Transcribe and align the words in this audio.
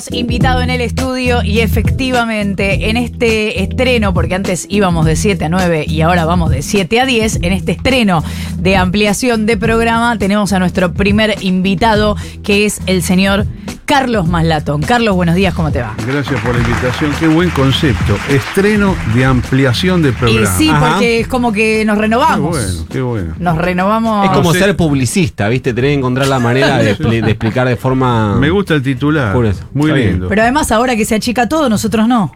tenemos 0.00 0.12
invitado 0.20 0.62
en 0.62 0.70
el 0.70 0.80
estudio 0.80 1.42
y 1.42 1.60
efectivamente 1.60 2.88
en 2.90 2.96
este 2.96 3.62
estreno, 3.62 4.14
porque 4.14 4.34
antes 4.34 4.66
íbamos 4.68 5.04
de 5.06 5.16
7 5.16 5.44
a 5.44 5.48
9 5.48 5.84
y 5.88 6.00
ahora 6.00 6.24
vamos 6.24 6.50
de 6.50 6.62
7 6.62 7.00
a 7.00 7.06
10, 7.06 7.40
en 7.42 7.52
este 7.52 7.72
estreno 7.72 8.22
de 8.58 8.76
ampliación 8.76 9.46
de 9.46 9.56
programa 9.56 10.16
tenemos 10.18 10.52
a 10.52 10.58
nuestro 10.58 10.92
primer 10.92 11.36
invitado 11.42 12.16
que 12.42 12.64
es 12.66 12.80
el 12.86 13.02
señor 13.02 13.46
Carlos 13.84 14.28
Maslatón. 14.28 14.82
Carlos, 14.82 15.16
buenos 15.16 15.34
días, 15.34 15.52
¿cómo 15.52 15.72
te 15.72 15.80
va? 15.82 15.96
Gracias 16.06 16.40
por 16.42 16.54
la 16.54 16.60
invitación, 16.62 17.10
qué 17.18 17.26
buen 17.26 17.50
concepto. 17.50 18.16
Estreno 18.28 18.94
de 19.16 19.24
ampliación 19.24 20.00
de 20.00 20.10
Y 20.10 20.12
programa. 20.12 20.56
sí, 20.56 20.68
Ajá. 20.68 20.90
porque 20.92 21.18
es 21.20 21.26
como 21.26 21.50
que 21.52 21.84
nos 21.84 21.96
Qué 21.96 22.02
renovamos. 22.02 22.50
bueno, 22.50 22.86
qué 22.88 23.00
bueno. 23.02 23.34
Nos 23.40 23.58
renovamos. 23.58 24.26
Es 24.26 24.30
como 24.30 24.52
sí. 24.52 24.60
ser 24.60 24.76
publicista, 24.76 25.48
¿viste? 25.48 25.74
Tener 25.74 25.90
que 25.90 25.94
encontrar 25.94 26.28
la 26.28 26.38
manera 26.38 26.78
de, 26.78 26.96
expli- 26.96 27.20
de 27.20 27.32
explicar 27.32 27.66
de 27.66 27.74
forma. 27.74 28.36
Me 28.36 28.48
gusta 28.50 28.74
el 28.74 28.82
titular. 28.82 29.32
Por 29.32 29.46
eso, 29.46 29.64
Muy 29.74 29.89
lindo. 29.94 30.28
Pero 30.28 30.42
además 30.42 30.72
ahora 30.72 30.96
que 30.96 31.04
se 31.04 31.14
achica 31.14 31.48
todo, 31.48 31.68
nosotros 31.68 32.08
no. 32.08 32.34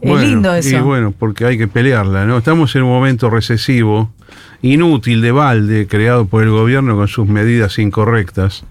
Es 0.00 0.20
lindo 0.20 0.54
eso. 0.54 0.76
Y 0.76 0.80
bueno, 0.80 1.14
porque 1.16 1.46
hay 1.46 1.56
que 1.56 1.66
pelearla, 1.66 2.26
¿no? 2.26 2.36
Estamos 2.36 2.74
en 2.76 2.82
un 2.82 2.90
momento 2.90 3.30
recesivo, 3.30 4.10
inútil 4.60 5.22
de 5.22 5.32
balde, 5.32 5.86
creado 5.86 6.26
por 6.26 6.42
el 6.42 6.50
gobierno 6.50 6.94
con 6.96 7.08
sus 7.08 7.26
medidas 7.26 7.78
incorrectas. 7.78 8.64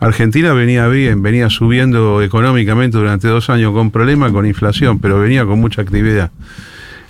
Argentina 0.00 0.52
venía 0.52 0.86
bien, 0.88 1.22
venía 1.22 1.48
subiendo 1.48 2.22
económicamente 2.22 2.98
durante 2.98 3.28
dos 3.28 3.48
años 3.48 3.72
con 3.72 3.90
problemas 3.90 4.32
con 4.32 4.46
inflación, 4.46 4.98
pero 4.98 5.18
venía 5.18 5.46
con 5.46 5.58
mucha 5.58 5.82
actividad. 5.82 6.30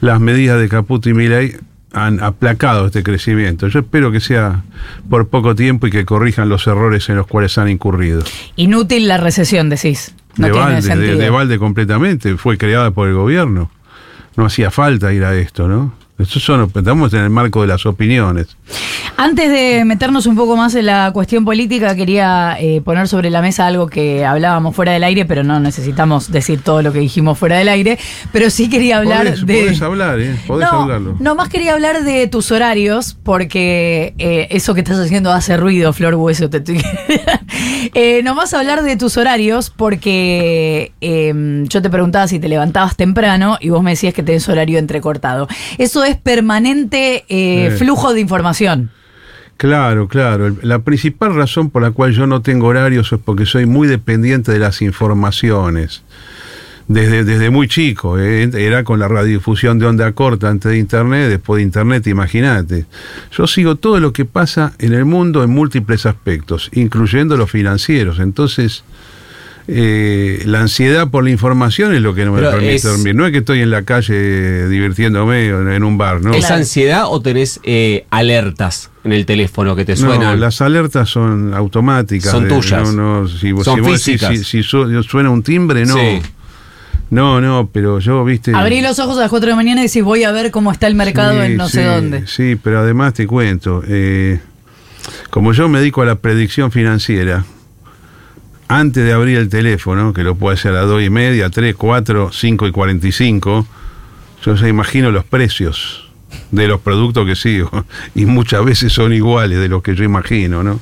Las 0.01 0.21
medidas 0.21 0.61
de 0.61 0.69
Caputo 0.69 1.09
y 1.09 1.15
Milei 1.15 1.57
han 1.93 2.23
aplacado 2.23 2.87
este 2.87 3.03
crecimiento. 3.03 3.69
Yo 3.69 3.81
espero 3.81 4.11
que 4.13 4.21
sea 4.21 4.63
por 5.09 5.29
poco 5.29 5.55
tiempo 5.55 5.87
y 5.87 5.91
que 5.91 6.05
corrijan 6.05 6.49
los 6.49 6.67
errores 6.67 7.09
en 7.09 7.17
los 7.17 7.27
cuales 7.27 7.57
han 7.57 7.69
incurrido. 7.69 8.23
Inútil 8.57 9.09
la 9.09 9.17
recesión, 9.17 9.69
decís. 9.69 10.15
No 10.37 10.47
de 10.47 10.53
tiene 10.53 10.67
balde, 10.67 10.77
de, 10.77 10.83
sentido. 10.83 11.19
de 11.19 11.31
balde 11.31 11.59
completamente, 11.59 12.37
fue 12.37 12.59
creada 12.59 12.91
por 12.91 13.09
el 13.09 13.15
gobierno. 13.15 13.71
No 14.37 14.47
hacía 14.47 14.71
falta 14.71 15.13
ir 15.13 15.25
a 15.25 15.35
esto, 15.37 15.69
¿no? 15.69 15.95
Esto 16.19 16.39
son, 16.41 16.71
estamos 16.75 17.13
en 17.13 17.21
el 17.21 17.31
marco 17.31 17.63
de 17.63 17.69
las 17.69 17.87
opiniones. 17.87 18.57
Antes 19.17 19.49
de 19.49 19.85
meternos 19.85 20.27
un 20.27 20.35
poco 20.35 20.57
más 20.57 20.75
en 20.75 20.87
la 20.87 21.13
cuestión 21.13 21.45
política, 21.45 21.95
quería 21.95 22.57
eh, 22.59 22.81
poner 22.81 23.07
sobre 23.07 23.31
la 23.31 23.43
mesa 23.43 23.65
algo 23.65 23.87
que 23.87 24.25
hablábamos 24.25 24.75
fuera 24.75 24.91
del 24.91 25.05
aire, 25.05 25.25
pero 25.25 25.45
no 25.45 25.61
necesitamos 25.61 26.33
decir 26.33 26.63
todo 26.63 26.83
lo 26.83 26.93
que 26.93 26.99
dijimos 26.99 27.39
fuera 27.39 27.57
del 27.57 27.69
aire. 27.69 27.97
Pero 28.33 28.51
sí 28.51 28.69
quería 28.69 28.97
hablar 28.97 29.25
podés, 29.25 29.47
de. 29.47 29.55
podés 29.55 29.83
hablar, 29.83 30.21
¿eh? 30.21 30.35
Podés 30.49 30.69
no, 30.69 30.83
hablarlo. 30.83 31.17
no, 31.21 31.37
más 31.37 31.49
quería 31.49 31.75
hablar 31.75 32.03
de 32.03 32.27
tus 32.27 32.51
horarios, 32.51 33.17
porque 33.23 34.15
eh, 34.19 34.49
eso 34.51 34.75
que 34.75 34.81
estás 34.81 34.99
haciendo 34.99 35.31
hace 35.31 35.57
ruido, 35.57 35.93
Flor 35.93 36.17
Hueso. 36.17 36.51
Te 36.51 36.57
estoy... 36.57 36.83
eh, 37.95 38.21
nomás 38.25 38.53
hablar 38.53 38.83
de 38.83 38.97
tus 38.97 39.17
horarios, 39.17 39.71
porque 39.71 40.93
eh, 41.01 41.65
yo 41.69 41.81
te 41.81 41.89
preguntaba 41.89 42.27
si 42.27 42.41
te 42.41 42.49
levantabas 42.49 42.97
temprano 42.97 43.59
y 43.61 43.69
vos 43.69 43.81
me 43.81 43.93
decías 43.93 44.13
que 44.13 44.25
tenés 44.25 44.49
horario 44.49 44.81
entrecortado. 44.81 45.47
Eso 45.79 46.03
es 46.03 46.17
permanente 46.17 47.25
flujo 47.79 48.13
de 48.13 48.21
información. 48.21 48.91
Claro, 49.57 50.09
claro. 50.09 50.55
La 50.63 50.81
principal 50.81 51.35
razón 51.35 51.71
por 51.71 51.83
la 51.83 51.93
cual 51.93 52.13
yo 52.13 52.27
no 52.27 52.43
tengo 52.43 52.67
horarios 52.67 53.13
es 53.13 53.21
porque 53.25 53.47
soy 53.47 53.67
muy 53.67 53.87
dependiente 53.87 54.53
de 54.53 54.59
las 54.59 54.83
informaciones. 54.83 56.03
Desde, 56.87 57.25
desde 57.25 57.49
muy 57.49 57.67
chico, 57.67 58.19
¿eh? 58.19 58.51
era 58.53 58.85
con 58.85 58.99
la 58.99 59.09
radiodifusión 59.09 59.79
de 59.79 59.87
onda 59.87 60.13
corta 60.13 60.51
antes 60.51 60.71
de 60.71 60.77
Internet, 60.77 61.31
después 61.31 61.57
de 61.57 61.63
Internet, 61.63 62.07
imagínate. 62.09 62.85
Yo 63.33 63.47
sigo 63.47 63.77
todo 63.77 64.01
lo 64.01 64.13
que 64.13 64.27
pasa 64.27 64.75
en 64.79 64.93
el 64.93 65.07
mundo 65.07 65.43
en 65.43 65.49
múltiples 65.49 66.05
aspectos, 66.05 66.69
incluyendo 66.75 67.39
los 67.39 67.51
financieros. 67.51 68.19
Entonces, 68.19 68.85
eh, 69.67 70.43
la 70.45 70.61
ansiedad 70.61 71.09
por 71.09 71.25
la 71.25 71.31
información 71.31 71.95
es 71.95 72.03
lo 72.03 72.15
que 72.15 72.25
no 72.25 72.33
me 72.33 72.39
Pero 72.39 72.51
permite 72.53 72.75
es- 72.75 72.83
dormir. 72.83 73.15
No 73.15 73.25
es 73.27 73.33
que 73.33 73.39
estoy 73.39 73.61
en 73.61 73.71
la 73.71 73.83
calle 73.83 74.69
divirtiéndome 74.69 75.49
en 75.49 75.83
un 75.85 75.97
bar, 75.97 76.21
¿no? 76.21 76.35
¿Es 76.35 76.51
ansiedad 76.51 77.05
o 77.09 77.21
tenés 77.23 77.61
eh, 77.65 78.05
alertas 78.11 78.91
en 79.05 79.13
el 79.13 79.25
teléfono 79.27 79.75
que 79.75 79.85
te 79.85 79.93
No, 79.93 79.99
suenan? 79.99 80.39
las 80.41 80.61
alertas 80.61 81.09
son 81.09 81.55
automáticas. 81.55 82.31
Son 82.31 82.47
tuyas. 82.49 82.93
No, 82.95 83.23
no, 83.23 83.29
si, 83.29 83.51
Son 83.63 83.77
si 83.77 83.81
vos 83.81 83.91
decís, 83.91 84.05
físicas. 84.05 84.31
si, 84.39 84.45
si 84.45 84.63
su- 84.63 85.03
suena 85.03 85.31
un 85.31 85.43
timbre, 85.43 85.87
no. 85.87 85.95
Sí. 85.97 86.21
No, 87.11 87.41
no, 87.41 87.69
pero 87.73 88.01
yo, 88.01 88.25
viste. 88.25 88.53
Abrí 88.55 88.81
los 88.81 88.99
ojos 88.99 89.17
a 89.19 89.21
las 89.21 89.31
4 89.31 89.47
de 89.47 89.51
la 89.51 89.57
mañana 89.57 89.83
y 89.83 89.87
decís 89.87 90.03
voy 90.03 90.25
a 90.25 90.33
ver 90.33 90.51
cómo 90.51 90.73
está 90.73 90.87
el 90.89 90.95
mercado 90.95 91.39
Sí, 91.41 91.47
en 91.47 91.57
no 91.57 91.69
sé 91.69 91.85
dónde. 91.85 92.27
Sí, 92.27 92.57
pero 92.61 92.81
además 92.81 93.15
te 93.15 93.27
cuento, 93.27 93.83
eh, 93.87 94.41
como 95.31 95.53
yo 95.53 95.69
me 95.69 95.79
dedico 95.79 96.03
a 96.03 96.07
la 96.07 96.17
predicción 96.17 96.73
financiera, 96.73 97.45
antes 98.69 99.05
de 99.05 99.13
abrir 99.13 99.39
el 99.39 99.49
teléfono, 99.49 100.13
que 100.13 100.23
lo 100.23 100.35
puedo 100.35 100.55
hacer 100.55 100.73
a 100.73 100.81
las 100.81 100.89
2 100.89 101.03
y 101.03 101.11
media, 101.11 101.51
3, 101.51 101.75
4, 101.77 102.31
5 102.33 102.67
y 102.67 102.73
45, 102.73 103.67
yo 104.45 104.55
ya 104.55 104.69
imagino 104.69 105.11
los 105.11 105.25
precios 105.25 106.11
de 106.51 106.69
los 106.69 106.81
productos 106.81 107.27
que 107.27 107.37
sigo. 107.37 107.71
Y 108.15 108.27
muchas 108.27 108.65
veces 108.65 108.93
son 108.93 109.13
iguales 109.13 109.59
de 109.59 109.69
los 109.69 109.83
que 109.83 109.95
yo 109.95 110.05
imagino, 110.05 110.63
¿no? 110.63 110.81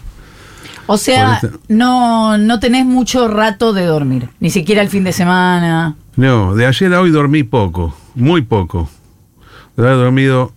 O 0.86 0.96
sea, 0.96 1.40
no, 1.68 2.36
no 2.38 2.60
tenés 2.60 2.84
mucho 2.84 3.28
rato 3.28 3.72
de 3.72 3.84
dormir, 3.86 4.28
ni 4.40 4.50
siquiera 4.50 4.82
el 4.82 4.88
fin 4.88 5.04
de 5.04 5.12
semana. 5.12 5.94
No, 6.16 6.54
de 6.54 6.66
ayer 6.66 6.92
a 6.92 7.00
hoy 7.00 7.10
dormí 7.10 7.44
poco, 7.44 7.96
muy 8.14 8.42
poco. 8.42 8.90
De 9.76 9.84
haber 9.84 9.96
dormido 9.96 10.52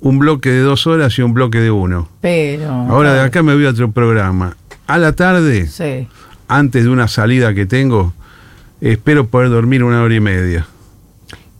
un 0.00 0.18
bloque 0.18 0.50
de 0.50 0.60
dos 0.60 0.86
horas 0.86 1.18
y 1.18 1.22
un 1.22 1.32
bloque 1.34 1.58
de 1.58 1.70
uno. 1.70 2.08
Pero. 2.20 2.70
Ahora 2.70 3.14
de 3.14 3.20
acá 3.22 3.42
me 3.42 3.54
voy 3.54 3.66
a 3.66 3.70
otro 3.70 3.90
programa. 3.90 4.56
A 4.86 4.98
la 4.98 5.12
tarde, 5.12 5.66
Sí. 5.66 6.06
Antes 6.48 6.84
de 6.84 6.90
una 6.90 7.08
salida 7.08 7.54
que 7.54 7.66
tengo, 7.66 8.12
espero 8.80 9.26
poder 9.26 9.50
dormir 9.50 9.82
una 9.84 10.02
hora 10.02 10.14
y 10.14 10.20
media. 10.20 10.66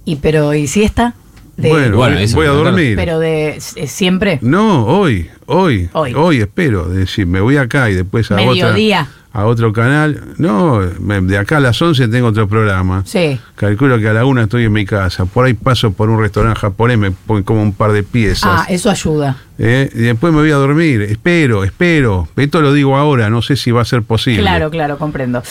Y 0.05 0.17
pero, 0.17 0.53
¿y 0.55 0.67
siesta? 0.67 1.15
De- 1.56 1.69
bueno, 1.69 1.97
Bueno, 1.97 2.17
voy, 2.17 2.25
eso, 2.25 2.37
voy 2.37 2.47
a 2.47 2.50
claro. 2.50 2.65
dormir. 2.65 2.97
Pero 2.97 3.19
de 3.21 3.59
eh, 3.77 3.87
siempre. 3.87 4.39
No, 4.43 4.87
hoy, 4.87 5.31
hoy, 5.47 5.89
Hoy. 5.93 6.12
hoy, 6.15 6.41
espero. 6.41 6.91
Es 6.91 6.97
decir, 6.99 7.27
me 7.27 7.41
voy 7.41 7.56
acá 7.56 7.89
y 7.91 7.94
después 7.94 8.31
a, 8.31 8.34
otra, 8.34 8.47
Mediodía. 8.47 9.09
A 9.34 9.47
otro 9.47 9.72
canal. 9.72 10.34
No, 10.39 10.78
de 10.81 11.39
acá 11.39 11.56
a 11.56 11.61
las 11.61 11.83
11 11.83 12.06
tengo 12.06 12.28
otro 12.28 12.49
programa. 12.49 13.03
Sí. 13.05 13.39
Calculo 13.56 13.99
que 13.99 14.09
a 14.09 14.12
la 14.12 14.25
una 14.25 14.45
estoy 14.45 14.65
en 14.65 14.72
mi 14.72 14.87
casa. 14.87 15.25
Por 15.25 15.45
ahí 15.45 15.55
paso 15.55 15.93
por 15.93 16.09
un 16.09 16.21
restaurante 16.21 16.61
japonés, 16.61 16.99
me 16.99 17.11
pongo 17.11 17.44
como 17.44 17.61
un 17.61 17.73
par 17.73 17.91
de 17.91 18.05
piezas. 18.05 18.44
Ah, 18.44 18.67
eso 18.69 18.91
ayuda. 18.91 19.37
¿eh? 19.59 19.91
Y 19.93 20.03
después 20.03 20.33
me 20.33 20.39
voy 20.39 20.53
a 20.53 20.55
dormir. 20.55 21.03
Espero, 21.03 21.65
espero. 21.65 22.28
Esto 22.37 22.62
lo 22.62 22.73
digo 22.73 22.97
ahora, 22.97 23.28
no 23.28 23.43
sé 23.43 23.56
si 23.56 23.73
va 23.73 23.83
a 23.83 23.84
ser 23.84 24.05
posible. 24.05 24.41
Claro, 24.41 24.71
claro, 24.71 24.99
comprendo. 24.99 25.43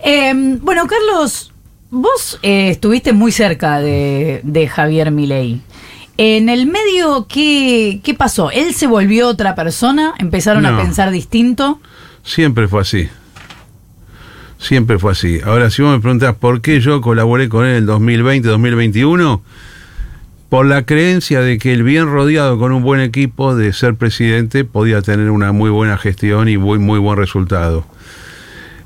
Eh, 0.00 0.58
bueno, 0.60 0.86
Carlos, 0.86 1.50
vos 1.90 2.38
eh, 2.42 2.68
estuviste 2.68 3.14
muy 3.14 3.32
cerca 3.32 3.80
de, 3.80 4.42
de 4.44 4.68
Javier 4.68 5.10
Milei. 5.10 5.62
En 6.18 6.50
el 6.50 6.66
medio, 6.66 7.26
¿qué, 7.26 8.00
¿qué 8.04 8.12
pasó? 8.12 8.50
¿Él 8.50 8.74
se 8.74 8.86
volvió 8.86 9.28
otra 9.28 9.54
persona? 9.54 10.12
¿Empezaron 10.18 10.66
a 10.66 10.76
pensar 10.76 11.10
distinto? 11.10 11.80
Siempre 12.24 12.66
fue 12.68 12.80
así. 12.80 13.08
Siempre 14.58 14.98
fue 14.98 15.12
así. 15.12 15.40
Ahora, 15.44 15.70
si 15.70 15.82
vos 15.82 15.92
me 15.92 16.00
preguntás 16.00 16.34
por 16.34 16.62
qué 16.62 16.80
yo 16.80 17.00
colaboré 17.00 17.48
con 17.48 17.66
él 17.66 17.76
en 17.76 17.86
2020, 17.86 18.48
2021, 18.48 19.42
por 20.48 20.66
la 20.66 20.86
creencia 20.86 21.40
de 21.40 21.58
que 21.58 21.74
el 21.74 21.82
bien 21.82 22.06
rodeado 22.06 22.58
con 22.58 22.72
un 22.72 22.82
buen 22.82 23.00
equipo 23.00 23.54
de 23.54 23.72
ser 23.72 23.96
presidente 23.96 24.64
podía 24.64 25.02
tener 25.02 25.30
una 25.30 25.52
muy 25.52 25.68
buena 25.68 25.98
gestión 25.98 26.48
y 26.48 26.56
muy, 26.56 26.78
muy 26.78 26.98
buen 26.98 27.18
resultado. 27.18 27.86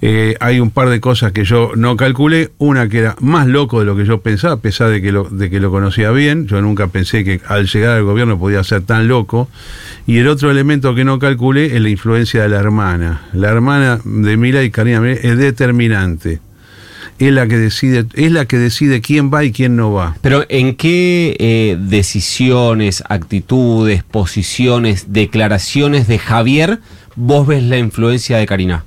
Eh, 0.01 0.37
hay 0.41 0.61
un 0.61 0.71
par 0.71 0.91
de 0.91 1.01
cosas 1.01 1.33
que 1.33 1.45
yo 1.45 1.73
no 1.77 1.97
calculé. 1.97 2.51
Una 2.59 2.89
que 2.89 2.99
era 2.99 3.17
más 3.21 3.47
loco 3.47 3.81
de 3.81 3.87
lo 3.87 3.97
que 3.97 4.05
yo 4.05 4.21
pensaba, 4.21 4.55
a 4.55 4.59
pesar 4.59 4.91
de 4.91 5.03
que, 5.03 5.13
lo, 5.13 5.25
de 5.25 5.51
que 5.51 5.61
lo 5.61 5.71
conocía 5.71 6.11
bien. 6.11 6.47
Yo 6.47 6.61
nunca 6.63 6.87
pensé 6.89 7.25
que 7.25 7.41
al 7.47 7.67
llegar 7.67 7.97
al 7.97 8.05
gobierno 8.05 8.39
podía 8.39 8.63
ser 8.65 8.83
tan 8.83 9.09
loco. 9.09 9.49
Y 10.07 10.19
el 10.19 10.29
otro 10.29 10.51
elemento 10.51 10.95
que 10.95 11.05
no 11.05 11.19
calculé 11.19 11.77
es 11.77 11.83
la 11.83 11.89
influencia 11.89 12.43
de 12.43 12.49
la 12.49 12.59
hermana. 12.59 13.23
La 13.33 13.49
hermana 13.49 14.01
de 14.05 14.37
Mila 14.37 14.63
y 14.63 14.71
Karina 14.71 15.11
es 15.11 15.37
determinante. 15.37 16.41
Es 17.19 17.33
la 17.33 17.49
que 17.49 17.59
decide, 17.59 18.07
es 18.15 18.31
la 18.31 18.47
que 18.47 18.59
decide 18.59 19.01
quién 19.01 19.33
va 19.35 19.45
y 19.45 19.51
quién 19.51 19.75
no 19.75 19.93
va. 19.93 20.17
Pero 20.21 20.45
¿en 20.49 20.77
qué 20.77 21.37
eh, 21.41 21.77
decisiones, 21.77 23.03
actitudes, 23.09 24.05
posiciones, 24.05 25.13
declaraciones 25.13 26.07
de 26.07 26.21
Javier 26.21 26.79
vos 27.17 27.45
ves 27.49 27.65
la 27.65 27.77
influencia 27.77 28.39
de 28.39 28.47
Karina? 28.47 28.85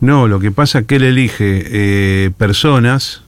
No, 0.00 0.28
lo 0.28 0.38
que 0.40 0.50
pasa 0.50 0.80
es 0.80 0.86
que 0.86 0.96
él 0.96 1.02
elige 1.04 1.62
eh, 1.66 2.30
personas 2.36 3.22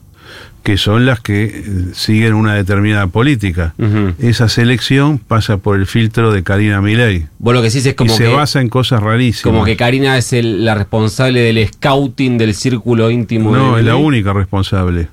que 0.63 0.77
son 0.77 1.07
las 1.07 1.21
que 1.21 1.45
eh, 1.45 1.63
siguen 1.95 2.35
una 2.35 2.55
determinada 2.55 3.07
política. 3.07 3.75
Esa 4.19 4.49
selección 4.51 5.17
pasa 5.19 5.57
por 5.57 5.77
el 5.79 5.87
filtro 5.87 6.33
de 6.33 6.43
Karina 6.43 6.83
Milei. 6.83 7.27
Vos 7.39 7.55
lo 7.55 7.61
que 7.63 7.69
decís 7.69 7.87
es 7.87 7.95
como 7.95 8.13
y 8.13 8.17
se 8.17 8.25
que, 8.25 8.35
basa 8.35 8.61
en 8.61 8.69
cosas 8.69 9.03
rarísimas. 9.03 9.43
como 9.55 9.65
que 9.65 9.77
Karina 9.77 10.19
es 10.19 10.33
el- 10.35 10.65
la 10.67 10.75
responsable 10.75 11.41
del 11.41 11.67
scouting 11.67 12.37
del 12.37 12.55
círculo 12.55 13.11
íntimo. 13.11 13.57
no, 13.57 13.75
de 13.77 13.81
es 13.81 13.87
la 13.87 13.97
única 13.97 14.33
responsable. 14.35 15.09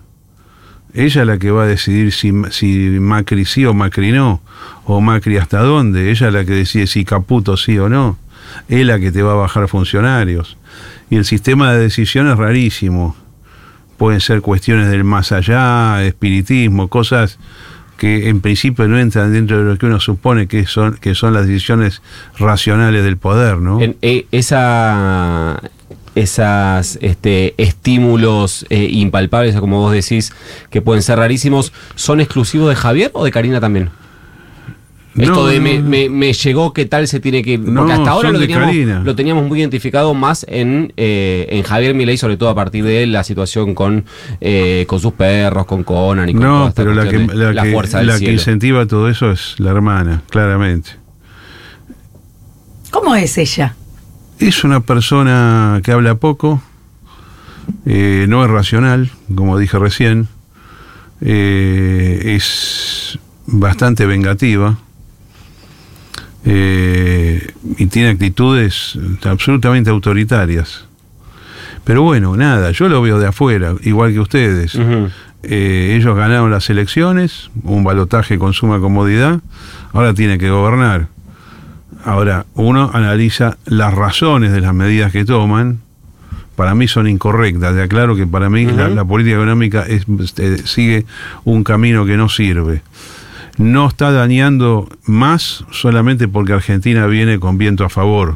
Ella 0.93 1.21
es 1.21 1.27
la 1.27 1.37
que 1.37 1.51
va 1.51 1.63
a 1.63 1.67
decidir 1.67 2.11
si, 2.11 2.31
si 2.51 2.75
Macri 2.99 3.45
sí 3.45 3.65
o 3.65 3.73
Macri 3.73 4.11
no, 4.11 4.41
o 4.85 4.99
Macri 4.99 5.37
hasta 5.37 5.59
dónde. 5.61 6.11
Ella 6.11 6.27
es 6.27 6.33
la 6.33 6.43
que 6.43 6.53
decide 6.53 6.87
si 6.87 7.05
Caputo 7.05 7.55
sí 7.55 7.77
o 7.77 7.87
no. 7.87 8.17
Es 8.67 8.85
la 8.85 8.99
que 8.99 9.11
te 9.11 9.21
va 9.21 9.33
a 9.33 9.35
bajar 9.35 9.67
funcionarios. 9.67 10.56
Y 11.09 11.15
el 11.15 11.25
sistema 11.25 11.73
de 11.73 11.79
decisión 11.79 12.27
es 12.29 12.37
rarísimo. 12.37 13.15
pueden 13.97 14.21
ser 14.21 14.41
cuestiones 14.41 14.91
del 14.91 15.03
más 15.03 15.31
allá, 15.31 16.03
espiritismo, 16.03 16.87
cosas 16.87 17.39
que 17.97 18.29
en 18.29 18.41
principio 18.41 18.87
no 18.87 18.99
entran 18.99 19.33
dentro 19.33 19.57
de 19.57 19.63
lo 19.63 19.77
que 19.77 19.87
uno 19.87 19.99
supone 19.99 20.47
que 20.47 20.65
son, 20.67 20.97
que 20.97 21.15
son 21.15 21.33
las 21.33 21.47
decisiones 21.47 22.01
racionales 22.37 23.03
del 23.03 23.17
poder, 23.17 23.57
¿no? 23.57 23.81
En, 23.81 23.97
eh, 24.03 24.27
esa, 24.31 25.59
esas 26.13 26.99
este, 27.01 27.55
estímulos 27.57 28.65
eh, 28.69 28.87
impalpables, 28.91 29.55
como 29.55 29.79
vos 29.79 29.93
decís, 29.93 30.31
que 30.69 30.81
pueden 30.81 31.01
ser 31.01 31.17
rarísimos, 31.17 31.73
¿son 31.95 32.21
exclusivos 32.21 32.69
de 32.69 32.75
Javier 32.75 33.11
o 33.13 33.25
de 33.25 33.31
Karina 33.31 33.59
también? 33.59 33.89
Esto 35.17 35.33
No, 35.33 35.45
de 35.47 35.59
me, 35.59 35.79
no. 35.79 35.89
me- 35.89 36.09
me 36.09 36.31
llegó, 36.33 36.73
¿qué 36.73 36.85
tal 36.85 37.07
se 37.07 37.19
tiene 37.19 37.41
que...? 37.41 37.57
Porque 37.57 37.91
hasta 37.93 38.11
ahora 38.11 38.29
lo 38.31 38.39
teníamos, 38.39 38.67
Karina. 38.67 39.01
lo 39.03 39.15
teníamos 39.15 39.47
muy 39.47 39.59
identificado 39.59 40.13
más 40.13 40.45
en, 40.47 40.93
eh, 40.95 41.47
en 41.49 41.63
Javier 41.63 41.95
Milei, 41.95 42.17
sobre 42.17 42.37
todo 42.37 42.49
a 42.49 42.55
partir 42.55 42.83
de 42.83 43.07
la 43.07 43.23
situación 43.23 43.73
con, 43.73 44.05
eh, 44.41 44.85
con 44.87 44.99
sus 44.99 45.13
perros, 45.13 45.65
con 45.65 45.83
Conan 45.83 46.29
y 46.29 46.33
con 46.33 46.41
toda 46.43 46.53
No, 46.59 46.67
esta 46.67 46.81
pero 46.83 46.93
la 46.93 47.09
que, 47.09 47.17
la, 47.53 47.63
que, 47.63 47.71
fuerza 47.71 47.97
del 47.97 48.07
la 48.07 48.19
que 48.19 48.31
incentiva 48.31 48.85
todo 48.85 49.09
eso 49.09 49.31
es 49.31 49.55
la 49.59 49.71
hermana, 49.71 50.21
claramente. 50.29 50.91
¿Cómo 52.91 53.15
es 53.15 53.37
ella? 53.37 53.75
Es 54.39 54.63
una 54.63 54.81
persona 54.81 55.81
que 55.83 55.91
habla 55.91 56.15
poco, 56.15 56.61
eh, 57.85 58.25
no 58.29 58.43
es 58.45 58.51
racional, 58.51 59.11
como 59.33 59.57
dije 59.57 59.77
recién, 59.79 60.27
eh, 61.21 62.35
es 62.35 63.17
bastante 63.47 64.05
vengativa 64.05 64.77
eh, 66.49 67.45
y 67.77 67.85
tiene 67.87 68.09
actitudes 68.09 68.97
absolutamente 69.23 69.89
autoritarias. 69.89 70.85
Pero 71.83 72.03
bueno, 72.03 72.35
nada, 72.37 72.71
yo 72.71 72.87
lo 72.87 73.01
veo 73.01 73.19
de 73.19 73.27
afuera, 73.27 73.75
igual 73.83 74.13
que 74.13 74.19
ustedes. 74.19 74.77
Eh, 75.43 75.95
ellos 75.97 76.15
ganaron 76.15 76.51
las 76.51 76.69
elecciones, 76.69 77.49
un 77.63 77.83
balotaje 77.83 78.37
con 78.37 78.53
suma 78.53 78.79
comodidad, 78.79 79.41
ahora 79.93 80.13
tiene 80.13 80.37
que 80.37 80.49
gobernar. 80.49 81.07
Ahora, 82.03 82.45
uno 82.53 82.91
analiza 82.93 83.57
las 83.65 83.93
razones 83.93 84.53
de 84.53 84.61
las 84.61 84.73
medidas 84.73 85.11
que 85.11 85.25
toman, 85.25 85.79
para 86.55 86.73
mí 86.73 86.87
son 86.87 87.07
incorrectas, 87.07 87.75
de 87.75 87.83
aclaro 87.83 88.15
que 88.15 88.25
para 88.25 88.49
mí 88.49 88.65
la, 88.65 89.05
política 89.05 89.35
económica 89.35 89.83
es, 89.87 90.05
este, 90.19 90.65
sigue 90.65 91.05
un 91.43 91.63
camino 91.63 92.05
que 92.05 92.17
no 92.17 92.29
sirve. 92.29 92.81
No 93.57 93.87
está 93.87 94.11
dañando 94.11 94.87
más 95.05 95.65
solamente 95.71 96.27
porque 96.27 96.53
Argentina 96.53 97.07
viene 97.07 97.39
con 97.39 97.57
viento 97.57 97.83
a 97.85 97.89
favor. 97.89 98.35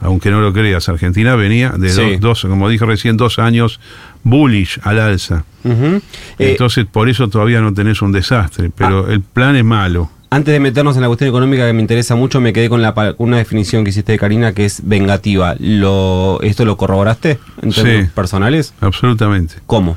Aunque 0.00 0.30
no 0.30 0.40
lo 0.40 0.52
creas, 0.52 0.88
Argentina 0.88 1.34
venía 1.34 1.70
de 1.70 1.88
Sí. 1.88 2.02
dos, 2.16 2.42
dos, 2.42 2.50
como 2.50 2.68
dije 2.68 2.84
recién, 2.84 3.16
dos 3.16 3.38
años 3.38 3.80
bullish 4.22 4.78
al 4.82 4.98
alza. 4.98 5.44
Eh, 5.64 6.00
Entonces, 6.38 6.84
por 6.86 7.08
eso 7.08 7.28
todavía 7.28 7.60
no 7.60 7.72
tenés 7.72 8.02
un 8.02 8.12
desastre, 8.12 8.70
pero 8.76 9.08
el 9.10 9.22
plan 9.22 9.56
es 9.56 9.64
malo. 9.64 10.10
Antes 10.30 10.52
de 10.52 10.60
meternos 10.60 10.96
en 10.96 11.02
la 11.02 11.08
cuestión 11.08 11.28
económica 11.28 11.64
que 11.66 11.72
me 11.72 11.80
interesa 11.80 12.16
mucho, 12.16 12.40
me 12.40 12.52
quedé 12.52 12.68
con 12.68 12.82
la, 12.82 12.92
una 13.18 13.36
definición 13.38 13.84
que 13.84 13.90
hiciste 13.90 14.12
de 14.12 14.18
Karina 14.18 14.52
que 14.52 14.64
es 14.64 14.82
vengativa. 14.84 15.54
Lo, 15.60 16.40
¿Esto 16.42 16.64
lo 16.64 16.76
corroboraste 16.76 17.38
en 17.62 17.72
Sí. 17.72 17.82
términos 17.82 18.10
personales? 18.10 18.74
Absolutamente. 18.80 19.54
¿Cómo? 19.66 19.96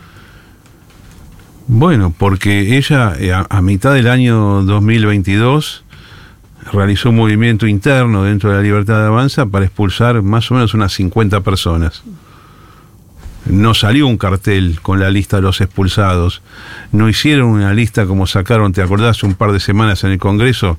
Bueno, 1.68 2.14
porque 2.18 2.78
ella 2.78 3.14
eh, 3.20 3.34
a, 3.34 3.46
a 3.50 3.62
mitad 3.62 3.94
del 3.94 4.08
año 4.08 4.64
2022 4.64 5.84
realizó 6.72 7.10
un 7.10 7.18
movimiento 7.18 7.68
interno 7.68 8.24
dentro 8.24 8.50
de 8.52 8.58
la 8.58 8.62
Libertad 8.64 9.00
de 9.02 9.08
Avanza 9.08 9.46
para 9.46 9.66
expulsar 9.66 10.22
más 10.22 10.50
o 10.52 10.54
menos 10.54 10.74
unas 10.74 10.94
50 10.94 11.42
personas. 11.42 12.04
No 13.46 13.74
salió 13.74 14.08
un 14.08 14.18
cartel 14.18 14.80
con 14.82 15.00
la 15.00 15.10
lista 15.10 15.38
de 15.38 15.44
los 15.44 15.62
expulsados. 15.62 16.42
No 16.92 17.08
hicieron 17.08 17.48
una 17.50 17.74
lista 17.74 18.06
como 18.06 18.28
sacaron, 18.28 18.74
¿te 18.74 18.82
acordás? 18.82 19.24
Un 19.24 19.36
par 19.36 19.52
de 19.54 19.60
semanas 19.62 20.04
en 20.04 20.12
el 20.12 20.20
Congreso. 20.20 20.78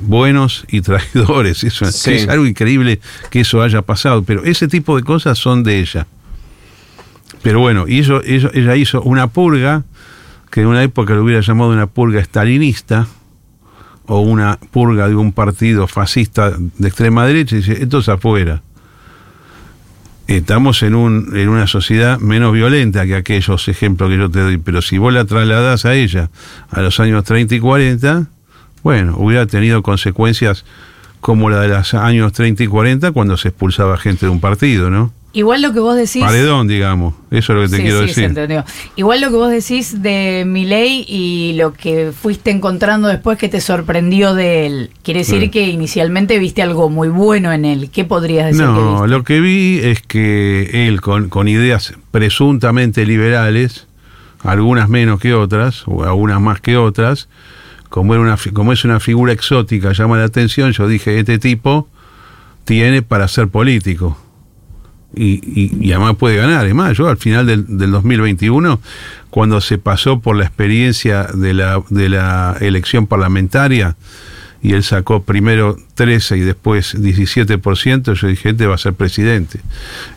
Buenos 0.00 0.64
y 0.68 0.80
traidores. 0.80 1.62
Eso 1.64 1.84
Sí. 1.86 2.12
es 2.12 2.28
algo 2.28 2.46
increíble 2.46 3.00
que 3.30 3.40
eso 3.40 3.62
haya 3.62 3.82
pasado. 3.82 4.22
Pero 4.22 4.44
ese 4.44 4.66
tipo 4.68 4.96
de 4.96 5.02
cosas 5.02 5.38
son 5.38 5.62
de 5.62 5.78
ella. 5.80 6.06
Pero 7.44 7.60
bueno, 7.60 7.84
eso, 7.86 8.20
eso- 8.22 8.50
ella 8.54 8.74
hizo 8.74 9.00
una 9.02 9.28
purga, 9.28 9.84
que 10.50 10.62
en 10.62 10.66
una 10.66 10.82
época 10.82 11.14
lo 11.14 11.22
hubiera 11.22 11.40
llamado 11.42 11.70
una 11.70 11.86
purga 11.86 12.20
estalinista, 12.20 13.06
o 14.06 14.20
una 14.20 14.58
purga 14.70 15.08
de 15.08 15.14
un 15.14 15.32
partido 15.32 15.86
fascista 15.86 16.50
de 16.58 16.88
extrema 16.88 17.24
derecha, 17.26 17.54
y 17.54 17.58
dice, 17.60 17.82
esto 17.82 17.98
es 17.98 18.08
afuera. 18.08 18.60
Estamos 20.26 20.82
en, 20.82 20.94
un, 20.94 21.36
en 21.36 21.48
una 21.50 21.66
sociedad 21.66 22.18
menos 22.18 22.52
violenta 22.54 23.04
que 23.04 23.14
aquellos 23.14 23.68
ejemplos 23.68 24.08
que 24.08 24.16
yo 24.16 24.30
te 24.30 24.40
doy, 24.40 24.56
pero 24.56 24.80
si 24.80 24.96
vos 24.96 25.12
la 25.12 25.26
trasladás 25.26 25.84
a 25.84 25.94
ella 25.94 26.30
a 26.70 26.80
los 26.80 26.98
años 26.98 27.24
30 27.24 27.54
y 27.56 27.60
40, 27.60 28.26
bueno, 28.82 29.16
hubiera 29.18 29.46
tenido 29.46 29.82
consecuencias 29.82 30.64
como 31.20 31.50
la 31.50 31.60
de 31.60 31.68
los 31.68 31.92
años 31.92 32.32
30 32.32 32.62
y 32.64 32.66
40 32.66 33.12
cuando 33.12 33.36
se 33.36 33.48
expulsaba 33.48 33.98
gente 33.98 34.24
de 34.26 34.32
un 34.32 34.40
partido, 34.40 34.88
¿no? 34.88 35.12
Igual 35.34 35.62
lo 35.62 35.72
que 35.72 35.80
vos 35.80 35.96
decís. 35.96 36.22
Paredón, 36.22 36.68
digamos. 36.68 37.12
Eso 37.30 37.52
es 37.52 37.56
lo 37.58 37.62
que 37.64 37.68
te 37.68 37.76
Sí, 37.78 37.82
quiero 37.82 37.98
sí, 37.98 38.06
decir. 38.06 38.14
se 38.14 38.24
entendió. 38.26 38.64
Igual 38.96 39.20
lo 39.20 39.30
que 39.30 39.36
vos 39.36 39.50
decís 39.50 40.00
de 40.00 40.44
Milei 40.46 41.04
y 41.08 41.54
lo 41.56 41.72
que 41.74 42.12
fuiste 42.18 42.50
encontrando 42.52 43.08
después 43.08 43.36
que 43.36 43.48
te 43.48 43.60
sorprendió 43.60 44.34
de 44.34 44.66
él, 44.66 44.90
quiere 45.02 45.20
decir 45.20 45.40
Sí. 45.42 45.48
que 45.50 45.66
inicialmente 45.68 46.38
viste 46.38 46.62
algo 46.62 46.88
muy 46.88 47.08
bueno 47.08 47.52
en 47.52 47.64
él. 47.64 47.90
¿Qué 47.92 48.04
podrías 48.04 48.46
decir 48.46 48.60
que 48.64 48.66
No, 48.70 48.92
viste? 49.02 49.08
lo 49.08 49.24
que 49.24 49.40
vi 49.40 49.80
es 49.82 50.00
que 50.02 50.86
él 50.88 51.00
con, 51.00 51.28
con 51.28 51.48
ideas 51.48 51.94
presuntamente 52.12 53.04
liberales, 53.04 53.86
algunas 54.44 54.88
menos 54.88 55.18
que 55.18 55.34
otras, 55.34 55.82
o 55.86 56.04
algunas 56.04 56.40
más 56.40 56.60
que 56.60 56.76
otras, 56.76 57.28
como, 57.88 58.14
era 58.14 58.22
una, 58.22 58.36
como 58.52 58.72
es 58.72 58.84
una 58.84 59.00
figura 59.00 59.32
exótica, 59.32 59.92
llama 59.92 60.16
la 60.16 60.24
atención, 60.24 60.70
yo 60.72 60.86
dije, 60.86 61.18
este 61.18 61.38
tipo 61.38 61.88
tiene 62.64 63.02
para 63.02 63.26
ser 63.28 63.48
político. 63.48 64.16
Y, 65.16 65.40
y- 65.80 65.92
además 65.92 66.16
puede 66.16 66.36
ganar. 66.36 66.66
Es 66.66 66.74
más, 66.74 66.96
yo 66.96 67.08
al 67.08 67.16
final 67.16 67.46
del, 67.46 67.78
del 67.78 67.90
2021, 67.90 68.80
cuando 69.30 69.60
se 69.60 69.78
pasó 69.78 70.20
por 70.20 70.36
la 70.36 70.44
experiencia 70.44 71.24
de 71.34 71.54
la, 71.54 71.82
de 71.90 72.08
la 72.08 72.56
elección 72.60 73.06
parlamentaria, 73.06 73.96
y 74.62 74.72
él 74.72 74.82
sacó 74.82 75.22
primero 75.22 75.76
13 75.94 76.38
y 76.38 76.40
después 76.40 76.94
17%, 76.94 78.14
yo 78.14 78.26
dije, 78.28 78.48
este 78.48 78.66
va 78.66 78.76
a 78.76 78.78
ser 78.78 78.94
presidente. 78.94 79.60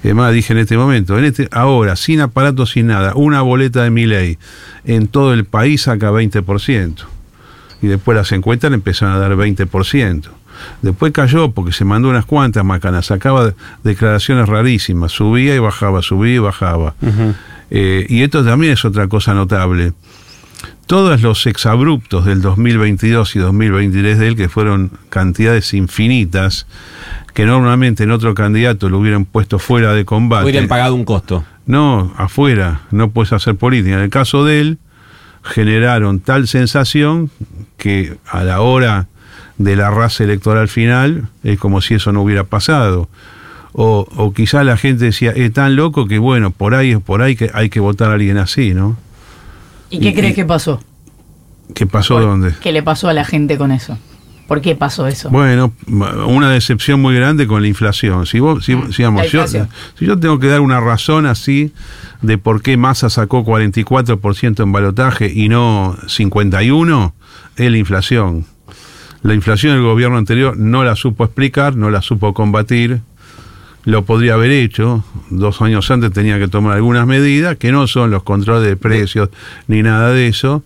Es 0.04 0.16
más, 0.16 0.32
dije 0.34 0.54
en 0.54 0.60
este 0.60 0.78
momento, 0.78 1.18
en 1.18 1.26
este, 1.26 1.50
ahora, 1.52 1.98
sin 1.98 2.22
aparato, 2.22 2.66
sin 2.66 2.88
nada, 2.88 3.12
una 3.16 3.42
boleta 3.42 3.84
de 3.84 3.90
mi 3.90 4.06
ley 4.06 4.38
en 4.86 5.08
todo 5.10 5.34
el 5.34 5.44
país 5.44 5.82
saca 5.82 6.12
20%. 6.12 6.94
Y 7.82 7.88
después 7.88 8.16
las 8.18 8.32
encuestas 8.32 8.72
le 8.72 8.76
empezaron 8.76 9.16
a 9.16 9.20
dar 9.20 9.34
20%. 9.36 10.24
Después 10.82 11.12
cayó 11.12 11.52
porque 11.52 11.72
se 11.72 11.86
mandó 11.86 12.10
unas 12.10 12.26
cuantas 12.26 12.64
macanas, 12.64 13.08
sacaba 13.08 13.54
declaraciones 13.84 14.48
rarísimas, 14.48 15.12
subía 15.12 15.56
y 15.56 15.60
bajaba, 15.60 16.02
subía 16.02 16.36
y 16.36 16.40
bajaba. 16.40 16.96
Eh, 17.70 18.06
y 18.10 18.24
esto 18.24 18.44
también 18.44 18.74
es 18.74 18.86
otra 18.86 19.08
cosa 19.08 19.34
notable. 19.34 19.94
Todos 20.86 21.22
los 21.22 21.46
exabruptos 21.48 22.26
del 22.26 22.42
2022 22.42 23.36
y 23.36 23.40
2023 23.40 24.20
de 24.20 24.28
él, 24.30 24.36
que 24.38 24.48
fueron 24.48 24.92
cantidades 25.10 25.74
infinitas, 25.74 26.66
que 27.34 27.46
normalmente 27.46 28.04
en 28.04 28.12
otro 28.12 28.34
candidato 28.34 28.90
lo 28.90 29.00
hubieran 29.00 29.26
puesto 29.26 29.60
fuera 29.60 29.94
de 29.94 30.06
combate. 30.06 30.46
Hubieran 30.46 30.68
pagado 30.68 30.96
un 30.96 31.04
costo. 31.04 31.44
No, 31.66 32.14
afuera, 32.16 32.82
no 32.92 33.12
puedes 33.12 33.34
hacer 33.34 33.58
política. 33.58 33.96
En 33.96 34.02
el 34.02 34.10
caso 34.10 34.46
de 34.46 34.62
él, 34.62 34.78
generaron 35.44 36.20
tal 36.20 36.48
sensación 36.48 37.30
que 37.78 38.18
a 38.26 38.44
la 38.44 38.62
hora 38.62 39.08
de 39.58 39.76
la 39.76 39.90
raza 39.90 40.24
electoral 40.24 40.68
final 40.68 41.30
es 41.44 41.58
como 41.60 41.82
si 41.82 41.96
eso 41.96 42.12
no 42.12 42.22
hubiera 42.22 42.44
pasado. 42.44 43.10
O, 43.74 44.08
o 44.16 44.34
quizá 44.34 44.64
la 44.64 44.78
gente 44.78 45.06
decía, 45.06 45.32
es 45.32 45.54
tan 45.54 45.76
loco 45.76 46.08
que 46.08 46.18
bueno, 46.20 46.50
por 46.52 46.74
ahí 46.74 46.96
por 46.98 47.22
ahí 47.22 47.36
que 47.36 47.52
hay 47.54 47.70
que 47.70 47.80
votar 47.80 48.10
a 48.10 48.14
alguien 48.14 48.38
así, 48.38 48.74
¿no? 48.74 48.98
¿Y 49.90 50.00
qué 50.00 50.10
y- 50.10 50.14
crees 50.14 50.36
que 50.36 50.46
pasó? 50.46 50.82
¿Qué 51.76 51.86
pasó 51.86 52.16
¿Por- 52.16 52.24
dónde? 52.24 52.54
¿Qué 52.62 52.72
le 52.72 52.82
pasó 52.82 53.08
a 53.10 53.14
la 53.14 53.26
gente 53.26 53.58
con 53.58 53.72
eso? 53.72 53.98
¿Por 54.48 54.62
qué 54.62 54.76
pasó 54.76 55.06
eso? 55.08 55.30
Bueno, 55.30 55.74
una 56.26 56.50
decepción 56.50 57.02
muy 57.02 57.14
grande 57.14 57.46
con 57.48 57.62
la 57.62 57.68
inflación. 57.68 58.26
Si 58.26 58.40
vos, 58.40 58.64
si, 58.64 58.76
Mm, 58.76 58.90
digamos, 58.98 59.30
yo- 59.30 59.46
si 59.46 60.06
yo 60.06 60.18
tengo 60.18 60.40
que 60.40 60.48
dar 60.48 60.62
una 60.62 60.80
razón 60.80 61.26
así 61.26 61.74
de 62.22 62.38
por 62.38 62.62
qué 62.62 62.78
Massa 62.78 63.10
sacó 63.10 63.44
44% 63.44 64.64
en 64.64 64.72
balotaje 64.72 65.30
y 65.32 65.50
no 65.50 65.98
51, 66.08 67.14
es 67.58 67.70
la 67.70 67.78
inflación. 67.78 68.46
La 69.24 69.34
inflación 69.34 69.74
del 69.74 69.84
gobierno 69.84 70.18
anterior 70.18 70.58
no 70.58 70.84
la 70.84 70.96
supo 70.96 71.24
explicar, 71.24 71.76
no 71.76 71.90
la 71.90 72.02
supo 72.02 72.34
combatir. 72.34 73.02
Lo 73.84 74.04
podría 74.04 74.34
haber 74.34 74.52
hecho, 74.52 75.06
dos 75.30 75.62
años 75.62 75.90
antes 75.92 76.12
tenía 76.12 76.38
que 76.40 76.50
tomar 76.50 76.76
algunas 76.76 77.08
medidas, 77.08 77.56
que 77.56 77.72
no 77.72 77.88
son 77.88 78.12
los 78.12 78.22
controles 78.24 78.68
de 78.68 78.76
precios 78.76 79.30
ni 79.68 79.82
nada 79.82 80.12
de 80.12 80.28
eso, 80.28 80.62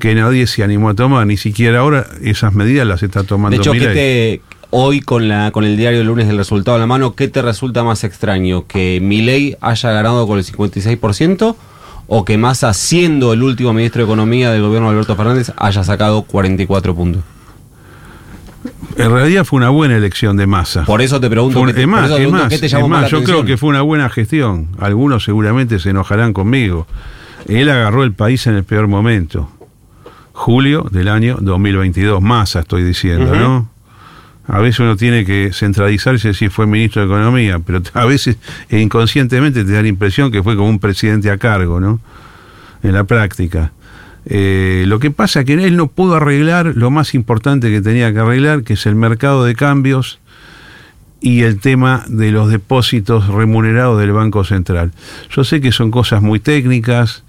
que 0.00 0.16
nadie 0.16 0.48
se 0.48 0.64
animó 0.64 0.88
a 0.88 0.94
tomar, 0.94 1.24
ni 1.24 1.36
siquiera 1.36 1.78
ahora 1.78 2.04
esas 2.20 2.52
medidas 2.52 2.84
las 2.84 3.04
está 3.04 3.22
tomando 3.22 3.56
De 3.56 3.62
hecho, 3.62 3.70
¿qué 3.70 3.78
Milei. 3.78 3.94
te, 3.94 4.40
hoy 4.70 5.00
con, 5.00 5.28
la, 5.28 5.52
con 5.52 5.62
el 5.62 5.76
diario 5.76 5.98
del 5.98 6.08
lunes 6.08 6.26
del 6.26 6.36
resultado 6.36 6.76
a 6.76 6.80
la 6.80 6.88
mano, 6.88 7.14
¿qué 7.14 7.28
te 7.28 7.42
resulta 7.42 7.84
más 7.84 8.02
extraño? 8.02 8.66
¿Que 8.66 8.98
Milei 9.00 9.56
haya 9.60 9.92
ganado 9.92 10.26
con 10.26 10.38
el 10.38 10.44
56% 10.44 11.54
o 12.08 12.24
que 12.24 12.38
Massa, 12.38 12.74
siendo 12.74 13.32
el 13.32 13.44
último 13.44 13.72
ministro 13.72 14.00
de 14.00 14.06
Economía 14.06 14.50
del 14.50 14.62
gobierno 14.62 14.88
de 14.88 14.94
Alberto 14.94 15.14
Fernández, 15.14 15.52
haya 15.56 15.84
sacado 15.84 16.22
44 16.22 16.94
puntos. 16.94 17.22
En 18.96 19.10
realidad 19.10 19.44
fue 19.44 19.58
una 19.58 19.70
buena 19.70 19.96
elección 19.96 20.36
de 20.36 20.46
masa. 20.46 20.84
Por 20.84 21.02
eso 21.02 21.20
te 21.20 21.28
pregunto, 21.30 21.58
Fue- 21.58 21.68
¿qué 21.68 21.74
te, 21.74 21.80
es 21.82 21.86
por 21.86 21.94
más, 21.96 22.04
eso 22.06 22.16
te 22.16 22.22
es 22.22 22.28
pregunto 22.28 22.42
más, 22.44 22.52
qué 22.52 22.58
te 22.58 22.66
es 22.66 22.72
llamó 22.72 22.88
más 22.88 23.02
más, 23.02 23.12
la 23.12 23.18
yo 23.18 23.24
creo 23.24 23.44
que 23.44 23.56
fue 23.56 23.68
una 23.70 23.82
buena 23.82 24.08
gestión. 24.10 24.68
Algunos 24.78 25.24
seguramente 25.24 25.78
se 25.78 25.90
enojarán 25.90 26.32
conmigo. 26.32 26.86
Él 27.46 27.68
agarró 27.70 28.04
el 28.04 28.12
país 28.12 28.46
en 28.46 28.54
el 28.54 28.64
peor 28.64 28.86
momento. 28.88 29.50
Julio 30.32 30.86
del 30.90 31.08
año 31.08 31.36
2022. 31.40 32.20
Masa 32.22 32.60
estoy 32.60 32.82
diciendo. 32.82 33.34
¿no? 33.34 33.68
A 34.46 34.58
veces 34.60 34.80
uno 34.80 34.96
tiene 34.96 35.24
que 35.24 35.50
centralizarse 35.52 36.34
si 36.34 36.48
fue 36.48 36.66
ministro 36.66 37.02
de 37.02 37.06
Economía, 37.08 37.58
pero 37.64 37.80
a 37.94 38.04
veces 38.04 38.36
inconscientemente 38.70 39.64
te 39.64 39.72
da 39.72 39.82
la 39.82 39.88
impresión 39.88 40.30
que 40.30 40.42
fue 40.42 40.56
como 40.56 40.68
un 40.68 40.78
presidente 40.78 41.30
a 41.30 41.38
cargo, 41.38 41.80
¿no? 41.80 42.00
En 42.82 42.92
la 42.92 43.04
práctica. 43.04 43.72
Eh, 44.26 44.84
lo 44.86 44.98
que 44.98 45.10
pasa 45.10 45.40
es 45.40 45.46
que 45.46 45.54
él 45.54 45.76
no 45.76 45.88
pudo 45.88 46.14
arreglar 46.14 46.72
lo 46.74 46.90
más 46.90 47.14
importante 47.14 47.70
que 47.70 47.82
tenía 47.82 48.12
que 48.12 48.20
arreglar, 48.20 48.62
que 48.62 48.74
es 48.74 48.86
el 48.86 48.94
mercado 48.94 49.44
de 49.44 49.54
cambios 49.54 50.18
y 51.20 51.42
el 51.42 51.58
tema 51.58 52.04
de 52.08 52.30
los 52.30 52.50
depósitos 52.50 53.28
remunerados 53.28 53.98
del 53.98 54.12
Banco 54.12 54.44
Central. 54.44 54.92
Yo 55.30 55.44
sé 55.44 55.60
que 55.60 55.72
son 55.72 55.90
cosas 55.90 56.20
muy 56.22 56.38
técnicas, 56.38 57.24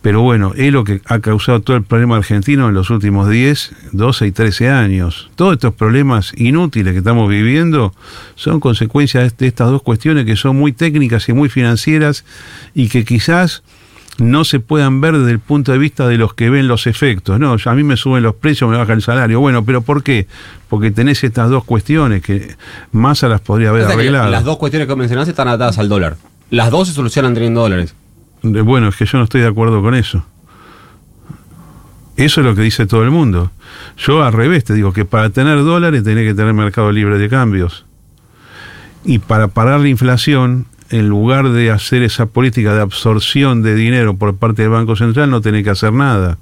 pero 0.00 0.22
bueno, 0.22 0.52
es 0.56 0.72
lo 0.72 0.84
que 0.84 1.00
ha 1.06 1.18
causado 1.18 1.60
todo 1.60 1.76
el 1.76 1.82
problema 1.82 2.16
argentino 2.16 2.68
en 2.68 2.74
los 2.74 2.90
últimos 2.90 3.28
10, 3.28 3.72
12 3.92 4.26
y 4.26 4.32
13 4.32 4.70
años. 4.70 5.30
Todos 5.34 5.54
estos 5.54 5.74
problemas 5.74 6.32
inútiles 6.36 6.92
que 6.92 7.00
estamos 7.00 7.28
viviendo 7.28 7.94
son 8.36 8.60
consecuencias 8.60 9.36
de 9.36 9.46
estas 9.46 9.70
dos 9.70 9.82
cuestiones 9.82 10.24
que 10.24 10.36
son 10.36 10.56
muy 10.56 10.72
técnicas 10.72 11.28
y 11.28 11.32
muy 11.32 11.48
financieras 11.48 12.24
y 12.74 12.88
que 12.88 13.04
quizás 13.04 13.62
no 14.18 14.44
se 14.44 14.60
puedan 14.60 15.00
ver 15.00 15.16
desde 15.18 15.30
el 15.32 15.40
punto 15.40 15.72
de 15.72 15.78
vista 15.78 16.08
de 16.08 16.16
los 16.16 16.32
que 16.34 16.48
ven 16.50 16.68
los 16.68 16.86
efectos. 16.86 17.38
No, 17.38 17.56
a 17.64 17.74
mí 17.74 17.82
me 17.82 17.96
suben 17.96 18.22
los 18.22 18.34
precios, 18.34 18.70
me 18.70 18.76
baja 18.76 18.92
el 18.94 19.02
salario. 19.02 19.40
Bueno, 19.40 19.64
pero 19.64 19.82
¿por 19.82 20.02
qué? 20.02 20.26
Porque 20.68 20.90
tenés 20.90 21.22
estas 21.24 21.50
dos 21.50 21.64
cuestiones 21.64 22.22
que 22.22 22.56
Massa 22.92 23.28
las 23.28 23.40
podría 23.42 23.68
haber 23.70 23.82
O 23.82 23.86
sea 23.86 23.94
que 23.94 24.00
arreglado. 24.02 24.30
Las 24.30 24.44
dos 24.44 24.56
cuestiones 24.56 24.88
que 24.88 24.96
mencionaste 24.96 25.30
están 25.32 25.48
atadas 25.48 25.78
al 25.78 25.88
dólar. 25.88 26.16
Las 26.50 26.70
dos 26.70 26.88
se 26.88 26.94
solucionan 26.94 27.34
teniendo 27.34 27.60
dólares. 27.60 27.94
De- 28.42 28.60
Bueno, 28.62 28.88
es 28.88 28.96
que 28.96 29.04
yo 29.06 29.18
no 29.18 29.24
estoy 29.24 29.40
de 29.42 29.48
acuerdo 29.48 29.82
con 29.82 29.94
eso. 29.94 30.24
Eso 32.16 32.40
es 32.40 32.46
lo 32.46 32.54
que 32.54 32.62
dice 32.62 32.86
todo 32.86 33.02
el 33.02 33.10
mundo. 33.10 33.50
Yo 33.98 34.22
al 34.24 34.32
revés 34.32 34.64
te 34.64 34.72
digo 34.72 34.92
que 34.92 35.04
para 35.04 35.28
tener 35.30 35.58
dólares 35.62 36.02
tenés 36.02 36.26
que 36.26 36.34
tener 36.34 36.54
mercado 36.54 36.90
libre 36.90 37.18
de 37.18 37.28
cambios. 37.28 37.84
Y 39.04 39.18
para 39.18 39.48
parar 39.48 39.80
la 39.80 39.88
inflación, 39.88 40.66
en 40.90 41.08
lugar 41.08 41.50
de 41.50 41.70
hacer 41.70 42.02
esa 42.02 42.26
política 42.26 42.74
de 42.74 42.82
absorción 42.82 43.62
de 43.62 43.74
dinero 43.74 44.16
por 44.16 44.36
parte 44.36 44.62
del 44.62 44.70
Banco 44.70 44.96
Central, 44.96 45.30
no 45.30 45.40
tenés 45.40 45.64
que 45.64 45.70
hacer 45.70 45.92
nada. 45.92 46.38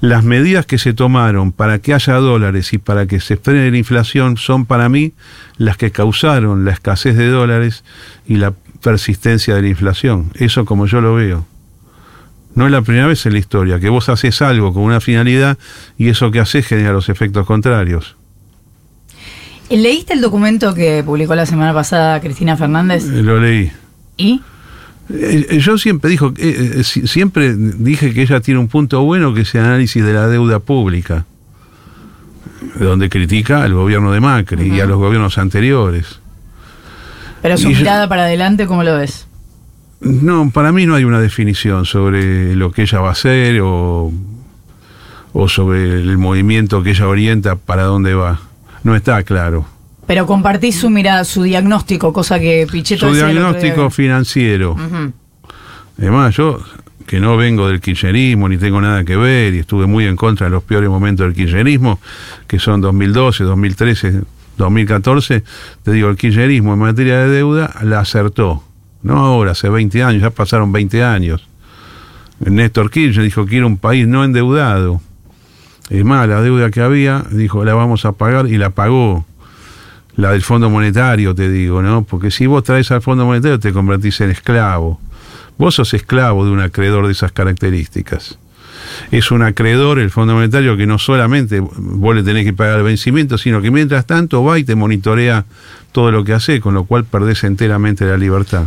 Las 0.00 0.22
medidas 0.22 0.64
que 0.64 0.78
se 0.78 0.94
tomaron 0.94 1.50
para 1.50 1.80
que 1.80 1.92
haya 1.92 2.14
dólares 2.14 2.72
y 2.72 2.78
para 2.78 3.06
que 3.06 3.18
se 3.18 3.36
frene 3.36 3.70
la 3.70 3.78
inflación 3.78 4.36
son 4.36 4.64
para 4.64 4.88
mí 4.88 5.12
las 5.56 5.76
que 5.76 5.90
causaron 5.90 6.64
la 6.64 6.70
escasez 6.70 7.16
de 7.16 7.28
dólares 7.28 7.82
y 8.26 8.36
la 8.36 8.52
persistencia 8.82 9.56
de 9.56 9.62
la 9.62 9.68
inflación. 9.68 10.30
Eso 10.34 10.64
como 10.64 10.86
yo 10.86 11.00
lo 11.00 11.14
veo. 11.14 11.46
No 12.54 12.66
es 12.66 12.72
la 12.72 12.82
primera 12.82 13.06
vez 13.06 13.26
en 13.26 13.32
la 13.32 13.38
historia 13.38 13.80
que 13.80 13.88
vos 13.88 14.08
haces 14.08 14.40
algo 14.42 14.72
con 14.72 14.84
una 14.84 15.00
finalidad 15.00 15.58
y 15.96 16.08
eso 16.08 16.30
que 16.30 16.40
haces 16.40 16.66
genera 16.66 16.92
los 16.92 17.08
efectos 17.08 17.46
contrarios. 17.46 18.17
¿Leíste 19.70 20.14
el 20.14 20.20
documento 20.20 20.74
que 20.74 21.02
publicó 21.04 21.34
la 21.34 21.46
semana 21.46 21.74
pasada 21.74 22.20
Cristina 22.20 22.56
Fernández? 22.56 23.04
Eh, 23.06 23.22
Lo 23.22 23.38
leí. 23.40 23.70
¿Y? 24.16 24.40
Eh, 25.10 25.46
eh, 25.50 25.58
Yo 25.60 25.76
siempre 25.78 26.10
dijo, 26.10 26.32
si- 26.82 27.06
siempre 27.06 27.54
dije 27.56 28.12
que 28.14 28.22
ella 28.22 28.40
tiene 28.40 28.60
un 28.60 28.68
punto 28.68 29.02
bueno 29.02 29.34
que 29.34 29.42
es 29.42 29.54
el 29.54 29.62
análisis 29.62 30.02
de 30.04 30.12
la 30.12 30.26
deuda 30.28 30.58
pública, 30.58 31.24
donde 32.78 33.08
critica 33.08 33.62
al 33.62 33.74
gobierno 33.74 34.10
de 34.12 34.20
Macri 34.20 34.74
y 34.74 34.80
a 34.80 34.86
los 34.86 34.98
gobiernos 34.98 35.38
anteriores. 35.38 36.20
Pero 37.42 37.56
su 37.56 37.68
mirada 37.68 38.08
para 38.08 38.22
adelante, 38.24 38.66
¿cómo 38.66 38.82
lo 38.84 38.96
ves? 38.96 39.26
No, 40.00 40.50
para 40.50 40.72
mí 40.72 40.86
no 40.86 40.94
hay 40.94 41.04
una 41.04 41.20
definición 41.20 41.84
sobre 41.84 42.54
lo 42.56 42.72
que 42.72 42.82
ella 42.82 43.00
va 43.00 43.08
a 43.10 43.12
hacer 43.12 43.60
o, 43.62 44.12
o 45.32 45.48
sobre 45.48 45.94
el 46.00 46.18
movimiento 46.18 46.82
que 46.82 46.90
ella 46.90 47.06
orienta 47.08 47.56
para 47.56 47.82
dónde 47.84 48.14
va. 48.14 48.40
No 48.82 48.94
está 48.94 49.22
claro. 49.22 49.66
Pero 50.06 50.26
compartís 50.26 50.80
su 50.80 50.88
mirada, 50.88 51.24
su 51.24 51.42
diagnóstico, 51.42 52.12
cosa 52.12 52.38
que 52.38 52.66
Pichetto 52.70 53.08
Su 53.08 53.14
diagnóstico 53.14 53.90
financiero. 53.90 54.76
Además, 55.98 56.34
yo 56.34 56.60
que 57.06 57.20
no 57.20 57.36
vengo 57.36 57.68
del 57.68 57.80
kirchnerismo 57.80 58.48
ni 58.48 58.58
tengo 58.58 58.80
nada 58.80 59.02
que 59.02 59.16
ver 59.16 59.54
y 59.54 59.60
estuve 59.60 59.86
muy 59.86 60.04
en 60.04 60.14
contra 60.14 60.46
de 60.46 60.50
los 60.50 60.62
peores 60.62 60.90
momentos 60.90 61.26
del 61.26 61.34
kirchnerismo, 61.34 61.98
que 62.46 62.58
son 62.58 62.82
2012, 62.82 63.44
2013, 63.44 64.22
2014, 64.58 65.42
te 65.82 65.92
digo, 65.92 66.10
el 66.10 66.16
kirchnerismo 66.16 66.74
en 66.74 66.78
materia 66.80 67.18
de 67.20 67.28
deuda 67.28 67.74
la 67.82 68.00
acertó. 68.00 68.62
No 69.02 69.18
ahora, 69.18 69.52
hace 69.52 69.68
20 69.68 70.02
años, 70.02 70.22
ya 70.22 70.30
pasaron 70.30 70.70
20 70.70 71.02
años. 71.02 71.48
Néstor 72.40 72.90
Kirchner 72.90 73.24
dijo 73.24 73.46
que 73.46 73.56
era 73.56 73.66
un 73.66 73.78
país 73.78 74.06
no 74.06 74.24
endeudado. 74.24 75.00
Es 75.90 76.04
más, 76.04 76.28
la 76.28 76.42
deuda 76.42 76.70
que 76.70 76.80
había, 76.82 77.24
dijo, 77.30 77.64
la 77.64 77.74
vamos 77.74 78.04
a 78.04 78.12
pagar 78.12 78.46
y 78.46 78.58
la 78.58 78.70
pagó. 78.70 79.24
La 80.16 80.32
del 80.32 80.42
Fondo 80.42 80.68
Monetario, 80.68 81.34
te 81.34 81.48
digo, 81.48 81.80
¿no? 81.80 82.02
Porque 82.02 82.30
si 82.30 82.46
vos 82.46 82.64
traes 82.64 82.90
al 82.90 83.00
Fondo 83.02 83.24
Monetario 83.24 83.58
te 83.60 83.72
convertís 83.72 84.20
en 84.20 84.30
esclavo. 84.30 85.00
Vos 85.56 85.76
sos 85.76 85.94
esclavo 85.94 86.44
de 86.44 86.50
un 86.50 86.60
acreedor 86.60 87.06
de 87.06 87.12
esas 87.12 87.32
características. 87.32 88.38
Es 89.10 89.30
un 89.30 89.42
acreedor, 89.42 89.98
el 89.98 90.10
Fondo 90.10 90.34
Monetario, 90.34 90.76
que 90.76 90.86
no 90.86 90.98
solamente 90.98 91.60
vos 91.60 92.14
le 92.14 92.22
tenés 92.22 92.44
que 92.44 92.52
pagar 92.52 92.78
el 92.78 92.84
vencimiento, 92.84 93.38
sino 93.38 93.60
que 93.62 93.70
mientras 93.70 94.06
tanto 94.06 94.42
va 94.44 94.58
y 94.58 94.64
te 94.64 94.74
monitorea 94.74 95.44
todo 95.92 96.10
lo 96.10 96.24
que 96.24 96.32
hace, 96.32 96.60
con 96.60 96.74
lo 96.74 96.84
cual 96.84 97.04
perdés 97.04 97.44
enteramente 97.44 98.04
la 98.04 98.16
libertad. 98.16 98.64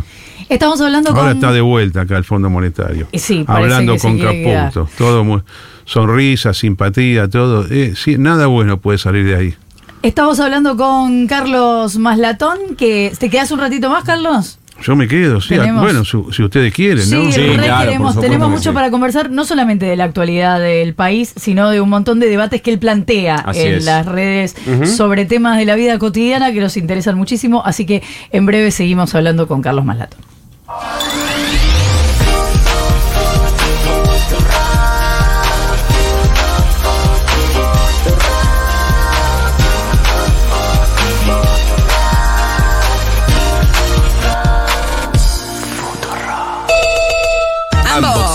Estamos 0.48 0.80
hablando 0.80 1.10
Ahora 1.10 1.22
con... 1.28 1.32
está 1.36 1.52
de 1.52 1.60
vuelta 1.60 2.02
acá 2.02 2.16
el 2.16 2.24
Fondo 2.24 2.50
Monetario. 2.50 3.08
Sí, 3.14 3.44
hablando 3.46 3.94
que 3.94 3.98
con. 4.00 4.18
Caputo. 4.18 4.88
Todo 4.98 5.24
mu- 5.24 5.40
sonrisa, 5.84 6.54
simpatía, 6.54 7.28
todo. 7.28 7.66
Eh, 7.70 7.94
sí, 7.96 8.16
nada 8.18 8.46
bueno 8.46 8.78
puede 8.78 8.98
salir 8.98 9.24
de 9.26 9.36
ahí. 9.36 9.54
Estamos 10.02 10.40
hablando 10.40 10.76
con 10.76 11.26
Carlos 11.28 11.96
Maslatón, 11.98 12.58
que... 12.76 13.12
¿Te 13.18 13.30
quedas 13.30 13.50
un 13.52 13.60
ratito 13.60 13.88
más, 13.88 14.02
Carlos? 14.02 14.58
Yo 14.82 14.96
me 14.96 15.06
quedo, 15.06 15.40
sí. 15.40 15.50
Tenemos- 15.50 15.80
Bueno, 15.84 16.04
su- 16.04 16.32
si 16.32 16.42
ustedes 16.42 16.74
quieren, 16.74 17.04
Sí, 17.06 17.14
¿no? 17.14 17.30
Sí, 17.30 17.40
re 17.40 17.54
claro, 17.62 17.84
queremos. 17.86 18.18
Tenemos 18.20 18.50
mucho 18.50 18.70
sí. 18.70 18.74
para 18.74 18.90
conversar, 18.90 19.30
no 19.30 19.44
solamente 19.44 19.86
de 19.86 19.94
la 19.94 20.02
actualidad 20.02 20.58
del 20.58 20.94
país, 20.94 21.32
sino 21.36 21.70
de 21.70 21.80
un 21.80 21.88
montón 21.88 22.18
de 22.18 22.26
debates 22.28 22.62
que 22.62 22.72
él 22.72 22.80
plantea 22.80 23.36
Así 23.36 23.60
en 23.60 23.74
es. 23.74 23.84
las 23.84 24.04
redes 24.06 24.56
sobre 24.96 25.24
temas 25.24 25.56
de 25.58 25.66
la 25.66 25.76
vida 25.76 25.96
cotidiana 26.00 26.52
que 26.52 26.58
nos 26.60 26.76
interesan 26.76 27.16
muchísimo. 27.16 27.62
Así 27.64 27.86
que 27.86 28.02
en 28.32 28.44
breve 28.44 28.72
seguimos 28.72 29.14
hablando 29.14 29.46
con 29.46 29.62
Carlos 29.62 29.84
Maslatón. 29.84 30.18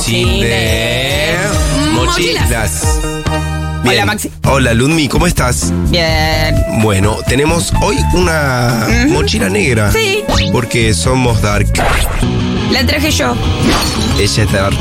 De 0.07 1.35
mochilas. 1.91 2.99
Hola, 3.85 4.05
Maxi. 4.05 4.31
Hola 4.45 4.73
Ludmi, 4.73 5.09
¿cómo 5.09 5.27
estás? 5.27 5.73
Bien. 5.89 6.55
Bueno, 6.81 7.17
tenemos 7.27 7.73
hoy 7.81 7.97
una 8.13 8.87
mochila 9.09 9.49
negra. 9.49 9.91
Sí. 9.91 10.23
Porque 10.53 10.93
somos 10.93 11.41
dark. 11.41 11.67
La 12.71 12.85
traje 12.85 13.11
yo. 13.11 13.35
Ella 14.17 14.43
es 14.43 14.51
dark. 14.51 14.77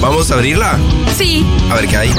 ¿Vamos 0.00 0.30
a 0.30 0.34
abrirla? 0.34 0.78
Sí. 1.16 1.44
A 1.68 1.74
ver 1.74 1.88
qué 1.88 1.96
hay. 1.96 2.10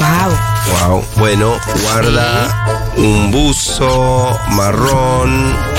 Wow. 0.00 0.88
Wow. 0.88 1.04
Bueno, 1.16 1.60
guarda 1.82 2.92
un 2.96 3.30
buzo 3.30 4.38
marrón. 4.52 5.75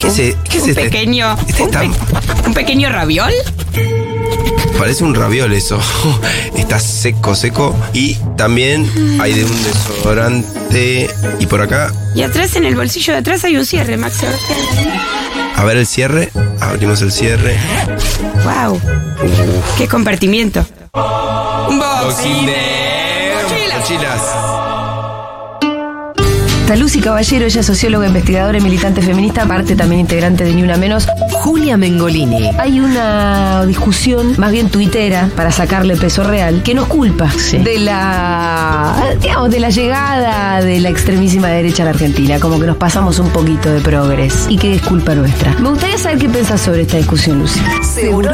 ¿Qué 0.00 0.08
es, 0.08 0.18
e- 0.18 0.36
qué 0.50 0.56
es 0.58 0.64
un 0.64 0.70
este? 0.70 0.82
pequeño. 0.82 1.36
Este 1.46 1.62
un, 1.62 1.70
pe- 1.70 1.90
un 2.46 2.54
pequeño 2.54 2.88
raviol. 2.90 3.32
Parece 4.78 5.04
un 5.04 5.14
raviol 5.14 5.52
eso. 5.52 5.78
Está 6.56 6.78
seco, 6.80 7.34
seco. 7.34 7.76
Y 7.92 8.14
también 8.36 8.90
hay 9.20 9.34
de 9.34 9.44
un 9.44 9.62
desodorante. 9.62 11.08
Y 11.38 11.46
por 11.46 11.60
acá, 11.60 11.92
Y 12.14 12.22
atrás, 12.22 12.56
en 12.56 12.64
el 12.64 12.74
bolsillo 12.74 13.12
de 13.12 13.18
atrás, 13.20 13.44
hay 13.44 13.56
un 13.56 13.66
cierre, 13.66 13.96
Maxi. 13.96 14.24
A 14.26 14.30
ver 14.30 14.38
qué- 14.38 15.60
a 15.60 15.64
ver 15.64 15.76
el 15.76 15.86
cierre. 15.86 16.30
Abrimos 16.60 17.02
el 17.02 17.12
cierre. 17.12 17.56
Wow. 18.44 18.80
Qué 19.76 19.86
compartimiento. 19.86 20.64
Unboxing 21.68 22.46
de 22.46 23.32
mochilas. 23.42 23.78
mochilas. 23.80 24.20
Está 26.70 26.78
Lucy 26.78 27.00
Caballero, 27.00 27.46
ella 27.46 27.60
es 27.62 27.66
socióloga, 27.66 28.06
investigadora 28.06 28.56
y 28.56 28.60
militante 28.60 29.02
feminista, 29.02 29.42
aparte 29.42 29.74
también 29.74 30.02
integrante 30.02 30.44
de 30.44 30.54
Ni 30.54 30.62
Una 30.62 30.76
Menos. 30.76 31.08
Julia 31.32 31.76
Mengolini. 31.76 32.48
Hay 32.60 32.78
una 32.78 33.66
discusión, 33.66 34.34
más 34.38 34.52
bien 34.52 34.68
tuitera, 34.68 35.28
para 35.34 35.50
sacarle 35.50 35.96
peso 35.96 36.22
real, 36.22 36.62
que 36.62 36.74
nos 36.74 36.86
culpa 36.86 37.28
de 37.50 37.78
la, 37.80 39.16
digamos, 39.20 39.50
de 39.50 39.58
la 39.58 39.70
llegada 39.70 40.62
de 40.62 40.78
la 40.78 40.90
extremísima 40.90 41.48
derecha 41.48 41.82
a 41.82 41.86
la 41.86 41.90
Argentina, 41.90 42.38
como 42.38 42.60
que 42.60 42.68
nos 42.68 42.76
pasamos 42.76 43.18
un 43.18 43.30
poquito 43.30 43.72
de 43.72 43.80
progres 43.80 44.46
y 44.48 44.56
que 44.56 44.74
es 44.74 44.82
culpa 44.82 45.16
nuestra. 45.16 45.52
Me 45.58 45.70
gustaría 45.70 45.98
saber 45.98 46.18
qué 46.18 46.28
pensás 46.28 46.60
sobre 46.60 46.82
esta 46.82 46.98
discusión, 46.98 47.40
Lucy. 47.40 47.58
Seguro. 47.82 48.30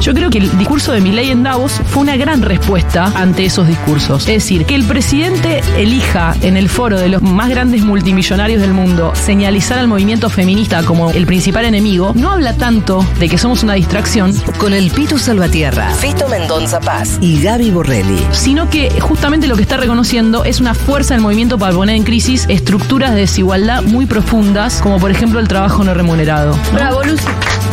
Yo 0.00 0.14
creo 0.14 0.30
que 0.30 0.38
el 0.38 0.58
discurso 0.58 0.92
de 0.92 1.00
Milei 1.00 1.30
en 1.30 1.42
Davos 1.42 1.80
fue 1.86 2.02
una 2.02 2.16
gran 2.16 2.42
respuesta 2.42 3.12
ante 3.14 3.44
esos 3.44 3.66
discursos. 3.68 4.28
Es 4.28 4.34
decir, 4.34 4.64
que 4.64 4.74
el 4.74 4.84
presidente 4.84 5.60
elija 5.76 6.34
en 6.42 6.56
el 6.56 6.68
foro 6.68 6.98
de 6.98 7.08
los 7.08 7.22
más 7.32 7.48
grandes 7.48 7.82
multimillonarios 7.82 8.60
del 8.60 8.72
mundo 8.72 9.12
señalizar 9.14 9.78
al 9.78 9.88
movimiento 9.88 10.30
feminista 10.30 10.82
como 10.84 11.10
el 11.10 11.26
principal 11.26 11.64
enemigo, 11.64 12.12
no 12.14 12.30
habla 12.30 12.56
tanto 12.56 13.04
de 13.18 13.28
que 13.28 13.38
somos 13.38 13.62
una 13.62 13.74
distracción, 13.74 14.32
Con 14.58 14.72
el 14.72 14.90
Pitu 14.90 15.18
Salvatierra, 15.18 15.90
Fito 15.94 16.28
Mendonza 16.28 16.80
Paz 16.80 17.18
y 17.20 17.42
Gaby 17.42 17.70
Borrelli. 17.70 18.26
sino 18.32 18.68
que 18.68 18.90
justamente 19.00 19.46
lo 19.46 19.56
que 19.56 19.62
está 19.62 19.76
reconociendo 19.76 20.44
es 20.44 20.60
una 20.60 20.74
fuerza 20.74 21.14
del 21.14 21.22
movimiento 21.22 21.58
para 21.58 21.74
poner 21.74 21.96
en 21.96 22.04
crisis 22.04 22.46
estructuras 22.48 23.12
de 23.12 23.20
desigualdad 23.20 23.82
muy 23.82 24.06
profundas, 24.06 24.80
como 24.82 24.98
por 24.98 25.10
ejemplo 25.10 25.40
el 25.40 25.48
trabajo 25.48 25.82
no 25.84 25.94
remunerado. 25.94 26.56
Bravo, 26.72 27.02
Lucy. 27.02 27.24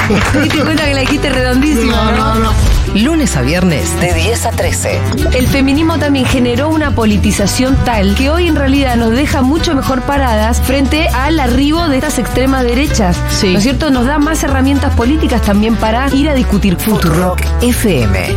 Te 0.33 0.41
diste 0.41 0.59
cuenta 0.63 0.85
que 0.85 0.93
la 0.93 1.01
dijiste 1.01 1.29
redondísimo, 1.29 1.95
¿no? 1.95 2.78
Lunes 3.03 3.37
a 3.37 3.41
viernes 3.41 3.97
de 4.01 4.13
10 4.13 4.45
a 4.45 4.51
13. 4.51 4.99
El 5.33 5.47
feminismo 5.47 5.97
también 5.99 6.25
generó 6.25 6.67
una 6.67 6.91
politización 6.91 7.77
tal 7.85 8.13
que 8.15 8.29
hoy 8.29 8.47
en 8.47 8.57
realidad 8.57 8.97
nos 8.97 9.11
deja 9.11 9.41
mucho 9.41 9.73
mejor 9.73 10.01
paradas 10.01 10.61
frente 10.61 11.07
al 11.07 11.39
arribo 11.39 11.87
de 11.87 11.95
estas 11.95 12.19
extremas 12.19 12.63
derechas. 12.63 13.15
Sí. 13.29 13.53
¿No 13.53 13.59
es 13.59 13.63
cierto? 13.63 13.89
Nos 13.89 14.05
da 14.05 14.19
más 14.19 14.43
herramientas 14.43 14.93
políticas 14.95 15.41
también 15.41 15.77
para 15.77 16.13
ir 16.13 16.27
a 16.29 16.33
discutir 16.33 16.75
Futurock 16.75 17.39
FM. 17.61 18.35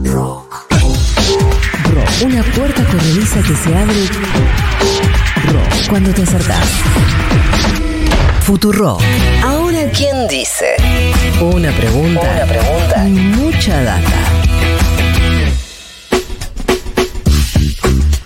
Rock. 0.00 0.66
Una 2.24 2.42
puerta 2.42 2.82
corrediza 2.84 3.42
que 3.42 3.56
se 3.56 3.76
abre 3.76 4.06
Rock. 5.52 5.88
cuando 5.90 6.10
te 6.12 6.22
acertás. 6.22 6.66
Futurock. 8.40 9.02
¿Quién 9.92 10.26
dice? 10.28 10.76
Una 11.40 11.70
pregunta. 11.72 12.20
Una 12.20 12.46
pregunta. 12.46 13.08
Y 13.08 13.12
mucha 13.12 13.82
data. 13.82 14.46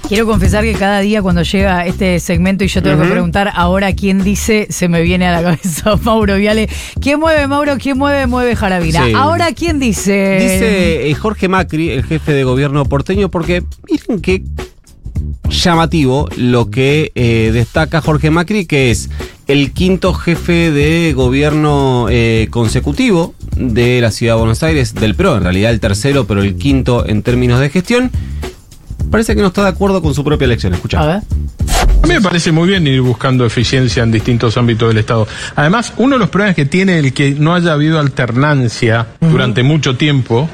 Quiero 0.09 0.27
confesar 0.27 0.65
que 0.65 0.73
cada 0.75 1.01
día 1.01 1.23
cuando 1.23 1.43
llega 1.43 1.87
este 1.87 2.19
segmento 2.19 2.65
y 2.65 2.69
yo 2.69 2.83
tengo 2.83 3.01
que 3.03 3.09
preguntar 3.09 3.53
ahora 3.55 3.93
quién 3.93 4.25
dice, 4.25 4.67
se 4.69 4.89
me 4.89 5.03
viene 5.03 5.27
a 5.27 5.33
la 5.33 5.43
cabeza 5.43 5.97
Mauro 6.03 6.37
Viale. 6.37 6.69
¿Quién 7.01 7.21
mueve, 7.21 7.47
Mauro? 7.47 7.77
¿Quién 7.79 7.97
mueve? 7.97 8.27
Mueve 8.27 8.57
Jarabina. 8.57 9.07
Sí. 9.07 9.13
Ahora, 9.15 9.53
¿quién 9.53 9.79
dice? 9.79 10.39
Dice 10.41 11.11
eh, 11.11 11.15
Jorge 11.15 11.49
Macri, 11.49 11.91
el 11.91 12.05
jefe 12.05 12.33
de 12.33 12.43
gobierno 12.43 12.85
porteño, 12.85 13.29
porque 13.29 13.63
miren 13.89 14.21
qué 14.21 14.43
llamativo 15.49 16.29
lo 16.37 16.71
que 16.71 17.13
eh, 17.15 17.51
destaca 17.53 18.01
Jorge 18.01 18.31
Macri, 18.31 18.67
que 18.67 18.91
es 18.91 19.11
el 19.51 19.73
quinto 19.73 20.15
jefe 20.15 20.71
de 20.71 21.13
gobierno 21.13 22.07
eh, 22.09 22.47
consecutivo 22.51 23.35
de 23.57 24.01
la 24.01 24.13
ciudad 24.13 24.35
de 24.35 24.39
Buenos 24.39 24.63
Aires, 24.63 24.95
del 24.95 25.17
PRO, 25.17 25.39
en 25.39 25.43
realidad 25.43 25.73
el 25.73 25.81
tercero, 25.81 26.25
pero 26.25 26.41
el 26.41 26.55
quinto 26.55 27.05
en 27.05 27.23
términos 27.23 27.59
de 27.59 27.69
gestión. 27.69 28.13
Parece 29.11 29.35
que 29.35 29.41
no 29.41 29.49
está 29.49 29.65
de 29.65 29.71
acuerdo 29.71 30.03
con 30.03 30.15
su 30.15 30.23
propia 30.23 30.45
elección. 30.45 30.75
Escucha. 30.75 31.01
A 31.01 31.07
ver. 31.07 31.23
A 32.03 32.07
mí 32.07 32.15
me 32.15 32.21
parece 32.21 32.53
muy 32.53 32.69
bien 32.69 32.87
ir 32.87 33.01
buscando 33.01 33.45
eficiencia 33.45 34.05
en 34.05 34.13
distintos 34.13 34.57
ámbitos 34.57 34.89
del 34.89 34.99
Estado. 34.99 35.27
Además, 35.57 35.95
uno 35.97 36.15
de 36.15 36.21
los 36.21 36.29
problemas 36.29 36.55
que 36.55 36.67
tiene 36.67 37.01
el 37.01 37.13
que 37.13 37.33
no 37.33 37.53
haya 37.53 37.73
habido 37.73 37.99
alternancia 37.99 39.09
durante 39.21 39.65
mucho 39.65 39.97
tiempo 39.97 40.49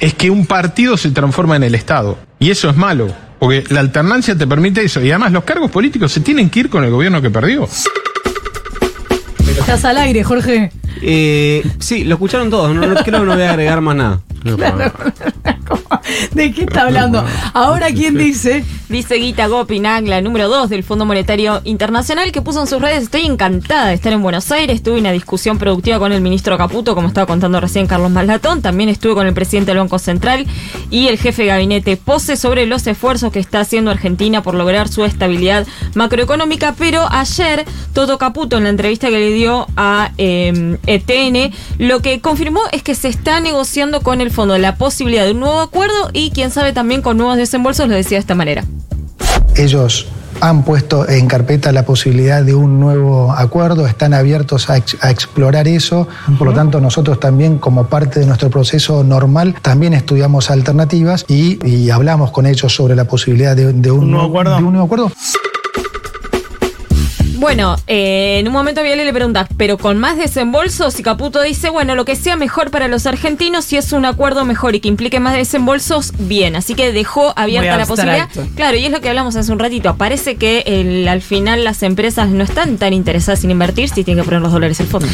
es 0.00 0.14
que 0.14 0.28
un 0.28 0.46
partido 0.46 0.96
se 0.96 1.12
transforma 1.12 1.54
en 1.54 1.62
el 1.62 1.76
Estado. 1.76 2.18
Y 2.40 2.50
eso 2.50 2.68
es 2.68 2.76
malo, 2.76 3.14
porque 3.38 3.62
la 3.68 3.78
alternancia 3.78 4.36
te 4.36 4.48
permite 4.48 4.82
eso. 4.82 5.00
Y 5.00 5.10
además 5.10 5.30
los 5.30 5.44
cargos 5.44 5.70
políticos 5.70 6.10
se 6.10 6.20
tienen 6.20 6.50
que 6.50 6.60
ir 6.60 6.68
con 6.68 6.82
el 6.82 6.90
gobierno 6.90 7.22
que 7.22 7.30
perdió. 7.30 7.68
Estás 9.70 9.84
al 9.84 9.98
aire, 9.98 10.24
Jorge. 10.24 10.72
Eh, 11.00 11.64
sí, 11.78 12.02
lo 12.02 12.14
escucharon 12.16 12.50
todos. 12.50 12.74
No, 12.74 12.80
no- 12.84 12.94
creo 13.04 13.20
que 13.20 13.26
no 13.26 13.34
voy 13.34 13.42
a 13.42 13.50
agregar 13.50 13.80
más 13.80 13.94
nada. 13.94 14.20
¿De 16.32 16.52
qué 16.52 16.62
está 16.62 16.82
hablando? 16.82 17.24
Ahora, 17.54 17.88
¿quién 17.88 18.14
dice? 18.18 18.64
Dice 18.88 19.14
Guita 19.16 19.46
Gopinac, 19.46 20.04
la 20.06 20.20
número 20.20 20.48
2 20.48 20.68
del 20.68 20.82
Fondo 20.82 21.04
Monetario 21.04 21.60
Internacional, 21.62 22.32
que 22.32 22.42
puso 22.42 22.60
en 22.60 22.66
sus 22.66 22.82
redes, 22.82 23.04
estoy 23.04 23.24
encantada 23.24 23.86
de 23.86 23.94
estar 23.94 24.12
en 24.12 24.20
Buenos 24.20 24.50
Aires, 24.50 24.82
tuve 24.82 24.98
una 24.98 25.12
discusión 25.12 25.58
productiva 25.58 26.00
con 26.00 26.10
el 26.10 26.20
ministro 26.20 26.58
Caputo, 26.58 26.96
como 26.96 27.06
estaba 27.06 27.26
contando 27.26 27.60
recién 27.60 27.86
Carlos 27.86 28.10
Maslatón, 28.10 28.62
también 28.62 28.88
estuve 28.88 29.14
con 29.14 29.28
el 29.28 29.32
presidente 29.32 29.70
del 29.70 29.78
Banco 29.78 30.00
Central 30.00 30.44
y 30.90 31.06
el 31.06 31.18
jefe 31.18 31.42
de 31.42 31.48
gabinete 31.48 31.96
Pose 31.96 32.36
sobre 32.36 32.66
los 32.66 32.84
esfuerzos 32.88 33.30
que 33.30 33.38
está 33.38 33.60
haciendo 33.60 33.92
Argentina 33.92 34.42
por 34.42 34.56
lograr 34.56 34.88
su 34.88 35.04
estabilidad 35.04 35.68
macroeconómica, 35.94 36.74
pero 36.76 37.06
ayer 37.12 37.64
Toto 37.92 38.18
Caputo 38.18 38.58
en 38.58 38.64
la 38.64 38.70
entrevista 38.70 39.08
que 39.08 39.20
le 39.20 39.32
dio 39.32 39.68
a 39.76 40.10
eh, 40.18 40.78
ETN, 40.86 41.54
lo 41.78 42.00
que 42.00 42.20
confirmó 42.20 42.62
es 42.72 42.82
que 42.82 42.96
se 42.96 43.06
está 43.06 43.38
negociando 43.38 44.00
con 44.00 44.20
el 44.20 44.32
fondo 44.32 44.58
la 44.58 44.74
posibilidad 44.74 45.24
de 45.24 45.30
un 45.30 45.40
nuevo 45.40 45.60
acuerdo 45.60 45.99
y 46.12 46.30
quién 46.30 46.50
sabe 46.50 46.72
también 46.72 47.02
con 47.02 47.16
nuevos 47.16 47.36
desembolsos, 47.36 47.88
lo 47.88 47.94
decía 47.94 48.16
de 48.16 48.20
esta 48.20 48.34
manera. 48.34 48.64
Ellos 49.56 50.06
han 50.42 50.62
puesto 50.64 51.06
en 51.06 51.26
carpeta 51.26 51.70
la 51.70 51.84
posibilidad 51.84 52.42
de 52.42 52.54
un 52.54 52.80
nuevo 52.80 53.30
acuerdo, 53.32 53.86
están 53.86 54.14
abiertos 54.14 54.70
a, 54.70 54.78
ex- 54.78 54.96
a 55.02 55.10
explorar 55.10 55.68
eso, 55.68 56.08
por 56.38 56.46
lo 56.46 56.54
tanto 56.54 56.80
nosotros 56.80 57.20
también 57.20 57.58
como 57.58 57.88
parte 57.88 58.20
de 58.20 58.26
nuestro 58.26 58.48
proceso 58.48 59.04
normal 59.04 59.54
también 59.60 59.92
estudiamos 59.92 60.50
alternativas 60.50 61.26
y, 61.28 61.58
y 61.68 61.90
hablamos 61.90 62.30
con 62.30 62.46
ellos 62.46 62.74
sobre 62.74 62.96
la 62.96 63.04
posibilidad 63.04 63.54
de, 63.54 63.74
de 63.74 63.90
un, 63.90 64.10
nuevo 64.10 64.28
acuerdo. 64.28 64.56
de 64.56 64.62
un 64.64 64.72
nuevo 64.72 64.86
acuerdo. 64.86 65.12
Bueno, 67.40 67.76
eh, 67.86 68.36
en 68.38 68.46
un 68.48 68.52
momento 68.52 68.82
Viale 68.82 69.02
le 69.02 69.14
pregunta, 69.14 69.48
pero 69.56 69.78
con 69.78 69.96
más 69.96 70.18
desembolsos, 70.18 71.00
y 71.00 71.02
Caputo 71.02 71.40
dice, 71.40 71.70
bueno, 71.70 71.94
lo 71.94 72.04
que 72.04 72.14
sea 72.14 72.36
mejor 72.36 72.70
para 72.70 72.86
los 72.86 73.06
argentinos, 73.06 73.64
si 73.64 73.78
es 73.78 73.94
un 73.94 74.04
acuerdo 74.04 74.44
mejor 74.44 74.74
y 74.74 74.80
que 74.80 74.88
implique 74.88 75.20
más 75.20 75.34
desembolsos, 75.34 76.12
bien. 76.18 76.54
Así 76.54 76.74
que 76.74 76.92
dejó 76.92 77.32
abierta 77.36 77.78
la 77.78 77.86
posibilidad. 77.86 78.28
Claro, 78.56 78.76
y 78.76 78.84
es 78.84 78.92
lo 78.92 79.00
que 79.00 79.08
hablamos 79.08 79.36
hace 79.36 79.50
un 79.52 79.58
ratito. 79.58 79.96
Parece 79.96 80.36
que 80.36 80.64
el- 80.66 81.08
al 81.08 81.22
final 81.22 81.64
las 81.64 81.82
empresas 81.82 82.28
no 82.28 82.44
están 82.44 82.76
tan 82.76 82.92
interesadas 82.92 83.42
en 83.42 83.50
invertir 83.52 83.88
si 83.88 84.04
tienen 84.04 84.22
que 84.22 84.26
poner 84.28 84.42
los 84.42 84.52
dólares 84.52 84.78
el 84.80 84.86
fondo. 84.86 85.08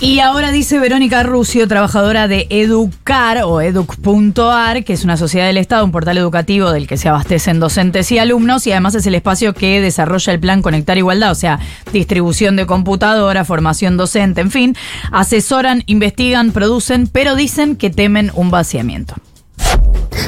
Y 0.00 0.18
ahora 0.18 0.50
dice 0.50 0.80
Verónica 0.80 1.22
Rucio, 1.22 1.68
trabajadora 1.68 2.26
de 2.26 2.48
Educar 2.50 3.42
o 3.44 3.60
educ.ar, 3.60 4.82
que 4.82 4.94
es 4.94 5.04
una 5.04 5.16
sociedad 5.16 5.46
del 5.46 5.56
Estado, 5.58 5.84
un 5.84 5.92
portal 5.92 6.18
educativo 6.18 6.72
del 6.72 6.88
que 6.88 6.96
se 6.96 7.08
abastecen 7.08 7.60
docentes 7.60 8.10
y 8.10 8.18
alumnos, 8.18 8.66
y 8.66 8.72
además 8.72 8.96
es 8.96 9.06
el 9.06 9.14
espacio 9.14 9.54
que 9.54 9.80
desarrolla 9.80 10.32
el 10.32 10.40
plan 10.40 10.60
Conectar 10.60 10.98
Igualdad, 10.98 11.30
o 11.30 11.36
sea, 11.36 11.60
distribución 11.92 12.56
de 12.56 12.66
computadora, 12.66 13.44
formación 13.44 13.96
docente, 13.96 14.40
en 14.40 14.50
fin, 14.50 14.76
asesoran, 15.12 15.82
investigan, 15.86 16.52
producen, 16.52 17.06
pero 17.06 17.34
dicen 17.34 17.76
que 17.76 17.90
temen 17.90 18.30
un 18.34 18.50
vaciamiento. 18.50 19.14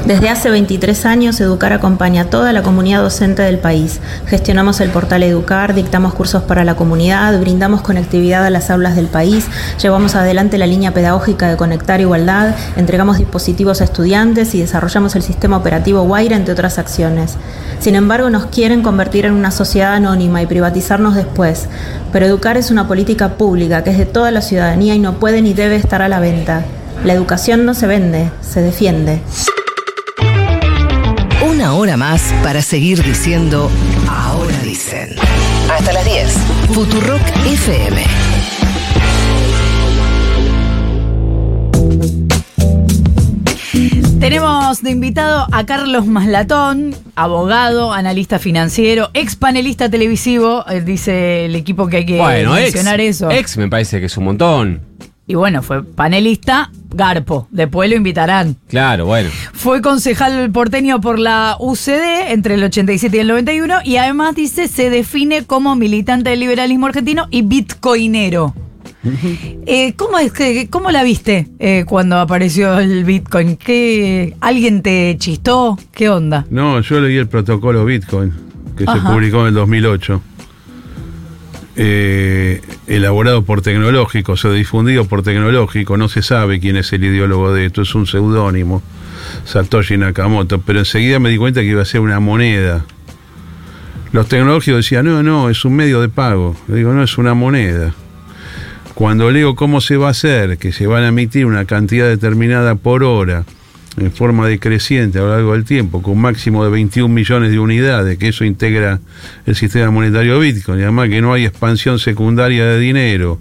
Desde 0.07 0.31
hace 0.31 0.51
23 0.51 1.07
años, 1.07 1.41
Educar 1.41 1.73
acompaña 1.73 2.23
a 2.23 2.25
toda 2.25 2.53
la 2.53 2.63
comunidad 2.63 3.03
docente 3.03 3.43
del 3.43 3.59
país. 3.59 4.01
Gestionamos 4.27 4.81
el 4.81 4.91
portal 4.91 5.23
Educar, 5.23 5.75
dictamos 5.75 6.15
cursos 6.15 6.43
para 6.43 6.65
la 6.65 6.75
comunidad, 6.75 7.39
brindamos 7.39 7.83
conectividad 7.83 8.45
a 8.45 8.51
las 8.51 8.71
aulas 8.71 8.97
del 8.97 9.07
país, 9.07 9.47
llevamos 9.81 10.15
adelante 10.15 10.59
la 10.59 10.67
línea 10.67 10.93
pedagógica 10.95 11.49
de 11.49 11.57
Conectar 11.57 12.01
Igualdad, 12.01 12.57
entregamos 12.77 13.19
dispositivos 13.19 13.83
a 13.83 13.85
estudiantes 13.85 14.55
y 14.55 14.61
desarrollamos 14.61 15.15
el 15.17 15.23
sistema 15.23 15.59
operativo 15.59 16.03
Guaira, 16.03 16.35
entre 16.35 16.55
otras 16.55 16.79
acciones. 16.79 17.37
Sin 17.79 17.95
embargo, 17.95 18.31
nos 18.31 18.47
quieren 18.47 18.83
convertir 18.83 19.27
en 19.27 19.35
una 19.35 19.51
sociedad 19.51 19.95
anónima 19.95 20.43
y 20.43 20.47
privatizarnos 20.47 21.15
después. 21.15 21.69
Pero 22.11 22.27
Educar 22.27 22.57
es 22.57 22.71
una 22.71 22.89
política 22.89 23.35
pública 23.35 23.85
que 23.85 23.91
es 23.91 23.99
de 23.99 24.07
toda 24.07 24.31
la 24.31 24.41
ciudadanía 24.41 24.95
y 24.95 24.99
no 24.99 25.21
puede 25.21 25.43
ni 25.43 25.53
debe 25.53 25.77
estar 25.77 26.03
a 26.03 26.09
la 26.09 26.21
venta. 26.21 26.65
La 27.05 27.15
educación 27.15 27.65
no 27.65 27.73
se 27.73 27.87
vende, 27.87 28.31
se 28.43 28.61
defiende. 28.61 29.21
Una 31.49 31.73
hora 31.73 31.97
más 31.97 32.35
para 32.43 32.61
seguir 32.61 33.03
diciendo 33.03 33.71
Ahora 34.07 34.59
dicen. 34.65 35.09
Hasta 35.73 35.95
las 35.95 36.05
10. 36.05 36.33
Futurock 36.75 37.23
FM. 37.47 38.03
Tenemos 44.21 44.83
de 44.83 44.91
invitado 44.91 45.47
a 45.51 45.65
Carlos 45.65 46.07
Maslatón, 46.07 46.95
abogado, 47.15 47.95
analista 47.95 48.39
financiero, 48.39 49.09
ex 49.15 49.37
panelista 49.37 49.89
televisivo, 49.89 50.67
eh, 50.69 50.83
dice 50.83 51.47
el 51.47 51.57
equipo 51.57 51.87
que 51.89 51.97
hay 51.99 52.07
que 52.07 52.19
bueno, 52.19 52.55
ex, 52.59 52.75
mencionar 52.75 53.01
eso. 53.01 53.31
ex 53.31 53.57
me 53.57 53.69
parece 53.69 54.01
que 54.01 54.07
es 54.07 54.17
un 54.19 54.25
montón. 54.25 54.83
Y 55.27 55.35
bueno, 55.35 55.63
fue 55.63 55.83
panelista 55.83 56.71
Garpo. 56.93 57.49
Después 57.51 57.89
lo 57.91 57.97
invitarán. 57.97 58.57
Claro, 58.69 59.07
bueno. 59.07 59.31
Fue 59.53 59.81
concejal 59.81 60.51
porteño 60.51 61.01
por 61.01 61.19
la 61.19 61.57
UCD 61.59 62.31
entre 62.31 62.55
el 62.55 62.65
87 62.65 63.17
y 63.17 63.21
el 63.21 63.29
91 63.29 63.81
y 63.85 63.97
además 63.97 64.35
dice 64.35 64.69
se 64.69 64.91
define 64.91 65.45
como 65.45 65.77
militante 65.77 66.31
del 66.31 66.41
liberalismo 66.41 66.87
argentino 66.87 67.27
y 67.31 67.43
bitcoinero. 67.43 68.55
Eh, 69.03 69.95
¿cómo, 69.97 70.19
es 70.19 70.33
que, 70.33 70.69
¿Cómo 70.69 70.91
la 70.91 71.03
viste 71.03 71.49
eh, 71.59 71.85
cuando 71.87 72.19
apareció 72.19 72.79
el 72.79 73.05
Bitcoin? 73.05 73.57
¿Qué, 73.57 74.37
¿Alguien 74.41 74.83
te 74.83 75.17
chistó? 75.19 75.79
¿Qué 75.93 76.11
onda? 76.11 76.47
No, 76.51 76.81
yo 76.81 77.01
leí 77.01 77.17
el 77.17 77.29
protocolo 77.29 77.85
Bitcoin, 77.85 78.33
que 78.77 78.85
se 78.85 79.01
publicó 79.01 79.41
en 79.41 79.47
el 79.49 79.55
2008. 79.55 80.23
Eh, 81.83 82.61
elaborado 82.89 83.43
por 83.43 83.63
tecnológicos 83.63 84.45
o 84.45 84.53
difundido 84.53 85.07
por 85.07 85.23
tecnológico, 85.23 85.97
no 85.97 86.11
se 86.11 86.21
sabe 86.21 86.61
quién 86.61 86.77
es 86.77 86.93
el 86.93 87.03
ideólogo 87.05 87.55
de 87.55 87.65
esto, 87.65 87.81
es 87.81 87.95
un 87.95 88.07
seudónimo, 88.07 88.83
Satoshi 89.47 89.97
Nakamoto, 89.97 90.61
pero 90.61 90.81
enseguida 90.81 91.19
me 91.21 91.31
di 91.31 91.39
cuenta 91.39 91.63
que 91.63 91.69
iba 91.69 91.81
a 91.81 91.87
ser 91.87 92.03
una 92.03 92.21
moneda. 92.21 92.85
Los 94.13 94.29
tecnológicos 94.29 94.85
decían, 94.85 95.07
no, 95.07 95.23
no, 95.23 95.49
es 95.49 95.65
un 95.65 95.75
medio 95.75 96.03
de 96.03 96.11
pago. 96.11 96.55
Le 96.69 96.77
digo, 96.77 96.93
no, 96.93 97.03
es 97.03 97.17
una 97.17 97.33
moneda. 97.33 97.95
Cuando 98.93 99.31
leo 99.31 99.55
cómo 99.55 99.81
se 99.81 99.97
va 99.97 100.09
a 100.09 100.11
hacer, 100.11 100.59
que 100.59 100.73
se 100.73 100.87
van 100.87 101.05
a 101.05 101.09
emitir 101.09 101.47
una 101.47 101.65
cantidad 101.65 102.09
determinada 102.09 102.75
por 102.75 103.05
hora, 103.05 103.47
en 103.97 104.13
forma 104.13 104.47
decreciente 104.47 105.19
a 105.19 105.23
lo 105.23 105.31
largo 105.31 105.53
del 105.53 105.65
tiempo, 105.65 106.01
con 106.03 106.19
máximo 106.19 106.65
de 106.65 106.71
21 106.71 107.13
millones 107.13 107.51
de 107.51 107.59
unidades, 107.59 108.19
que 108.19 108.29
eso 108.29 108.45
integra 108.45 109.01
el 109.47 109.57
sistema 109.57 109.91
monetario 109.91 110.39
Bitcoin, 110.39 110.79
y 110.81 110.83
además 110.83 111.09
que 111.09 111.21
no 111.21 111.33
hay 111.33 111.45
expansión 111.45 111.99
secundaria 111.99 112.65
de 112.67 112.79
dinero, 112.79 113.39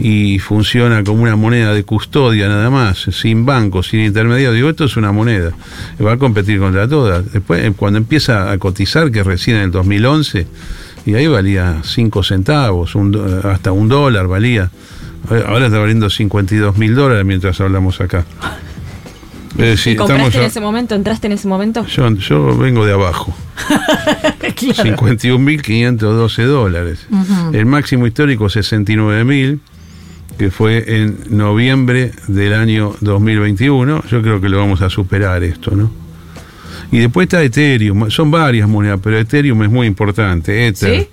y 0.00 0.38
funciona 0.38 1.02
como 1.02 1.22
una 1.24 1.34
moneda 1.34 1.74
de 1.74 1.82
custodia 1.82 2.46
nada 2.48 2.70
más, 2.70 2.98
sin 3.10 3.44
banco, 3.44 3.82
sin 3.82 4.00
intermediario. 4.00 4.52
Digo, 4.52 4.70
esto 4.70 4.84
es 4.84 4.96
una 4.96 5.10
moneda, 5.10 5.50
va 6.04 6.12
a 6.12 6.16
competir 6.18 6.60
contra 6.60 6.86
todas. 6.86 7.32
Después, 7.32 7.64
eh, 7.64 7.72
cuando 7.74 7.98
empieza 7.98 8.52
a 8.52 8.58
cotizar, 8.58 9.10
que 9.10 9.24
recién 9.24 9.56
en 9.56 9.62
el 9.64 9.70
2011, 9.72 10.46
y 11.04 11.14
ahí 11.14 11.26
valía 11.26 11.78
5 11.82 12.22
centavos, 12.22 12.94
un 12.94 13.10
do- 13.10 13.40
hasta 13.48 13.72
un 13.72 13.88
dólar 13.88 14.28
valía. 14.28 14.70
Ahora 15.48 15.66
está 15.66 15.78
valiendo 15.78 16.08
52 16.08 16.76
mil 16.78 16.94
dólares 16.94 17.24
mientras 17.24 17.60
hablamos 17.60 18.00
acá. 18.00 18.24
Decir, 19.58 19.96
¿Compraste 19.96 20.38
en 20.38 20.44
a- 20.44 20.46
ese 20.46 20.60
momento? 20.60 20.94
¿Entraste 20.94 21.26
en 21.26 21.32
ese 21.34 21.48
momento? 21.48 21.84
yo, 21.86 22.08
yo 22.14 22.56
vengo 22.56 22.86
de 22.86 22.92
abajo. 22.92 23.34
51.512 25.18 26.44
dólares. 26.46 27.06
El 27.52 27.66
máximo 27.66 28.06
histórico 28.06 28.46
69.000, 28.46 29.58
que 30.38 30.50
fue 30.50 30.84
en 31.02 31.18
noviembre 31.30 32.12
del 32.28 32.54
año 32.54 32.94
2021. 33.00 34.04
Yo 34.10 34.22
creo 34.22 34.40
que 34.40 34.48
lo 34.48 34.58
vamos 34.58 34.80
a 34.82 34.90
superar 34.90 35.42
esto, 35.42 35.72
¿no? 35.72 35.90
Y 36.90 36.98
después 36.98 37.24
está 37.26 37.42
Ethereum. 37.42 38.10
Son 38.10 38.30
varias 38.30 38.68
monedas, 38.68 39.00
pero 39.02 39.18
Ethereum 39.18 39.62
es 39.62 39.70
muy 39.70 39.86
importante. 39.86 40.66
Ether. 40.68 41.00
¿Sí? 41.02 41.08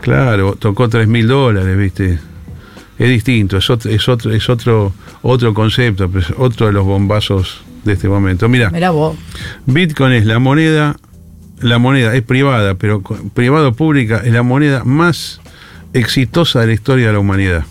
Claro, 0.00 0.54
tocó 0.58 0.88
3.000 0.88 1.26
dólares, 1.26 1.76
¿viste? 1.76 2.18
Es 2.98 3.08
distinto, 3.08 3.56
es 3.56 3.68
otro, 3.68 3.90
es 3.90 4.08
otro, 4.08 4.32
es 4.32 4.48
otro, 4.48 4.92
otro 5.22 5.54
concepto, 5.54 6.10
es 6.18 6.26
otro 6.36 6.66
de 6.66 6.72
los 6.72 6.84
bombazos 6.84 7.62
de 7.84 7.92
este 7.92 8.08
momento. 8.08 8.48
Mira. 8.48 8.70
Bitcoin 9.66 10.12
es 10.12 10.26
la 10.26 10.38
moneda, 10.38 10.96
la 11.60 11.78
moneda 11.78 12.14
es 12.14 12.22
privada, 12.22 12.74
pero 12.74 13.02
privado 13.34 13.72
pública 13.72 14.22
es 14.24 14.32
la 14.32 14.42
moneda 14.42 14.84
más 14.84 15.40
exitosa 15.92 16.60
de 16.60 16.68
la 16.68 16.72
historia 16.72 17.08
de 17.08 17.12
la 17.12 17.18
humanidad. 17.18 17.64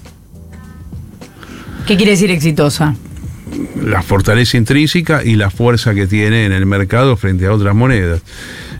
¿Qué 1.87 1.97
quiere 1.97 2.11
decir 2.11 2.29
exitosa? 2.31 2.95
La 3.83 4.03
fortaleza 4.03 4.57
intrínseca 4.57 5.23
y 5.23 5.35
la 5.35 5.49
fuerza 5.49 5.95
que 5.95 6.05
tiene 6.05 6.45
en 6.45 6.51
el 6.51 6.65
mercado 6.65 7.17
frente 7.17 7.47
a 7.47 7.53
otras 7.53 7.73
monedas. 7.73 8.21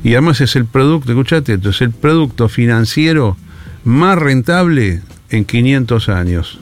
Y 0.04 0.14
además 0.14 0.42
es 0.42 0.56
el 0.56 0.66
producto, 0.66 1.12
escuchate 1.12 1.54
esto, 1.54 1.72
es 1.72 1.82
el 1.82 1.92
producto 1.92 2.50
financiero 2.50 3.36
más 3.84 4.18
rentable 4.18 5.02
en 5.30 5.46
500 5.46 6.10
años. 6.10 6.60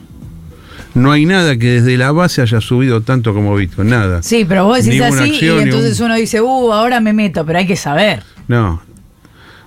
No 0.97 1.11
hay 1.11 1.25
nada 1.25 1.57
que 1.57 1.73
desde 1.81 1.97
la 1.97 2.11
base 2.11 2.41
haya 2.41 2.59
subido 2.59 3.01
tanto 3.01 3.33
como 3.33 3.55
Bitcoin, 3.55 3.89
nada. 3.89 4.23
Sí, 4.23 4.45
pero 4.47 4.65
vos 4.65 4.83
decís 4.83 5.01
así 5.01 5.31
acción, 5.31 5.59
y 5.59 5.61
entonces 5.63 5.99
un- 5.99 6.07
uno 6.07 6.15
dice, 6.15 6.41
uh, 6.41 6.73
ahora 6.73 6.99
me 6.99 7.13
meto, 7.13 7.45
pero 7.45 7.59
hay 7.59 7.67
que 7.67 7.75
saber. 7.75 8.23
No. 8.47 8.81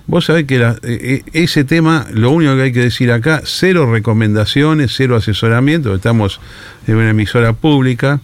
Vos 0.07 0.25
sabés 0.25 0.45
que 0.45 0.59
la- 0.59 0.75
eh, 0.83 1.23
eh, 1.23 1.23
ese 1.31 1.63
tema, 1.63 2.05
lo 2.11 2.31
único 2.31 2.55
que 2.55 2.63
hay 2.63 2.71
que 2.73 2.81
decir 2.81 3.11
acá, 3.11 3.41
cero 3.45 3.89
recomendaciones, 3.91 4.93
cero 4.95 5.15
asesoramiento, 5.15 5.95
estamos 5.95 6.41
en 6.87 6.95
una 6.97 7.11
emisora 7.11 7.53
pública, 7.53 8.19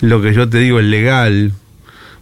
lo 0.00 0.22
que 0.22 0.32
yo 0.32 0.48
te 0.48 0.58
digo 0.58 0.78
es 0.78 0.86
legal. 0.86 1.52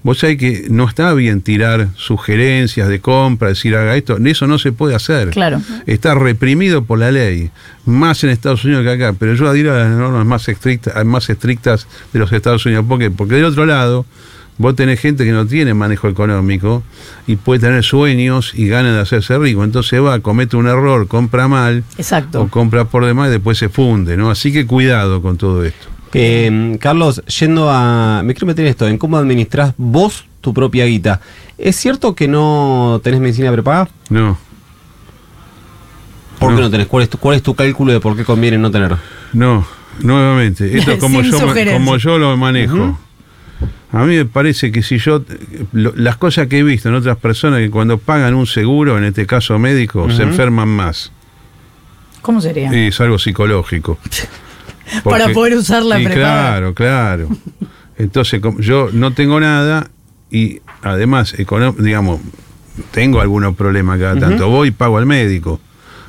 Vos 0.06 0.18
sabés 0.18 0.36
que 0.36 0.66
no 0.70 0.88
está 0.88 1.12
bien 1.14 1.40
tirar 1.40 1.88
sugerencias 1.96 2.86
de 2.88 3.00
compra, 3.00 3.48
decir 3.48 3.74
haga 3.74 3.96
esto, 3.96 4.18
eso 4.24 4.46
no 4.46 4.56
se 4.60 4.70
puede 4.70 4.94
hacer. 4.94 5.30
Claro. 5.30 5.60
Está 5.84 6.14
reprimido 6.14 6.84
por 6.84 7.00
la 7.00 7.10
ley, 7.10 7.50
más 7.86 8.22
en 8.22 8.30
Estados 8.30 8.64
Unidos 8.64 8.84
que 8.84 8.90
acá, 8.90 9.16
pero 9.18 9.34
yo 9.34 9.48
adhiero 9.48 9.74
a 9.74 9.78
las 9.78 9.88
normas 9.88 10.24
más 10.24 10.48
estrictas, 10.48 11.04
más 11.04 11.28
estrictas 11.28 11.88
de 12.12 12.20
los 12.20 12.30
Estados 12.30 12.64
Unidos. 12.66 12.84
¿Por 12.88 13.00
qué? 13.00 13.10
Porque 13.10 13.34
del 13.34 13.46
otro 13.46 13.66
lado, 13.66 14.06
vos 14.58 14.76
tenés 14.76 15.00
gente 15.00 15.24
que 15.24 15.32
no 15.32 15.44
tiene 15.44 15.74
manejo 15.74 16.06
económico 16.08 16.84
y 17.26 17.34
puede 17.34 17.58
tener 17.62 17.82
sueños 17.82 18.52
y 18.54 18.68
ganas 18.68 18.94
de 18.94 19.00
hacerse 19.00 19.36
rico. 19.38 19.64
Entonces 19.64 20.00
va, 20.00 20.20
comete 20.20 20.56
un 20.56 20.68
error, 20.68 21.08
compra 21.08 21.48
mal, 21.48 21.82
Exacto. 21.98 22.42
o 22.42 22.48
compra 22.48 22.84
por 22.84 23.04
demás 23.04 23.26
y 23.26 23.32
después 23.32 23.58
se 23.58 23.68
funde, 23.68 24.16
¿no? 24.16 24.30
Así 24.30 24.52
que 24.52 24.66
cuidado 24.66 25.20
con 25.20 25.36
todo 25.36 25.64
esto. 25.64 25.95
Eh, 26.18 26.78
Carlos, 26.80 27.22
yendo 27.26 27.68
a. 27.70 28.22
Me 28.24 28.32
quiero 28.32 28.46
meter 28.46 28.64
en 28.64 28.70
esto, 28.70 28.88
en 28.88 28.96
cómo 28.96 29.18
administrás 29.18 29.74
vos 29.76 30.24
tu 30.40 30.54
propia 30.54 30.86
guita. 30.86 31.20
¿Es 31.58 31.76
cierto 31.76 32.14
que 32.14 32.26
no 32.26 33.00
tenés 33.04 33.20
medicina 33.20 33.52
prepaga? 33.52 33.88
No. 34.08 34.38
¿Por 36.38 36.54
qué 36.54 36.60
no 36.62 36.70
tenés? 36.70 36.86
¿Cuál 36.86 37.02
es, 37.04 37.10
tu, 37.10 37.18
¿Cuál 37.18 37.36
es 37.36 37.42
tu 37.42 37.54
cálculo 37.54 37.92
de 37.92 38.00
por 38.00 38.16
qué 38.16 38.24
conviene 38.24 38.56
no 38.56 38.70
tener? 38.70 38.96
No, 39.34 39.66
nuevamente, 40.00 40.76
esto 40.78 40.92
es 40.92 40.98
como, 41.00 41.22
Sin 41.22 41.32
yo, 41.32 41.54
como 41.72 41.96
yo 41.98 42.18
lo 42.18 42.34
manejo. 42.36 42.98
A 43.92 44.04
mí 44.04 44.16
me 44.16 44.24
parece 44.24 44.72
que 44.72 44.82
si 44.82 44.98
yo, 44.98 45.22
lo- 45.72 45.92
las 45.96 46.16
cosas 46.16 46.46
que 46.48 46.58
he 46.58 46.62
visto 46.62 46.88
en 46.88 46.94
otras 46.94 47.16
personas, 47.18 47.60
que 47.60 47.70
cuando 47.70 47.98
pagan 47.98 48.34
un 48.34 48.46
seguro, 48.46 48.96
en 48.98 49.04
este 49.04 49.26
caso 49.26 49.58
médico, 49.58 50.10
se 50.10 50.22
enferman 50.22 50.68
más. 50.68 51.12
¿Cómo 52.22 52.40
sería? 52.40 52.70
Es 52.72 53.00
algo 53.00 53.18
psicológico. 53.18 53.98
Para 55.04 55.28
poder 55.30 55.54
usar 55.54 55.82
la 55.82 56.00
y 56.00 56.04
prepaga. 56.04 56.24
Claro, 56.24 56.74
claro. 56.74 57.28
Entonces, 57.98 58.40
yo 58.60 58.90
no 58.92 59.12
tengo 59.12 59.40
nada 59.40 59.88
y 60.30 60.60
además, 60.82 61.34
digamos, 61.78 62.20
tengo 62.90 63.20
algunos 63.20 63.56
problemas 63.56 63.98
cada 63.98 64.18
tanto. 64.18 64.48
Voy 64.48 64.68
y 64.68 64.70
pago 64.70 64.98
al 64.98 65.06
médico. 65.06 65.60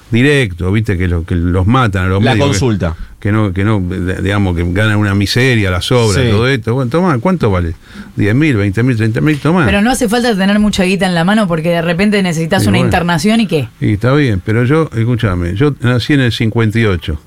Directo, 0.10 0.72
viste 0.72 0.98
que, 0.98 1.08
lo- 1.08 1.26
que 1.26 1.36
los 1.36 1.68
matan 1.68 2.06
a 2.06 2.08
los 2.08 2.24
La 2.24 2.32
médicos. 2.32 2.52
consulta. 2.52 2.96
Que, 3.20 3.32
no, 3.32 3.52
que 3.52 3.66
no, 3.66 3.82
digamos, 4.22 4.56
que 4.56 4.64
ganan 4.72 4.98
una 4.98 5.14
miseria, 5.16 5.70
las 5.70 5.92
obras, 5.92 6.24
Sí. 6.24 6.30
todo 6.32 6.48
esto. 6.48 6.74
Bueno, 6.76 6.90
toma, 6.90 7.18
¿cuánto 7.20 7.52
vale? 7.52 7.74
¿10 8.16 8.34
mil, 8.36 8.56
20 8.56 8.84
mil, 8.84 8.96
30 8.96 9.20
mil? 9.20 9.38
Toma. 9.40 9.66
Pero 9.66 9.82
no 9.82 9.92
hace 9.92 10.08
falta 10.08 10.34
tener 10.38 10.60
mucha 10.60 10.84
guita 10.84 11.06
en 11.08 11.14
la 11.16 11.26
mano 11.26 11.46
porque 11.48 11.70
de 11.70 11.82
repente 11.82 12.22
necesitas 12.24 12.64
Y 12.64 12.68
una 12.70 12.78
bueno. 12.78 12.88
internación 12.88 13.42
y 13.42 13.48
qué. 13.48 13.68
Y 13.82 13.94
está 13.94 14.14
bien, 14.14 14.42
pero 14.46 14.64
yo, 14.64 14.90
escúchame, 14.96 15.56
yo 15.56 15.74
nací 15.82 16.14
en 16.14 16.22
el 16.22 16.32
58. 16.32 17.20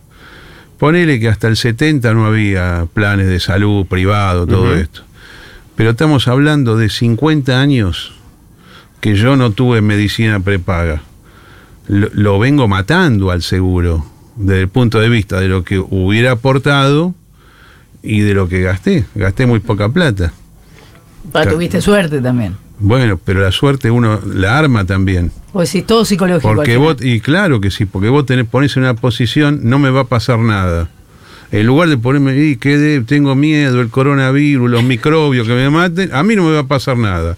Ponele 0.81 1.21
que 1.21 1.29
hasta 1.29 1.47
el 1.47 1.59
70 1.59 2.15
no 2.15 2.25
había 2.25 2.87
planes 2.95 3.29
de 3.29 3.39
salud 3.39 3.85
privado, 3.85 4.47
todo 4.47 4.75
esto. 4.75 5.03
Pero 5.77 5.91
estamos 5.91 6.27
hablando 6.27 6.79
de 6.79 6.89
50 6.89 7.61
años 7.61 8.15
que 9.03 9.15
yo 9.15 9.37
no 9.37 9.51
tuve 9.51 9.83
medicina 9.83 10.41
prepaga. 10.41 11.03
Lo, 11.87 12.09
lo 12.15 12.39
vengo 12.39 12.67
matando 12.67 13.31
al 13.31 13.43
seguro, 13.43 14.07
desde 14.37 14.63
el 14.63 14.69
punto 14.69 15.01
de 15.01 15.11
vista 15.11 15.39
de 15.39 15.49
lo 15.49 15.65
que 15.65 15.79
hubiera 15.79 16.31
aportado 16.33 17.15
y 18.03 18.21
de 18.21 18.33
lo 18.33 18.49
que 18.49 18.63
gasté. 18.63 19.05
Gasté 19.15 19.45
muy 19.45 19.61
poca 19.61 19.91
plata. 19.91 20.33
Claro. 21.31 21.53
Tuviste 21.53 21.83
suerte 21.83 22.23
también. 22.23 22.57
Bueno, 22.81 23.21
pero 23.23 23.41
la 23.41 23.53
suerte 23.53 23.91
uno 23.91 24.21
la 24.27 24.59
arma 24.59 24.85
también. 24.85 25.31
Pues 25.53 25.69
sí, 25.69 25.83
todo 25.83 26.05
psicológico. 26.05 26.55
Porque 26.55 26.77
vos, 26.77 26.97
y 27.01 27.21
claro 27.21 27.61
que 27.61 27.71
sí, 27.71 27.85
porque 27.85 28.09
vos 28.09 28.27
tenés, 28.27 28.47
ponés 28.47 28.77
en 28.77 28.85
una 28.85 28.95
posición, 28.95 29.61
no 29.65 29.79
me 29.79 29.91
va 29.91 30.01
a 30.01 30.05
pasar 30.05 30.39
nada. 30.39 30.89
En 31.53 31.67
lugar 31.67 31.89
de 31.89 31.99
ponerme, 31.99 32.37
y 32.37 32.57
quedé, 32.57 33.01
tengo 33.03 33.35
miedo, 33.35 33.81
el 33.81 33.89
coronavirus, 33.91 34.71
los 34.71 34.83
microbios 34.83 35.47
que 35.47 35.55
me 35.55 35.69
maten, 35.69 36.15
a 36.15 36.23
mí 36.23 36.37
no 36.37 36.45
me 36.45 36.53
va 36.53 36.61
a 36.61 36.67
pasar 36.67 36.97
nada. 36.97 37.37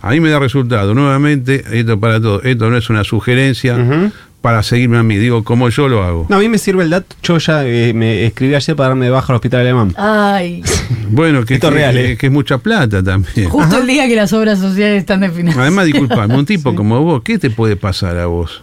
A 0.00 0.10
mí 0.10 0.20
me 0.20 0.30
da 0.30 0.38
resultado. 0.38 0.94
Nuevamente, 0.94 1.64
esto 1.72 1.98
para 1.98 2.20
todo. 2.20 2.40
Esto 2.42 2.70
no 2.70 2.76
es 2.76 2.88
una 2.88 3.02
sugerencia 3.02 4.12
para 4.40 4.62
seguirme 4.62 4.98
a 4.98 5.02
mí. 5.02 5.16
Digo, 5.16 5.42
como 5.44 5.68
yo 5.68 5.88
lo 5.88 6.04
hago. 6.04 6.26
No, 6.28 6.36
a 6.36 6.38
mí 6.38 6.48
me 6.48 6.58
sirve 6.58 6.84
el 6.84 6.90
dato. 6.90 7.16
Yo 7.22 7.38
ya 7.38 7.64
eh, 7.66 7.92
me 7.94 8.24
escribí 8.26 8.54
ayer 8.54 8.76
para 8.76 8.90
darme 8.90 9.06
de 9.06 9.10
baja 9.10 9.32
al 9.32 9.36
hospital 9.36 9.60
alemán. 9.60 9.94
Ay, 9.96 10.62
Bueno, 11.10 11.44
que, 11.44 11.54
Esto 11.54 11.68
que- 11.70 11.74
real, 11.74 11.96
¿eh? 11.96 12.16
que 12.16 12.26
es 12.26 12.32
mucha 12.32 12.58
plata 12.58 13.02
también. 13.02 13.48
justo 13.48 13.78
el 13.78 13.86
día 13.86 14.06
que 14.06 14.14
las 14.16 14.32
obras 14.32 14.58
sociales 14.58 15.00
están 15.00 15.20
definidas. 15.20 15.56
Además, 15.58 15.86
disculpame, 15.86 16.34
un 16.36 16.46
tipo 16.46 16.74
como 16.74 17.02
vos, 17.02 17.22
¿qué 17.24 17.38
te 17.38 17.50
puede 17.50 17.76
pasar 17.76 18.16
a 18.18 18.26
vos? 18.26 18.62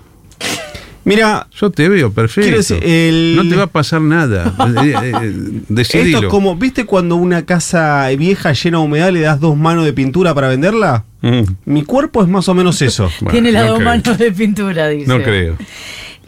Mira, 1.05 1.47
yo 1.55 1.69
te 1.69 1.87
veo 1.87 2.11
perfecto. 2.11 2.41
quiero 2.41 2.57
decir, 2.57 2.79
el- 2.83 3.35
No 3.37 3.47
te 3.47 3.55
va 3.55 3.63
a 3.63 3.67
pasar 3.67 4.01
nada. 4.01 4.53
Eh, 4.83 4.93
eh, 5.03 5.11
eh, 5.21 5.33
decidilo. 5.69 6.17
Esto 6.17 6.27
es 6.27 6.31
como, 6.31 6.55
¿viste 6.57 6.85
cuando 6.85 7.15
una 7.15 7.45
casa 7.45 8.09
vieja 8.17 8.51
llena 8.53 8.79
de 8.79 8.83
humedad 8.83 9.11
le 9.11 9.21
das 9.21 9.39
dos 9.39 9.55
manos 9.55 9.85
de 9.85 9.93
pintura 9.93 10.33
para 10.33 10.47
venderla? 10.49 11.05
Mm, 11.21 11.41
Mi 11.65 11.83
cuerpo 11.83 12.21
es 12.23 12.27
más 12.27 12.47
o 12.49 12.53
menos 12.53 12.81
eso. 12.81 13.09
Tiene 13.31 13.51
las 13.51 13.63
no 13.65 13.69
dos 13.73 13.77
creo. 13.79 13.89
manos 13.89 14.17
de 14.17 14.31
pintura, 14.31 14.87
dice. 14.89 15.07
no 15.07 15.21
creo. 15.23 15.55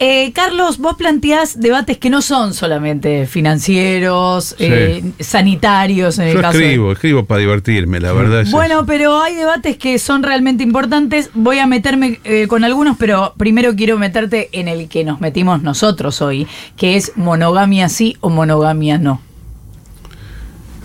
Eh, 0.00 0.32
Carlos, 0.32 0.78
vos 0.78 0.96
planteás 0.96 1.58
debates 1.58 1.98
que 1.98 2.08
no 2.08 2.22
son 2.22 2.54
solamente 2.54 3.26
financieros, 3.26 4.54
eh, 4.60 5.02
sanitarios 5.18 6.18
en 6.20 6.28
el 6.28 6.34
Yo 6.34 6.40
caso. 6.40 6.56
de- 6.58 6.64
escribo, 6.66 6.92
escribo 6.92 7.24
para 7.24 7.40
divertirme, 7.40 7.98
la 7.98 8.12
verdad 8.12 8.42
es 8.42 8.50
Bueno, 8.52 8.86
pero 8.86 9.20
hay 9.20 9.34
debates 9.34 9.76
que 9.76 9.98
son 9.98 10.22
realmente 10.22 10.62
importantes. 10.62 11.30
Voy 11.34 11.58
a 11.58 11.66
meterme 11.66 12.20
eh, 12.22 12.46
con 12.46 12.62
algunos, 12.62 12.96
pero 12.96 13.34
primero 13.36 13.74
quiero 13.74 13.98
meterte 13.98 14.48
en 14.52 14.68
el 14.68 14.88
que 14.88 15.02
nos 15.04 15.20
metimos 15.20 15.62
nosotros 15.62 16.22
hoy, 16.22 16.46
que 16.76 16.96
es 16.96 17.12
monogamia 17.16 17.88
sí 17.88 18.16
o 18.20 18.30
monogamia 18.30 18.98
no. 18.98 19.20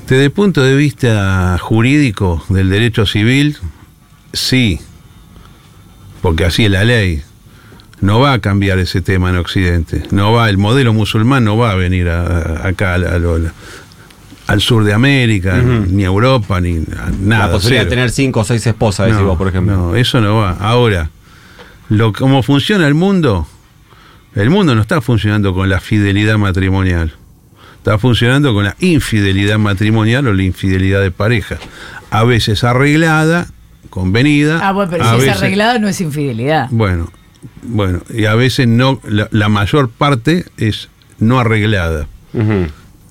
Desde 0.08 0.26
el 0.26 0.32
punto 0.32 0.64
de 0.64 0.76
vista 0.76 1.58
jurídico 1.62 2.44
del 2.50 2.70
derecho 2.70 3.06
civil, 3.06 3.58
sí, 4.34 4.80
porque 6.22 6.46
así 6.46 6.66
es 6.66 6.72
la 6.72 6.84
ley. 6.84 7.22
No 8.04 8.20
va 8.20 8.34
a 8.34 8.40
cambiar 8.40 8.80
ese 8.80 9.02
tema 9.02 9.30
en 9.30 9.38
Occidente. 9.38 10.04
No 10.12 10.34
va, 10.34 10.50
el 10.50 10.58
modelo 10.58 10.94
musulmán 10.94 11.44
no 11.46 11.56
va 11.58 11.72
a 11.72 11.76
venir 11.76 12.10
a- 12.10 12.22
a- 12.64 12.68
acá 12.68 12.96
a 12.96 12.98
a 12.98 13.20
al 14.46 14.60
sur 14.60 14.84
de 14.84 14.92
América, 14.94 15.62
ni 15.62 16.04
a 16.04 16.08
Europa, 16.08 16.60
ni 16.60 16.78
a 16.80 17.10
nada. 17.22 17.48
la 17.48 17.52
posibilidad 17.54 17.84
cero. 17.84 17.90
de 17.90 17.96
tener 17.96 18.12
cinco 18.12 18.42
o 18.42 18.44
seis 18.44 18.68
esposas, 18.68 19.10
No, 19.10 19.24
vos, 19.26 19.38
por 19.38 19.48
ejemplo. 19.48 19.74
No, 19.76 19.96
eso 19.96 20.20
no 20.20 20.36
va. 20.36 20.52
Ahora, 20.60 21.10
lo, 21.88 22.12
como 22.12 22.44
funciona 22.44 22.86
el 22.88 22.94
mundo, 22.94 23.48
el 24.36 24.50
mundo 24.50 24.76
no 24.76 24.82
está 24.82 25.00
funcionando 25.00 25.54
con 25.54 25.70
la 25.70 25.80
fidelidad 25.80 26.38
matrimonial. 26.38 27.14
Está 27.78 27.98
funcionando 27.98 28.54
con 28.54 28.66
la 28.66 28.76
infidelidad 28.80 29.60
matrimonial 29.60 30.28
o 30.28 30.34
la 30.34 30.44
infidelidad 30.44 31.02
de 31.02 31.12
pareja. 31.12 31.58
A 32.12 32.26
veces 32.26 32.66
arreglada, 32.66 33.48
convenida. 33.90 34.60
Ah, 34.62 34.74
bueno, 34.74 34.92
pero 34.92 35.04
a 35.06 35.10
si 35.12 35.16
es 35.16 35.22
veces- 35.22 35.38
arreglado 35.38 35.80
no 35.80 35.88
es 35.88 36.02
infidelidad. 36.02 36.68
Bueno, 36.70 37.10
bueno, 37.66 38.02
y 38.14 38.26
a 38.26 38.36
veces 38.36 38.68
no, 38.68 39.00
la, 39.08 39.28
la 39.32 39.50
mayor 39.50 39.90
parte 39.90 40.46
es 40.58 40.90
no 41.20 41.40
arreglada. 41.40 42.08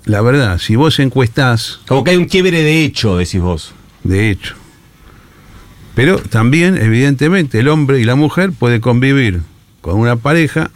La 0.05 0.21
verdad, 0.21 0.59
si 0.59 0.75
vos 0.77 0.99
encuestás, 0.99 1.81
Como 1.87 2.03
que 2.05 2.11
hay 2.11 2.17
un 2.17 2.25
quiebre 2.25 2.63
de 2.63 2.85
hecho, 2.85 3.17
decís 3.17 3.41
vos. 3.41 3.73
de 4.03 4.31
hecho. 4.31 4.55
Pero 5.95 6.19
también, 6.19 6.77
evidentemente, 6.79 7.59
el 7.61 7.69
hombre 7.69 8.01
y 8.01 8.05
la 8.05 8.15
mujer 8.15 8.51
puede 8.53 8.81
convivir 8.81 9.43
con 9.81 9.99
una 9.99 10.17
pareja 10.17 10.71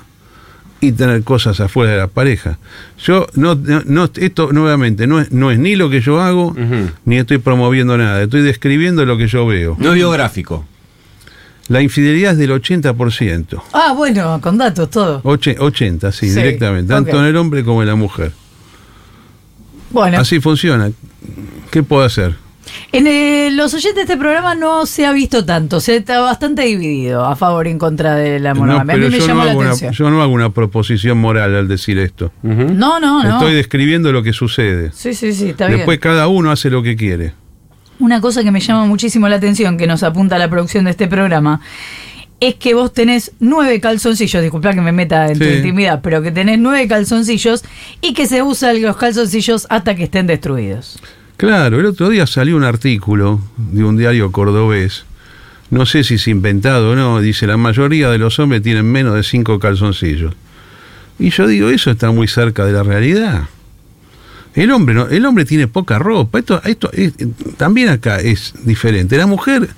y 0.81 0.93
tener 0.93 1.23
cosas 1.25 1.59
afuera 1.61 1.93
de 1.93 1.97
la 1.99 2.07
pareja. 2.07 2.59
Yo 3.03 3.27
no, 3.35 3.55
no, 3.87 4.11
esto 4.15 4.53
nuevamente 4.53 5.07
no 5.07 5.21
es, 5.21 5.33
no 5.33 5.51
es 5.51 5.59
ni 5.59 5.75
lo 5.75 5.89
que 5.89 6.01
yo 6.03 6.21
hago, 6.21 6.55
ni 7.07 7.17
estoy 7.17 7.39
promoviendo 7.39 7.97
nada, 7.97 8.23
estoy 8.23 8.43
describiendo 8.43 9.07
lo 9.07 9.17
que 9.17 9.27
yo 9.27 9.47
veo. 9.47 9.77
No 9.81 9.89
es 9.89 9.95
biográfico. 9.95 10.67
La 11.69 11.83
infidelidad 11.83 12.33
es 12.33 12.39
del 12.39 12.51
80%. 12.53 13.61
Ah, 13.73 13.93
bueno, 13.97 14.41
con 14.41 14.57
datos 14.59 14.89
todo. 14.91 15.21
Oche- 15.25 15.57
80, 15.59 16.13
sí, 16.13 16.29
Sí, 16.29 16.35
directamente, 16.37 16.93
tanto 16.93 17.13
ok. 17.13 17.17
en 17.19 17.25
el 17.25 17.37
hombre 17.37 17.65
como 17.65 17.83
en 17.83 17.89
la 17.89 17.97
mujer. 17.97 18.33
Bueno, 19.91 20.19
Así 20.19 20.41
funciona. 20.41 20.91
¿Qué 21.71 21.83
puedo 21.83 22.03
hacer? 22.05 22.35
en 22.93 23.07
eh, 23.07 23.51
los 23.53 23.73
oyentes 23.75 23.95
de 23.95 24.03
este 24.03 24.17
programa 24.17 24.55
no 24.57 24.87
se 24.87 25.07
ha 25.07 25.13
visto 25.13 25.45
tanto, 25.45 25.81
se 25.81 25.97
está 25.97 26.21
bastante 26.21 26.63
dividido 26.63 27.25
a 27.25 27.37
favor 27.37 27.67
y 27.69 27.71
en 27.71 27.79
contra 27.79 28.17
de 28.17 28.41
la 28.41 28.55
No, 28.55 28.61
monogamia. 28.61 28.95
a 28.95 28.99
mí 28.99 29.09
me 29.09 29.19
no 29.19 29.27
la 29.27 29.43
hago 29.51 29.59
una, 29.61 29.69
atención. 29.69 29.93
yo 29.93 30.11
no 30.11 30.21
hago 30.23 30.33
una 30.33 30.51
proposición 30.51 31.17
moral 31.19 31.55
al 31.55 31.69
decir 31.69 31.99
esto. 31.99 32.33
No, 32.43 32.99
no, 33.01 33.23
no. 33.23 33.35
Estoy 33.39 33.55
describiendo 33.55 34.11
lo 34.13 34.23
que 34.23 34.33
sucede. 34.33 34.91
Sí, 34.93 35.15
sí, 35.15 35.33
sí, 35.33 35.51
está 35.51 35.69
Después 35.69 35.99
bien. 35.99 36.01
cada 36.01 36.27
uno 36.29 36.51
hace 36.51 36.69
lo 36.71 36.83
que 36.83 36.97
quiere. 36.97 37.35
Una 37.99 38.21
cosa 38.21 38.43
que 38.43 38.51
me 38.51 38.61
llama 38.61 38.85
muchísimo 38.87 39.29
la 39.29 39.37
atención, 39.37 39.79
que 39.79 39.87
nos 39.87 40.03
apunta 40.03 40.37
a 40.37 40.39
la 40.39 40.51
producción 40.51 40.85
de 40.85 40.91
este 40.91 41.09
programa, 41.09 41.61
es 42.41 42.57
que 42.57 42.75
vos 42.75 42.93
tenés 42.93 43.33
nueve 43.41 43.81
calzoncillos, 43.81 44.43
disculpa 44.43 44.75
que 44.75 44.83
me 44.83 44.93
meta 44.93 45.27
en 45.31 45.39
tu 45.39 45.45
intimidad, 45.45 46.01
pero 46.03 46.21
que 46.23 46.31
tenés 46.31 46.59
nueve 46.59 46.87
calzoncillos 46.87 47.65
y 48.03 48.13
que 48.13 48.27
se 48.27 48.43
usan 48.43 48.83
los 48.83 48.97
calzoncillos 48.97 49.67
hasta 49.71 49.95
que 49.95 50.05
estén 50.05 50.27
destruidos. 50.27 50.99
Claro, 51.37 51.81
el 51.81 51.87
otro 51.87 52.09
día 52.09 52.27
salió 52.27 52.57
un 52.57 52.65
artículo 52.65 53.41
de 53.57 53.85
un 53.85 53.97
diario 53.97 54.33
cordobés. 54.33 55.05
No 55.71 55.85
sé 55.85 56.05
si 56.05 56.15
es 56.15 56.29
inventado 56.29 56.93
o 56.93 56.97
no. 56.97 57.21
Dice, 57.21 57.47
la 57.47 57.57
mayoría 57.57 58.09
de 58.11 58.19
los 58.19 58.39
hombres 58.39 58.63
tienen 58.63 58.87
menos 58.87 59.15
de 59.15 59.23
cinco 59.23 59.59
calzoncillos. 59.59 60.35
Y 61.19 61.31
yo 61.31 61.47
digo, 61.47 61.71
eso 61.71 61.91
está 61.91 62.11
muy 62.11 62.29
cerca 62.29 62.65
de 62.65 62.73
la 62.73 62.83
realidad. 62.83 63.49
El 64.57 64.71
hombre, 64.73 64.95
no, 64.95 65.07
el 65.07 65.25
hombre 65.25 65.45
tiene 65.45 65.69
poca 65.69 65.99
ropa. 65.99 66.39
Esto, 66.41 66.61
esto 66.65 66.91
es- 66.93 67.13
también 67.57 67.91
acá 67.91 68.19
es 68.19 68.55
diferente. 68.65 69.17
La 69.17 69.27
mujer 69.27 69.69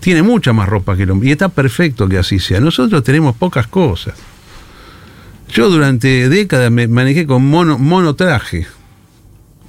tiene 0.00 0.22
mucha 0.22 0.52
más 0.52 0.68
ropa 0.68 0.96
que 0.96 1.02
el 1.02 1.10
hombre. 1.10 1.28
Y 1.28 1.32
está 1.32 1.48
perfecto 1.50 2.08
que 2.08 2.16
así 2.18 2.38
sea. 2.38 2.60
Nosotros 2.60 3.02
tenemos 3.04 3.34
pocas 3.36 3.66
cosas. 3.66 4.14
Yo 5.52 5.68
durante 5.68 6.28
décadas 6.28 6.70
me 6.70 6.86
manejé 6.88 7.26
con 7.26 7.44
mono, 7.44 7.76
monotraje. 7.78 8.66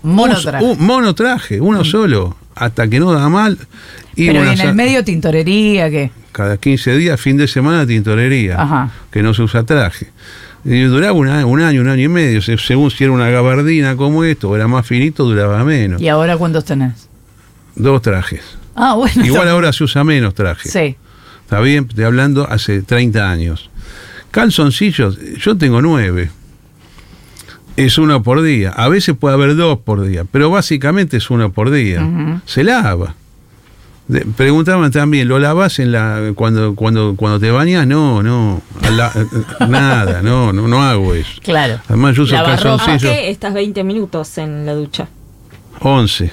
Monotraje. 0.04 0.64
Un, 0.64 0.80
un 0.80 0.86
monotraje, 0.86 1.60
uno 1.60 1.84
solo. 1.84 2.38
Hasta 2.56 2.88
que 2.88 3.00
no 3.00 3.12
da 3.12 3.28
mal. 3.28 3.58
Pero 4.16 4.44
en 4.44 4.62
el 4.62 4.76
medio 4.76 5.04
tintorería, 5.04 5.90
¿qué? 5.90 6.12
Cada 6.32 6.58
15 6.58 6.96
días, 6.98 7.20
fin 7.20 7.36
de 7.38 7.48
semana, 7.48 7.86
tintorería. 7.86 8.62
Ajá. 8.62 8.92
Que 9.12 9.22
no 9.22 9.34
se 9.34 9.42
usa 9.42 9.64
traje. 9.64 10.08
Duraba 10.66 11.14
una- 11.14 11.46
un 11.46 11.62
año, 11.62 11.82
un 11.82 11.88
año 11.90 12.02
y 12.04 12.08
medio. 12.08 12.42
Se- 12.42 12.58
Según 12.58 12.90
si 12.92 13.04
era 13.04 13.14
una 13.14 13.30
gabardina 13.30 13.96
como 13.96 14.24
esto, 14.24 14.50
o 14.50 14.56
era 14.56 14.68
más 14.68 14.86
finito, 14.86 15.24
duraba 15.24 15.64
menos. 15.64 16.02
¿Y 16.02 16.08
ahora 16.10 16.36
cuántos 16.38 16.66
tenés? 16.66 17.08
Dos 17.76 18.02
trajes. 18.02 18.42
Ah, 18.76 18.96
bueno. 18.96 19.24
Igual 19.26 19.48
ahora 19.48 19.72
se 19.72 19.84
usa 19.84 20.04
menos 20.04 20.34
traje. 20.34 20.68
Sí. 20.70 20.96
Está 21.44 21.60
bien, 21.60 21.86
estoy 21.88 22.04
hablando 22.06 22.50
hace 22.50 22.82
30 22.82 23.30
años. 23.30 23.70
Calzoncillos, 24.32 25.18
yo 25.38 25.56
tengo 25.56 25.82
nueve. 25.82 26.30
Es 27.78 27.98
uno 27.98 28.24
por 28.24 28.42
día. 28.42 28.72
A 28.72 28.88
veces 28.90 29.16
puede 29.18 29.36
haber 29.36 29.56
dos 29.56 29.80
por 29.80 30.02
día, 30.06 30.24
pero 30.30 30.50
básicamente 30.50 31.18
es 31.18 31.30
uno 31.30 31.52
por 31.52 31.70
día. 31.72 32.06
Se 32.46 32.64
lava. 32.64 33.16
De- 34.08 34.22
preguntaban 34.22 34.92
también, 34.92 35.28
¿lo 35.28 35.40
lavas 35.40 35.80
en 35.80 35.92
la 35.92 36.32
cuando 36.36 36.76
cuando 36.76 37.16
cuando 37.16 37.40
te 37.40 37.50
bañas? 37.50 37.88
No, 37.88 38.22
no. 38.22 38.62
la- 38.96 39.12
eh, 39.16 39.26
nada, 39.68 40.22
no, 40.22 40.54
no, 40.54 40.68
no 40.68 40.84
hago 40.84 41.14
eso. 41.16 41.42
Claro. 41.44 41.80
Además 41.88 42.16
yo 42.16 42.24
uso 42.24 42.34
Lavarropa. 42.36 42.62
¿Por 42.62 42.78
calzoncillos 42.78 43.14
qué 43.14 43.30
estás 43.32 43.54
20 43.54 43.84
minutos 43.84 44.38
en 44.38 44.66
la 44.66 44.74
ducha? 44.76 45.08
11. 45.80 46.32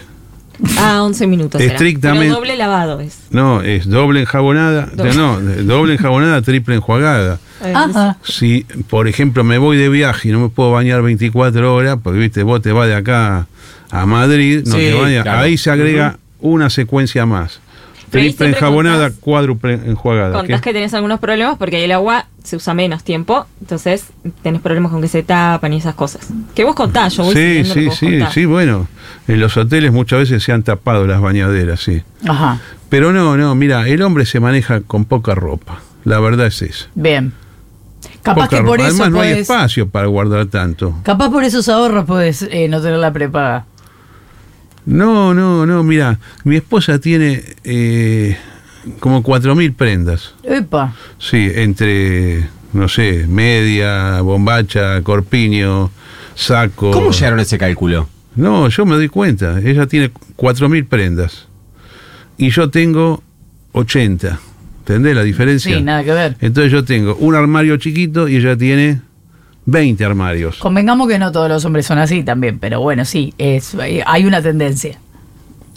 Ah, 0.78 1.02
11 1.02 1.26
minutos. 1.26 1.60
Estrictamente- 1.60 2.26
Pero 2.26 2.36
doble 2.36 2.56
lavado 2.56 3.00
es. 3.00 3.18
No, 3.30 3.62
es 3.62 3.88
doble 3.88 4.20
enjabonada, 4.20 4.86
Doble. 4.94 5.14
no, 5.14 5.40
doble 5.40 5.94
enjabonada, 5.94 6.42
triple 6.42 6.74
enjuagada. 6.76 7.40
Ajá. 7.74 8.18
Si, 8.22 8.64
por 8.88 9.08
ejemplo, 9.08 9.44
me 9.44 9.56
voy 9.58 9.76
de 9.78 9.88
viaje 9.88 10.28
y 10.28 10.32
no 10.32 10.40
me 10.40 10.48
puedo 10.50 10.70
bañar 10.72 11.00
24 11.02 11.74
horas, 11.74 11.96
porque 12.02 12.18
viste, 12.18 12.42
vos 12.42 12.60
te 12.60 12.70
vas 12.70 12.86
de 12.86 12.94
acá 12.96 13.46
a 13.90 14.06
Madrid, 14.06 14.62
no 14.66 14.74
Sí, 14.76 14.80
te 14.82 14.94
bañas, 14.94 15.22
claro. 15.22 15.40
ahí 15.40 15.56
se 15.56 15.70
agrega 15.70 16.18
una 16.40 16.70
secuencia 16.70 17.24
más. 17.26 17.60
Triple 18.20 18.48
enjabonada, 18.48 19.08
contás- 19.08 19.20
cuádruple 19.20 19.74
enjuagada. 19.74 20.32
Contás 20.38 20.60
¿qué? 20.60 20.70
que 20.70 20.74
tenés 20.74 20.94
algunos 20.94 21.18
problemas 21.20 21.56
porque 21.58 21.76
ahí 21.76 21.82
el 21.84 21.92
agua 21.92 22.26
se 22.44 22.56
usa 22.56 22.74
menos 22.74 23.02
tiempo, 23.04 23.46
entonces 23.60 24.06
tenés 24.42 24.60
problemas 24.60 24.92
con 24.92 25.00
que 25.00 25.08
se 25.08 25.22
tapan 25.22 25.72
y 25.72 25.76
esas 25.78 25.94
cosas. 25.94 26.28
Que 26.54 26.64
vos 26.64 26.74
contás, 26.74 27.14
yo 27.16 27.24
voy 27.24 27.34
Sí, 27.34 27.64
sí, 27.64 27.88
sí, 27.90 28.10
contás. 28.10 28.34
sí, 28.34 28.44
bueno, 28.44 28.86
en 29.28 29.40
los 29.40 29.56
hoteles 29.56 29.92
muchas 29.92 30.20
veces 30.20 30.42
se 30.42 30.52
han 30.52 30.62
tapado 30.62 31.06
las 31.06 31.20
bañaderas, 31.20 31.80
sí. 31.80 32.02
Ajá. 32.26 32.58
Pero 32.88 33.12
no, 33.12 33.36
no, 33.36 33.54
mira, 33.54 33.88
el 33.88 34.02
hombre 34.02 34.26
se 34.26 34.38
maneja 34.40 34.80
con 34.80 35.04
poca 35.04 35.34
ropa, 35.34 35.80
la 36.04 36.20
verdad 36.20 36.46
es 36.48 36.60
esa. 36.62 36.86
Bien. 36.94 37.32
Capaz 38.22 38.44
Poca 38.44 38.56
que 38.58 38.62
por 38.64 38.78
ropa. 38.78 38.88
eso 38.88 39.02
Además 39.04 39.10
no 39.10 39.20
hay 39.20 39.38
espacio 39.40 39.88
para 39.88 40.06
guardar 40.06 40.46
tanto. 40.46 40.94
Capaz 41.02 41.30
por 41.30 41.42
esos 41.44 41.68
ahorros 41.68 42.04
podés 42.04 42.42
eh, 42.42 42.68
no 42.68 42.80
tener 42.80 42.98
la 42.98 43.12
prepaga. 43.12 43.64
No, 44.84 45.32
no, 45.32 45.64
no, 45.64 45.84
mira, 45.84 46.18
mi 46.44 46.56
esposa 46.56 46.98
tiene 46.98 47.42
eh, 47.64 48.36
como 48.98 49.22
cuatro 49.22 49.54
mil 49.54 49.72
prendas. 49.72 50.34
Epa. 50.42 50.94
Sí, 51.18 51.50
entre, 51.54 52.48
no 52.72 52.88
sé, 52.88 53.26
media, 53.28 54.20
bombacha, 54.22 55.00
corpiño, 55.02 55.90
saco. 56.34 56.90
¿Cómo 56.90 57.12
llegaron 57.12 57.38
a 57.38 57.42
ese 57.42 57.58
cálculo? 57.58 58.08
No, 58.34 58.68
yo 58.68 58.86
me 58.86 58.96
doy 58.96 59.08
cuenta. 59.08 59.60
Ella 59.60 59.86
tiene 59.86 60.10
cuatro 60.36 60.68
mil 60.68 60.84
prendas. 60.86 61.46
Y 62.36 62.50
yo 62.50 62.70
tengo 62.70 63.22
80. 63.72 64.40
¿Entendés 64.80 65.14
la 65.14 65.22
diferencia? 65.22 65.76
Sí, 65.76 65.82
nada 65.82 66.02
que 66.02 66.12
ver. 66.12 66.36
Entonces 66.40 66.72
yo 66.72 66.84
tengo 66.84 67.14
un 67.16 67.36
armario 67.36 67.76
chiquito 67.76 68.26
y 68.26 68.36
ella 68.36 68.56
tiene 68.56 69.00
20 69.66 70.04
armarios. 70.04 70.58
Convengamos 70.58 71.08
que 71.08 71.18
no 71.18 71.30
todos 71.32 71.48
los 71.48 71.64
hombres 71.64 71.86
son 71.86 71.98
así 71.98 72.22
también, 72.22 72.58
pero 72.58 72.80
bueno, 72.80 73.04
sí, 73.04 73.32
es, 73.38 73.76
hay 74.06 74.24
una 74.24 74.42
tendencia. 74.42 74.98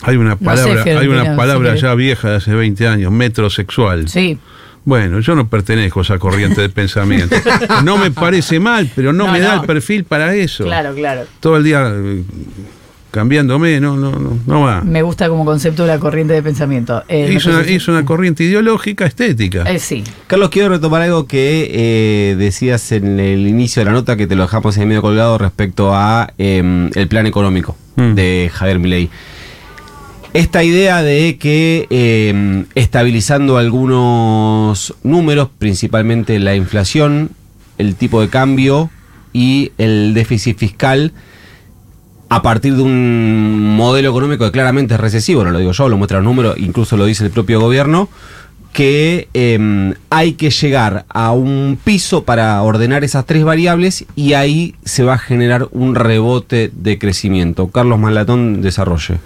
Hay 0.02 0.18
una 0.18 0.38
No 0.40 0.58
sé, 0.58 0.64
palabra, 0.66 1.00
hay 1.00 1.08
una 1.08 1.36
palabra 1.36 1.76
ya 1.76 1.94
vieja 1.96 2.30
de 2.30 2.36
hace 2.38 2.54
20 2.54 2.88
años, 2.88 3.12
metrosexual. 3.12 4.10
Sí. 4.10 4.38
Bueno, 4.84 5.20
yo 5.20 5.34
no 5.34 5.48
pertenezco 5.48 6.02
a 6.02 6.04
esa 6.04 6.20
corriente 6.20 6.62
de 6.62 6.70
pensamiento. 6.70 7.36
No 7.84 7.98
me 7.98 8.12
parece 8.12 8.60
mal, 8.60 8.90
pero 8.96 9.14
no, 9.14 9.26
No, 9.26 9.32
me 9.32 9.40
da 9.40 9.56
el 9.56 9.62
perfil 9.62 10.04
para 10.04 10.36
eso. 10.36 10.64
Claro, 10.66 10.94
claro. 10.94 11.24
Todo 11.40 11.58
el 11.58 11.64
día 11.64 11.92
eh, 11.92 12.24
cambiándome, 13.16 13.80
no, 13.80 13.96
no, 13.98 14.12
no, 14.12 14.38
no 14.46 14.62
va. 14.62 14.82
Me 14.82 15.02
gusta 15.02 15.28
como 15.30 15.44
concepto 15.46 15.88
la 15.88 15.98
corriente 15.98 16.34
de 16.34 16.44
pensamiento. 16.44 17.04
Eh, 17.08 17.34
Es 17.36 17.46
me 17.46 17.52
una, 17.52 17.60
parece- 17.62 17.76
es 17.78 17.88
una 17.88 18.06
corriente 18.06 18.44
ideológica 18.44 19.06
estética. 19.06 19.64
Eh, 19.64 19.80
sí. 19.80 20.04
Carlos, 20.28 20.50
quiero 20.50 20.70
retomar 20.70 21.02
algo 21.02 21.26
que 21.26 21.72
eh, 21.72 22.36
decías 22.38 22.92
en 22.92 23.20
el 23.20 23.48
inicio 23.48 23.80
de 23.82 23.86
la 23.86 23.92
nota 23.94 24.16
que 24.18 24.28
te 24.28 24.36
lo 24.36 24.44
dejamos 24.44 24.78
ahí 24.78 24.86
medio 24.86 25.02
colgado 25.02 25.38
respecto 25.38 25.96
a 25.96 26.34
eh, 26.38 26.90
el 26.94 27.08
plan 27.08 27.26
económico 27.26 27.76
Mm. 27.96 28.14
de 28.14 28.52
Javier 28.54 28.78
Milei. 28.80 29.10
Esta 30.34 30.66
idea 30.66 31.02
de 31.02 31.38
que 31.38 31.88
eh, 31.90 32.66
estabilizando 32.76 33.58
algunos 33.58 34.94
números, 35.02 35.48
principalmente 35.58 36.38
la 36.40 36.56
inflación, 36.56 37.30
el 37.78 37.96
tipo 37.96 38.20
de 38.20 38.28
cambio 38.28 38.90
y 39.32 39.72
el 39.78 40.14
déficit 40.14 40.58
fiscal, 40.58 41.14
a 42.30 42.42
partir 42.42 42.76
de 42.76 42.82
un 42.82 43.76
modelo 43.76 44.10
económico 44.10 44.46
que 44.46 44.52
claramente 44.52 44.96
es 44.96 45.00
recesivo, 45.00 45.44
no 45.44 45.52
lo 45.52 45.60
digo 45.60 45.72
yo, 45.72 45.90
lo 45.90 45.98
muestra 45.98 46.18
los 46.20 46.26
números, 46.26 46.56
incluso 46.58 46.98
lo 46.98 47.06
dice 47.06 47.24
el 47.24 47.32
propio 47.32 47.60
gobierno, 47.60 48.10
que 48.74 49.30
eh, 49.34 49.94
hay 50.10 50.34
que 50.34 50.50
llegar 50.50 51.06
a 51.08 51.32
un 51.32 51.78
piso 51.82 52.26
para 52.26 52.62
ordenar 52.62 53.06
esas 53.06 53.26
tres 53.26 53.46
variables 53.46 54.06
y 54.18 54.34
ahí 54.34 54.76
se 54.84 55.04
va 55.04 55.14
a 55.14 55.18
generar 55.18 55.70
un 55.72 55.96
rebote 55.96 56.72
de 56.74 57.00
crecimiento. 57.00 57.70
Carlos 57.70 58.00
Malatón, 58.00 58.62
desarrolle. 58.62 59.20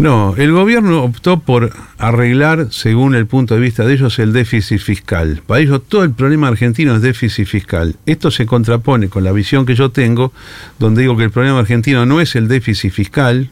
No, 0.00 0.34
el 0.38 0.50
gobierno 0.50 1.04
optó 1.04 1.40
por 1.40 1.74
arreglar, 1.98 2.68
según 2.70 3.14
el 3.14 3.26
punto 3.26 3.54
de 3.54 3.60
vista 3.60 3.84
de 3.84 3.92
ellos, 3.92 4.18
el 4.18 4.32
déficit 4.32 4.78
fiscal. 4.78 5.42
Para 5.46 5.60
ellos 5.60 5.82
todo 5.86 6.04
el 6.04 6.12
problema 6.12 6.48
argentino 6.48 6.96
es 6.96 7.02
déficit 7.02 7.46
fiscal. 7.46 7.96
Esto 8.06 8.30
se 8.30 8.46
contrapone 8.46 9.10
con 9.10 9.24
la 9.24 9.32
visión 9.32 9.66
que 9.66 9.74
yo 9.74 9.90
tengo, 9.90 10.32
donde 10.78 11.02
digo 11.02 11.18
que 11.18 11.24
el 11.24 11.30
problema 11.30 11.58
argentino 11.58 12.06
no 12.06 12.22
es 12.22 12.34
el 12.34 12.48
déficit 12.48 12.92
fiscal, 12.92 13.50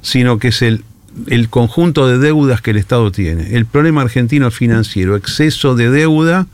sino 0.00 0.38
que 0.38 0.48
es 0.48 0.62
el, 0.62 0.82
el 1.26 1.50
conjunto 1.50 2.08
de 2.08 2.18
deudas 2.18 2.62
que 2.62 2.70
el 2.70 2.78
Estado 2.78 3.12
tiene. 3.12 3.54
El 3.54 3.66
problema 3.66 4.00
argentino 4.00 4.50
financiero, 4.50 5.14
exceso 5.14 5.74
de 5.74 5.90
deuda 5.90 6.46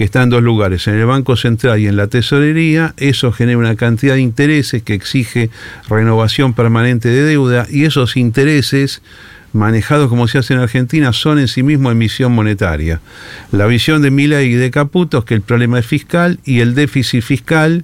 que 0.00 0.04
está 0.04 0.22
en 0.22 0.30
dos 0.30 0.42
lugares, 0.42 0.88
en 0.88 0.94
el 0.94 1.04
Banco 1.04 1.36
Central 1.36 1.78
y 1.78 1.86
en 1.86 1.94
la 1.94 2.06
Tesorería, 2.06 2.94
eso 2.96 3.32
genera 3.32 3.58
una 3.58 3.76
cantidad 3.76 4.14
de 4.14 4.22
intereses 4.22 4.82
que 4.82 4.94
exige 4.94 5.50
renovación 5.90 6.54
permanente 6.54 7.10
de 7.10 7.22
deuda 7.22 7.66
y 7.68 7.84
esos 7.84 8.16
intereses 8.16 9.02
manejados 9.52 10.08
como 10.08 10.26
se 10.26 10.38
hace 10.38 10.54
en 10.54 10.60
Argentina 10.60 11.12
son 11.12 11.38
en 11.38 11.48
sí 11.48 11.62
mismos 11.62 11.92
emisión 11.92 12.32
monetaria. 12.32 13.02
La 13.52 13.66
visión 13.66 14.00
de 14.00 14.10
Milei 14.10 14.52
y 14.52 14.54
de 14.54 14.70
Caputo 14.70 15.18
es 15.18 15.24
que 15.26 15.34
el 15.34 15.42
problema 15.42 15.78
es 15.78 15.84
fiscal 15.84 16.40
y 16.46 16.60
el 16.60 16.74
déficit 16.74 17.22
fiscal 17.22 17.82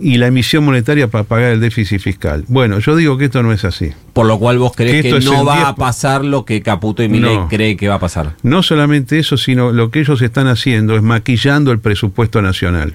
y 0.00 0.16
la 0.18 0.28
emisión 0.28 0.64
monetaria 0.64 1.08
para 1.08 1.24
pagar 1.24 1.50
el 1.52 1.60
déficit 1.60 2.00
fiscal. 2.00 2.44
Bueno, 2.48 2.78
yo 2.78 2.94
digo 2.94 3.18
que 3.18 3.24
esto 3.26 3.42
no 3.42 3.52
es 3.52 3.64
así. 3.64 3.90
Por 4.12 4.26
lo 4.26 4.38
cual 4.38 4.58
vos 4.58 4.72
crees 4.76 5.02
que 5.02 5.20
no 5.20 5.44
va 5.44 5.56
10 5.56 5.66
a 5.68 5.74
pasar 5.74 6.24
lo 6.24 6.44
que 6.44 6.62
Caputo 6.62 7.02
y 7.02 7.08
Milei 7.08 7.36
No. 7.36 7.48
cree 7.48 7.76
que 7.76 7.88
va 7.88 7.96
a 7.96 7.98
pasar. 7.98 8.34
No 8.42 8.62
solamente 8.62 9.18
eso, 9.18 9.36
sino 9.36 9.72
lo 9.72 9.90
que 9.90 10.00
ellos 10.00 10.22
están 10.22 10.46
haciendo 10.46 10.94
es 10.96 11.02
maquillando 11.02 11.72
el 11.72 11.80
presupuesto 11.80 12.40
nacional. 12.42 12.94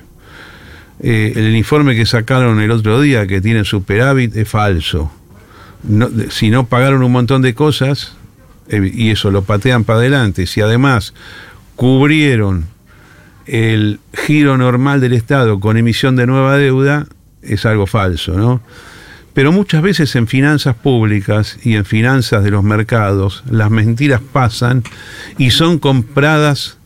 Eh, 1.02 1.34
el 1.36 1.56
informe 1.56 1.96
que 1.96 2.06
sacaron 2.06 2.62
el 2.62 2.72
otro 2.72 3.02
día, 3.02 3.28
que 3.28 3.42
tiene 3.42 3.66
superávit, 3.66 4.36
es 4.38 4.48
falso. 4.48 5.12
No- 5.84 6.10
si 6.30 6.50
no 6.50 6.68
pagaron 6.68 7.04
un 7.04 7.12
montón 7.12 7.42
de 7.42 7.54
cosas, 7.54 8.16
eh, 8.70 8.90
y 8.94 9.10
eso 9.10 9.30
lo 9.30 9.42
patean 9.44 9.84
para 9.84 10.00
adelante, 10.00 10.46
si 10.48 10.62
además 10.62 11.14
cubrieron 11.76 12.68
el 13.46 14.00
giro 14.14 14.58
normal 14.58 15.02
del 15.02 15.14
Estado 15.14 15.60
con 15.60 15.78
emisión 15.78 16.16
de 16.16 16.28
nueva 16.28 16.58
deuda, 16.58 17.08
es 17.42 17.66
algo 17.66 17.88
falso, 17.88 18.34
¿no? 18.34 18.62
Pero 19.34 19.52
muchas 19.52 19.82
veces 19.82 20.16
en 20.16 20.28
finanzas 20.28 20.76
públicas 20.76 21.58
y 21.64 21.76
en 21.76 21.86
finanzas 21.86 22.44
de 22.44 22.52
los 22.52 22.64
mercados, 22.64 23.44
las 23.50 23.72
mentiras 23.72 24.22
pasan 24.22 24.84
y 25.40 25.50
son 25.50 25.80
compradas 25.80 26.78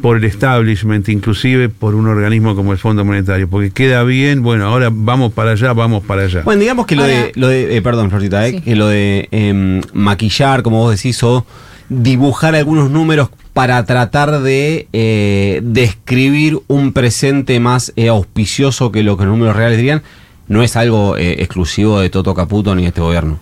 por 0.00 0.16
el 0.16 0.24
establishment, 0.24 1.08
inclusive 1.08 1.68
por 1.68 1.94
un 1.94 2.06
organismo 2.06 2.54
como 2.54 2.72
el 2.72 2.78
Fondo 2.78 3.04
Monetario, 3.04 3.48
porque 3.48 3.70
queda 3.70 4.04
bien, 4.04 4.42
bueno, 4.42 4.66
ahora 4.66 4.90
vamos 4.92 5.32
para 5.32 5.52
allá, 5.52 5.72
vamos 5.72 6.04
para 6.04 6.22
allá. 6.22 6.42
Bueno, 6.42 6.60
digamos 6.60 6.86
que 6.86 6.94
lo 6.96 7.04
de, 7.04 7.32
lo 7.34 7.48
de 7.48 7.76
eh, 7.76 7.82
perdón, 7.82 8.10
Florita, 8.10 8.46
eh, 8.46 8.60
que 8.62 8.76
lo 8.76 8.86
de 8.86 9.28
em, 9.30 9.80
maquillar, 9.92 10.62
como 10.62 10.78
vos 10.78 10.96
decís, 10.96 11.20
o 11.22 11.44
dibujar 11.88 12.54
algunos 12.54 12.90
números 12.90 13.30
para 13.58 13.84
tratar 13.86 14.40
de 14.42 14.86
eh, 14.92 15.60
describir 15.64 16.60
un 16.68 16.92
presente 16.92 17.58
más 17.58 17.92
eh, 17.96 18.06
auspicioso 18.06 18.92
que 18.92 19.02
lo 19.02 19.16
que 19.16 19.24
los 19.24 19.32
números 19.32 19.56
reales 19.56 19.78
dirían, 19.78 20.02
no 20.46 20.62
es 20.62 20.76
algo 20.76 21.16
eh, 21.16 21.42
exclusivo 21.42 21.98
de 21.98 22.08
Toto 22.08 22.34
Caputo 22.36 22.76
ni 22.76 22.82
de 22.82 22.88
este 22.88 23.00
gobierno. 23.00 23.40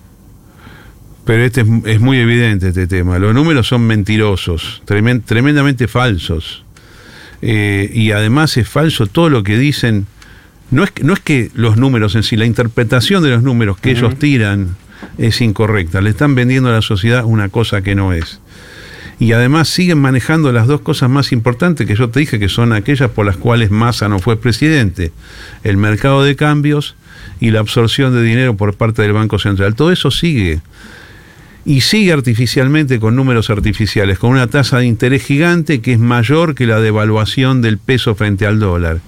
Pero 1.27 1.45
este 1.45 1.61
es, 1.61 1.67
es 1.85 2.01
muy 2.01 2.17
evidente 2.17 2.69
este 2.69 2.87
tema. 2.87 3.19
Los 3.19 3.35
números 3.35 3.69
son 3.69 3.83
mentirosos, 3.83 4.81
tremen- 4.87 5.23
tremendamente 5.23 5.87
falsos. 5.87 6.65
Y 7.43 8.11
además 8.13 8.57
es 8.57 8.67
falso 8.67 9.07
todo 9.07 9.29
lo 9.29 9.43
que 9.43 9.59
dicen. 9.59 10.07
No 10.71 10.83
es, 10.83 10.93
que- 10.93 11.05
no 11.05 11.13
es 11.13 11.21
que 11.21 11.51
los 11.55 11.77
números 11.77 12.15
en 12.15 12.23
sí, 12.23 12.37
la 12.37 12.47
interpretación 12.47 13.23
de 13.23 13.29
los 13.29 13.43
números 13.43 13.77
que 13.77 13.91
ellos 13.91 14.19
tiran 14.19 14.77
es 15.19 15.43
incorrecta. 15.43 16.01
Le 16.01 16.09
están 16.09 16.35
vendiendo 16.35 16.71
a 16.71 16.73
la 16.73 16.81
sociedad 16.83 17.27
una 17.27 17.51
cosa 17.51 17.83
que 17.83 17.95
no 17.95 18.15
es. 18.15 18.41
Y 19.19 19.33
además 19.33 19.69
siguen 19.69 19.99
manejando 19.99 20.53
las 20.53 20.67
dos 20.67 20.83
cosas 20.83 21.09
más 21.09 21.33
importantes 21.33 21.87
que 21.87 21.95
yo 21.97 22.11
te 22.11 22.21
dije, 22.21 22.39
que 22.39 22.51
son 22.51 22.73
aquellas 22.75 23.11
por 23.11 23.25
las 23.25 23.37
cuales 23.39 23.71
Massa 23.71 24.09
no 24.09 24.19
fue 24.19 24.39
presidente. 24.39 25.11
El 25.65 25.79
mercado 25.79 26.23
de 26.23 26.37
cambios 26.37 26.97
y 27.41 27.51
la 27.51 27.61
absorción 27.61 28.13
de 28.15 28.23
dinero 28.23 28.57
por 28.57 28.75
parte 28.75 29.01
del 29.03 29.13
Banco 29.15 29.39
Central. 29.39 29.75
Todo 29.75 29.91
eso 29.91 30.11
sigue 30.11 30.61
y 31.65 31.81
sigue 31.81 32.13
artificialmente 32.13 33.01
con 33.01 33.17
números 33.17 33.49
artificiales, 33.51 34.19
con 34.19 34.31
una 34.31 34.47
tasa 34.49 34.79
de 34.79 34.87
interés 34.87 35.25
gigante 35.25 35.81
que 35.81 35.95
es 35.95 35.99
mayor 35.99 36.55
que 36.55 36.67
la 36.67 36.79
devaluación 36.81 37.63
del 37.63 37.79
peso 37.79 38.15
frente 38.15 38.47
al 38.47 38.61
dólar. 38.61 39.01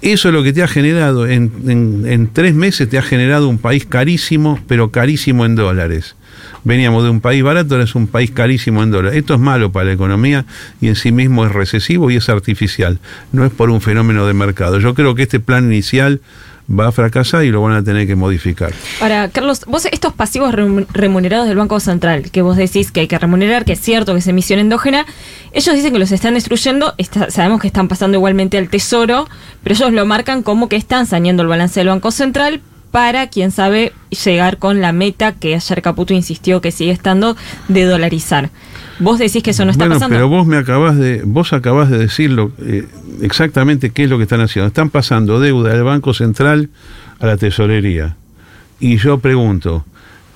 Eso 0.00 0.28
es 0.28 0.34
lo 0.34 0.42
que 0.42 0.52
te 0.52 0.62
ha 0.64 0.68
generado, 0.68 1.26
en, 1.28 1.52
en- 1.68 2.04
en 2.06 2.26
tres 2.32 2.54
meses 2.54 2.88
te 2.88 2.98
ha 2.98 3.02
generado 3.02 3.46
un 3.48 3.58
país 3.58 3.86
carísimo, 3.86 4.58
pero 4.66 4.90
carísimo 4.90 5.44
en 5.44 5.54
dólares. 5.54 6.16
Veníamos 6.64 7.02
de 7.04 7.10
un 7.10 7.20
país 7.20 7.42
barato, 7.42 7.74
ahora 7.74 7.84
es 7.84 7.94
un 7.94 8.06
país 8.06 8.30
carísimo 8.30 8.82
en 8.82 8.90
dólares. 8.90 9.18
Esto 9.18 9.34
es 9.34 9.40
malo 9.40 9.72
para 9.72 9.86
la 9.86 9.92
economía 9.92 10.44
y 10.80 10.88
en 10.88 10.96
sí 10.96 11.10
mismo 11.10 11.44
es 11.44 11.52
recesivo 11.52 12.10
y 12.10 12.16
es 12.16 12.28
artificial. 12.28 12.98
No 13.32 13.44
es 13.44 13.50
por 13.50 13.70
un 13.70 13.80
fenómeno 13.80 14.26
de 14.26 14.32
mercado. 14.34 14.78
Yo 14.78 14.94
creo 14.94 15.14
que 15.14 15.22
este 15.22 15.40
plan 15.40 15.64
inicial 15.64 16.20
va 16.70 16.86
a 16.86 16.92
fracasar 16.92 17.44
y 17.44 17.50
lo 17.50 17.60
van 17.60 17.72
a 17.72 17.82
tener 17.82 18.06
que 18.06 18.14
modificar. 18.14 18.72
Ahora, 19.00 19.28
Carlos, 19.30 19.62
vos 19.66 19.84
estos 19.86 20.12
pasivos 20.14 20.54
remu- 20.54 20.86
remunerados 20.92 21.48
del 21.48 21.56
Banco 21.56 21.80
Central, 21.80 22.30
que 22.30 22.40
vos 22.40 22.56
decís 22.56 22.92
que 22.92 23.00
hay 23.00 23.08
que 23.08 23.18
remunerar, 23.18 23.64
que 23.64 23.72
es 23.72 23.80
cierto 23.80 24.12
que 24.12 24.20
es 24.20 24.26
emisión 24.28 24.60
endógena, 24.60 25.04
ellos 25.52 25.74
dicen 25.74 25.92
que 25.92 25.98
los 25.98 26.12
están 26.12 26.34
destruyendo, 26.34 26.94
está- 26.98 27.30
sabemos 27.32 27.60
que 27.60 27.66
están 27.66 27.88
pasando 27.88 28.16
igualmente 28.16 28.56
al 28.56 28.68
Tesoro, 28.68 29.28
pero 29.64 29.74
ellos 29.74 29.92
lo 29.92 30.06
marcan 30.06 30.44
como 30.44 30.68
que 30.68 30.76
están 30.76 31.06
saneando 31.06 31.42
el 31.42 31.48
balance 31.48 31.80
del 31.80 31.88
Banco 31.88 32.12
Central 32.12 32.60
para, 32.92 33.28
quién 33.28 33.50
sabe, 33.50 33.92
llegar 34.24 34.58
con 34.58 34.80
la 34.80 34.92
meta 34.92 35.32
que 35.32 35.56
ayer 35.56 35.82
Caputo 35.82 36.14
insistió 36.14 36.60
que 36.60 36.70
sigue 36.70 36.92
estando 36.92 37.36
de 37.66 37.84
dolarizar. 37.84 38.50
Vos 39.00 39.18
decís 39.18 39.42
que 39.42 39.50
eso 39.50 39.64
no 39.64 39.72
está 39.72 39.84
bueno, 39.84 39.96
pasando. 39.96 40.14
pero 40.14 40.28
vos 40.28 40.46
me 40.46 40.58
acabás 40.58 40.96
de, 40.96 41.22
vos 41.24 41.52
acabás 41.54 41.90
de 41.90 41.98
decirlo 41.98 42.52
eh, 42.60 42.86
exactamente 43.22 43.90
qué 43.90 44.04
es 44.04 44.10
lo 44.10 44.18
que 44.18 44.24
están 44.24 44.42
haciendo. 44.42 44.68
Están 44.68 44.90
pasando 44.90 45.40
deuda 45.40 45.72
del 45.72 45.82
Banco 45.82 46.14
Central 46.14 46.68
a 47.18 47.26
la 47.26 47.36
tesorería. 47.36 48.16
Y 48.78 48.98
yo 48.98 49.18
pregunto, 49.18 49.84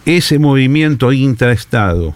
¿ese 0.06 0.38
movimiento 0.38 1.12
intraestado 1.12 2.14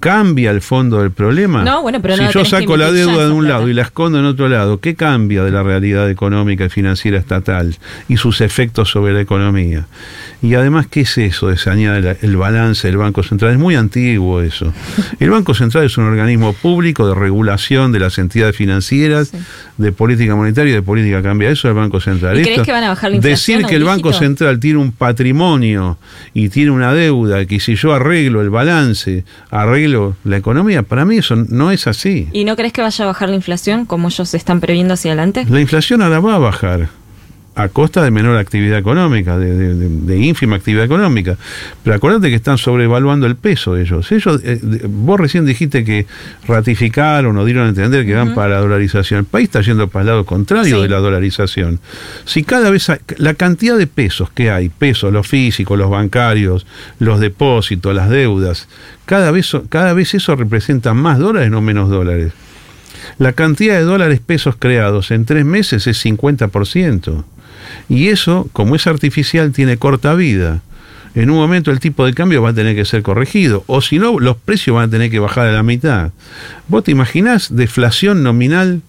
cambia 0.00 0.50
el 0.50 0.60
fondo 0.60 1.00
del 1.00 1.10
problema? 1.10 1.64
No, 1.64 1.82
bueno, 1.82 2.00
pero 2.00 2.16
si 2.16 2.22
no 2.22 2.30
yo 2.30 2.44
saco 2.44 2.76
la 2.76 2.92
deuda 2.92 3.26
de 3.26 3.32
un 3.32 3.40
plata. 3.40 3.54
lado 3.58 3.68
y 3.68 3.74
la 3.74 3.82
escondo 3.82 4.18
en 4.18 4.24
otro 4.24 4.48
lado, 4.48 4.80
¿qué 4.80 4.94
cambia 4.94 5.44
de 5.44 5.50
la 5.50 5.62
realidad 5.62 6.08
económica 6.10 6.64
y 6.64 6.68
financiera 6.68 7.18
estatal 7.18 7.76
y 8.08 8.16
sus 8.16 8.40
efectos 8.40 8.90
sobre 8.90 9.12
la 9.12 9.20
economía? 9.20 9.86
Y 10.40 10.54
además, 10.54 10.86
¿qué 10.86 11.00
es 11.00 11.18
eso 11.18 11.48
de 11.48 11.56
sanear 11.56 12.16
el, 12.20 12.36
balance 12.36 12.86
del 12.86 12.96
Banco 12.96 13.24
Central? 13.24 13.52
Es 13.52 13.58
muy 13.58 13.74
antiguo 13.74 14.40
eso. 14.40 14.72
El 15.20 15.30
Banco 15.30 15.52
Central 15.52 15.84
es 15.84 15.98
un 15.98 16.04
organismo 16.04 16.52
público 16.52 17.08
de 17.08 17.14
regulación 17.14 17.90
de 17.90 17.98
las 17.98 18.18
entidades 18.18 18.54
financieras, 18.54 19.32
de 19.78 19.92
política 19.92 20.36
monetaria 20.36 20.70
y 20.70 20.74
de 20.74 20.82
política 20.82 21.22
cambiaria. 21.22 21.54
Eso 21.54 21.68
es 21.68 21.72
el 21.72 21.76
Banco 21.76 22.00
Central. 22.00 22.38
¿Y 22.38 22.44
crees 22.44 22.62
que 22.62 22.70
van 22.70 22.84
a 22.84 22.90
bajar 22.90 23.10
la 23.10 23.16
inflación 23.16 23.58
Decir 23.58 23.68
que 23.68 23.76
el 23.76 23.84
Banco? 23.84 24.12
Central 24.12 24.60
tiene 24.60 24.78
un 24.78 24.92
patrimonio 24.92 25.98
y 26.34 26.48
tiene 26.48 26.70
una 26.70 26.94
deuda, 26.94 27.44
que 27.46 27.58
si 27.60 27.74
yo 27.74 27.92
arreglo 27.92 28.40
el 28.40 28.50
balance, 28.50 29.24
arreglo 29.50 30.16
la 30.24 30.36
economía, 30.36 30.82
para 30.82 31.04
mí 31.04 31.18
eso 31.18 31.36
no 31.36 31.70
es 31.70 31.86
así. 31.86 32.28
¿Y 32.32 32.44
no 32.44 32.56
crees 32.56 32.72
que 32.72 32.82
vaya 32.82 33.04
a 33.04 33.08
bajar 33.08 33.28
la 33.28 33.34
inflación 33.34 33.86
como 33.86 34.08
ellos 34.08 34.32
están 34.34 34.60
previendo 34.60 34.94
hacia 34.94 35.12
adelante? 35.12 35.46
La 35.48 35.60
inflación 35.60 36.02
ahora 36.02 36.20
va 36.20 36.36
a 36.36 36.38
bajar. 36.38 36.97
A 37.58 37.68
costa 37.68 38.02
de 38.04 38.10
menor 38.10 38.36
actividad 38.38 38.78
económica, 38.78 39.36
de, 39.36 39.52
de- 39.54 39.74
de- 39.74 39.88
de 39.88 40.16
ínfima 40.18 40.56
actividad 40.56 40.84
económica. 40.84 41.36
Pero 41.82 41.96
acuérdate 41.96 42.28
que 42.30 42.36
están 42.36 42.56
sobrevaluando 42.56 43.26
el 43.26 43.34
peso 43.36 43.76
ellos. 43.76 44.10
Ellos, 44.12 44.40
eh, 44.44 44.60
de- 44.62 44.82
vos 44.88 45.18
recién 45.18 45.44
dijiste 45.44 45.84
que 45.84 46.06
ratificaron 46.46 47.36
o 47.36 47.44
dieron 47.44 47.66
a 47.66 47.68
entender 47.70 48.06
que 48.06 48.14
van 48.14 48.34
para 48.34 48.54
la 48.54 48.60
dolarización. 48.60 49.20
El 49.20 49.26
país 49.26 49.44
está 49.48 49.60
yendo 49.60 49.88
para 49.88 50.02
el 50.02 50.06
lado 50.06 50.24
contrario 50.24 50.76
Sí. 50.76 50.82
de 50.82 50.88
la 50.88 50.98
dolarización. 50.98 51.80
Si 52.24 52.44
cada 52.44 52.70
vez 52.70 52.88
hay- 52.90 52.98
la 53.16 53.34
cantidad 53.34 53.76
de 53.76 53.86
pesos 53.86 54.30
que 54.30 54.50
hay, 54.50 54.68
pesos, 54.68 55.12
los 55.12 55.26
físicos, 55.26 55.76
los 55.78 55.90
bancarios, 55.90 56.66
los 57.00 57.18
depósitos, 57.20 57.94
las 57.94 58.08
deudas, 58.08 58.68
cada 59.04 59.30
vez, 59.30 59.50
cada 59.68 59.92
vez 59.94 60.14
eso 60.14 60.36
representa 60.36 60.94
más 60.94 61.18
dólares, 61.18 61.50
no 61.50 61.60
menos 61.60 61.88
dólares. 61.90 62.32
La 63.18 63.32
cantidad 63.32 63.74
de 63.76 63.82
dólares 63.82 64.20
pesos 64.20 64.56
creados 64.58 65.10
en 65.10 65.24
tres 65.24 65.44
meses 65.44 65.86
es 65.86 65.96
50%. 65.98 67.24
Y 67.88 68.08
eso, 68.08 68.48
como 68.52 68.76
es 68.76 68.86
artificial, 68.86 69.52
tiene 69.52 69.76
corta 69.76 70.14
vida. 70.14 70.62
En 71.14 71.30
un 71.30 71.36
momento 71.36 71.70
el 71.70 71.80
tipo 71.80 72.06
de 72.06 72.14
cambio 72.14 72.42
va 72.42 72.50
a 72.50 72.54
tener 72.54 72.76
que 72.76 72.84
ser 72.84 73.02
corregido. 73.02 73.64
O 73.66 73.80
si 73.80 73.98
no, 73.98 74.20
los 74.20 74.36
precios 74.36 74.76
van 74.76 74.88
a 74.88 74.90
tener 74.90 75.10
que 75.10 75.18
bajar 75.18 75.46
a 75.46 75.52
la 75.52 75.62
mitad. 75.62 76.12
¿Vos 76.68 76.84
te 76.84 76.92
imaginás 76.92 77.54
deflación 77.54 78.22
nominal 78.22 78.82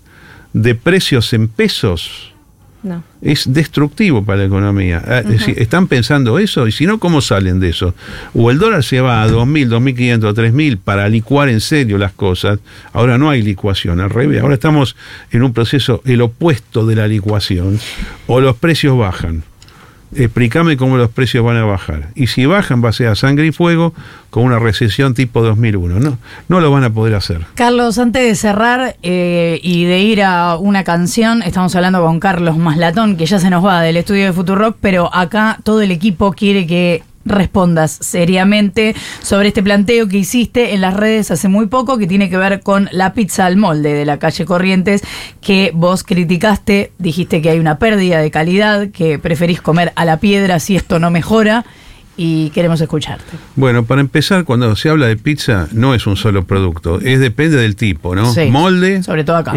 de 0.53 0.75
precios 0.75 1.33
en 1.33 1.47
pesos? 1.47 2.33
No. 2.81 3.03
es 3.21 3.51
destructivo 3.51 4.23
para 4.23 4.39
la 4.39 4.45
economía. 4.45 5.03
Ah, 5.05 5.19
Es 5.19 5.27
decir, 5.27 5.55
¿están 5.61 5.87
pensando 5.87 6.39
eso? 6.39 6.65
Y 6.65 6.71
si 6.71 6.85
no, 6.85 6.97
¿cómo 6.97 7.19
salen 7.19 7.59
de 7.59 7.69
eso? 7.69 7.93
O 8.33 8.49
el 8.51 8.57
dólar 8.57 8.83
se 8.85 9.01
va 9.01 9.21
a 9.21 9.27
2.000, 9.27 9.67
2.500, 9.67 10.33
3.000 10.33 10.77
para 10.81 11.09
licuar 11.09 11.49
en 11.49 11.59
serio 11.59 11.97
las 11.97 12.13
cosas. 12.13 12.59
Ahora 12.93 13.17
no 13.17 13.29
hay 13.29 13.41
licuación, 13.41 13.99
al 13.99 14.09
revés. 14.09 14.41
Ahora 14.41 14.53
estamos 14.53 14.95
en 15.31 15.43
un 15.43 15.51
proceso, 15.51 16.01
el 16.05 16.21
opuesto 16.21 16.85
de 16.85 16.95
la 16.95 17.07
licuación. 17.07 17.79
O 18.27 18.39
los 18.39 18.55
precios 18.55 18.97
bajan. 18.97 19.43
Explícame 20.15 20.77
cómo 20.77 20.97
los 20.97 21.09
precios 21.09 21.45
van 21.45 21.57
a 21.57 21.65
bajar. 21.65 22.09
Y 22.15 22.27
si 22.27 22.45
bajan, 22.45 22.83
va 22.83 22.89
a 22.89 22.93
ser 22.93 23.07
a 23.07 23.15
sangre 23.15 23.47
y 23.47 23.51
fuego 23.51 23.93
con 24.29 24.43
una 24.43 24.59
recesión 24.59 25.13
tipo 25.13 25.41
2001. 25.41 25.99
No, 25.99 26.17
no 26.47 26.59
lo 26.59 26.71
van 26.71 26.83
a 26.83 26.89
poder 26.89 27.15
hacer. 27.15 27.45
Carlos, 27.55 27.97
antes 27.99 28.23
de 28.23 28.35
cerrar 28.35 28.95
eh, 29.03 29.59
y 29.61 29.85
de 29.85 29.99
ir 29.99 30.23
a 30.23 30.57
una 30.57 30.83
canción, 30.83 31.41
estamos 31.43 31.75
hablando 31.75 32.03
con 32.03 32.19
Carlos 32.19 32.57
Maslatón, 32.57 33.17
que 33.17 33.25
ya 33.25 33.39
se 33.39 33.49
nos 33.49 33.63
va 33.63 33.81
del 33.81 33.97
estudio 33.97 34.25
de 34.25 34.33
Futurock, 34.33 34.77
pero 34.81 35.13
acá 35.13 35.59
todo 35.63 35.81
el 35.81 35.91
equipo 35.91 36.33
quiere 36.33 36.65
que 36.65 37.03
respondas 37.29 37.91
seriamente 38.01 38.95
sobre 39.21 39.49
este 39.49 39.63
planteo 39.63 40.07
que 40.07 40.17
hiciste 40.17 40.73
en 40.73 40.81
las 40.81 40.93
redes 40.93 41.31
hace 41.31 41.47
muy 41.47 41.67
poco, 41.67 41.97
que 41.97 42.07
tiene 42.07 42.29
que 42.29 42.37
ver 42.37 42.61
con 42.61 42.89
la 42.91 43.13
pizza 43.13 43.45
al 43.45 43.57
molde 43.57 43.93
de 43.93 44.05
la 44.05 44.19
calle 44.19 44.45
Corrientes, 44.45 45.01
que 45.41 45.71
vos 45.73 46.03
criticaste, 46.03 46.91
dijiste 46.97 47.41
que 47.41 47.49
hay 47.49 47.59
una 47.59 47.79
pérdida 47.79 48.19
de 48.19 48.31
calidad, 48.31 48.89
que 48.89 49.19
preferís 49.19 49.61
comer 49.61 49.93
a 49.95 50.05
la 50.05 50.17
piedra 50.17 50.59
si 50.59 50.75
esto 50.75 50.99
no 50.99 51.11
mejora, 51.11 51.65
y 52.21 52.49
queremos 52.49 52.81
escucharte. 52.81 53.23
Bueno, 53.55 53.85
para 53.85 54.01
empezar, 54.01 54.43
cuando 54.43 54.75
se 54.75 54.89
habla 54.89 55.07
de 55.07 55.15
pizza, 55.15 55.69
no 55.71 55.95
es 55.95 56.05
un 56.05 56.17
solo 56.17 56.43
producto, 56.43 56.99
es 56.99 57.21
depende 57.21 57.55
del 57.55 57.77
tipo, 57.77 58.13
¿no? 58.13 58.33
Sí, 58.33 58.47
Molde, 58.51 59.03
sobre 59.03 59.23
todo 59.23 59.37
acá. 59.37 59.53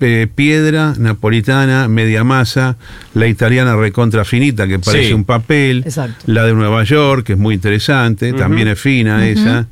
eh, 0.00 0.28
piedra, 0.32 0.94
napolitana, 0.96 1.88
media 1.88 2.22
masa, 2.22 2.76
la 3.14 3.26
italiana 3.26 3.74
recontra 3.74 4.24
finita 4.24 4.68
que 4.68 4.78
parece 4.78 5.08
Sí. 5.08 5.12
un 5.12 5.24
papel, 5.24 5.82
Exacto. 5.84 6.24
la 6.26 6.44
de 6.44 6.54
Nueva 6.54 6.84
York 6.84 7.26
que 7.26 7.32
es 7.32 7.38
muy 7.38 7.56
interesante, 7.56 8.32
también 8.32 8.68
es 8.68 8.78
fina 8.78 9.26
esa, 9.26 9.66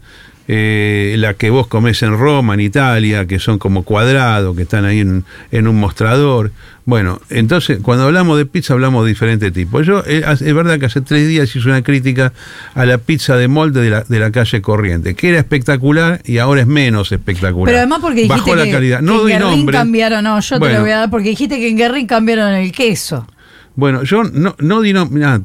eh, 0.49 1.15
la 1.19 1.35
que 1.35 1.51
vos 1.51 1.67
comés 1.67 2.03
en 2.03 2.17
Roma, 2.19 2.55
en 2.55 2.61
Italia, 2.61 3.27
que 3.27 3.39
son 3.39 3.59
como 3.59 3.83
cuadrados, 3.83 4.55
que 4.57 4.63
están 4.63 4.85
ahí 4.85 5.01
en, 5.01 5.25
en 5.51 5.67
un 5.69 5.77
mostrador. 5.81 6.53
Bueno, 6.85 7.21
entonces 7.31 7.79
cuando 7.83 8.05
hablamos 8.05 8.39
de 8.39 8.47
pizza 8.47 8.73
hablamos 8.75 9.05
de 9.05 9.09
diferentes 9.09 9.53
tipos. 9.53 9.85
Yo, 9.85 10.05
eh, 10.07 10.23
es 10.29 10.55
verdad 10.55 10.79
que 10.79 10.87
hace 10.87 11.01
tres 11.01 11.27
días 11.27 11.55
hice 11.57 11.69
una 11.69 11.83
crítica 11.83 12.33
a 12.75 12.87
la 12.87 12.99
pizza 12.99 13.37
de 13.37 13.49
molde 13.49 13.81
de 13.83 13.91
la, 13.91 14.05
de 14.05 14.21
la 14.21 14.31
calle 14.31 14.63
Corriente, 14.63 15.15
que 15.17 15.31
era 15.31 15.39
espectacular 15.39 16.21
y 16.25 16.39
ahora 16.39 16.61
es 16.61 16.67
menos 16.69 17.11
espectacular. 17.11 17.67
Pero 17.67 17.79
además 17.79 17.99
porque 18.01 18.21
dijiste 18.23 18.39
Bajó 18.39 18.55
la 18.55 18.65
que, 18.65 18.71
calidad. 18.71 18.99
que 19.01 19.05
No 19.05 19.23
en 19.23 19.27
Guerrín 19.27 19.41
nombre. 19.51 19.77
cambiaron, 19.77 20.23
no, 20.23 20.39
yo 20.41 20.61
te 20.61 20.73
lo 20.73 20.81
voy 20.81 20.91
a 20.91 20.99
dar 20.99 21.11
porque 21.11 21.31
dijiste 21.31 21.57
que 21.59 21.69
en 21.71 21.77
Guerrín 21.77 22.07
cambiaron 22.07 22.55
el 22.55 22.71
queso. 22.71 23.27
Bueno, 23.75 24.05
yo 24.05 24.23
no, 24.23 24.55
no 24.61 24.81
di 24.81 24.95
mirá, 25.11 25.41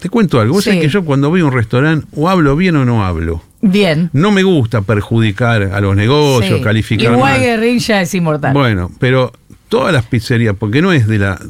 te 0.00 0.08
cuento 0.10 0.40
algo. 0.40 0.54
Vos 0.54 0.64
Sí. 0.64 0.70
sabés 0.70 0.82
que 0.84 0.88
yo 0.90 1.04
cuando 1.04 1.30
voy 1.30 1.42
a 1.42 1.44
un 1.44 1.52
restaurante 1.52 2.06
o 2.16 2.28
hablo 2.28 2.56
bien 2.56 2.74
o 2.74 2.84
no 2.84 3.04
hablo. 3.04 3.40
Bien. 3.62 4.10
No 4.12 4.30
me 4.32 4.42
gusta 4.42 4.82
perjudicar 4.82 5.62
a 5.62 5.80
los 5.80 5.96
negocios, 5.96 6.58
Sí. 6.58 6.64
calificar 6.64 7.12
Igual. 7.12 7.40
Guerrín 7.40 7.78
ya 7.78 8.02
es 8.02 8.14
inmortal. 8.14 8.52
Bueno, 8.52 8.90
pero 8.98 9.32
todas 9.68 9.92
las 9.92 10.04
pizzerías, 10.04 10.54
porque 10.58 10.82
no 10.82 10.92
es 10.92 11.06
de 11.06 11.18
la 11.18 11.40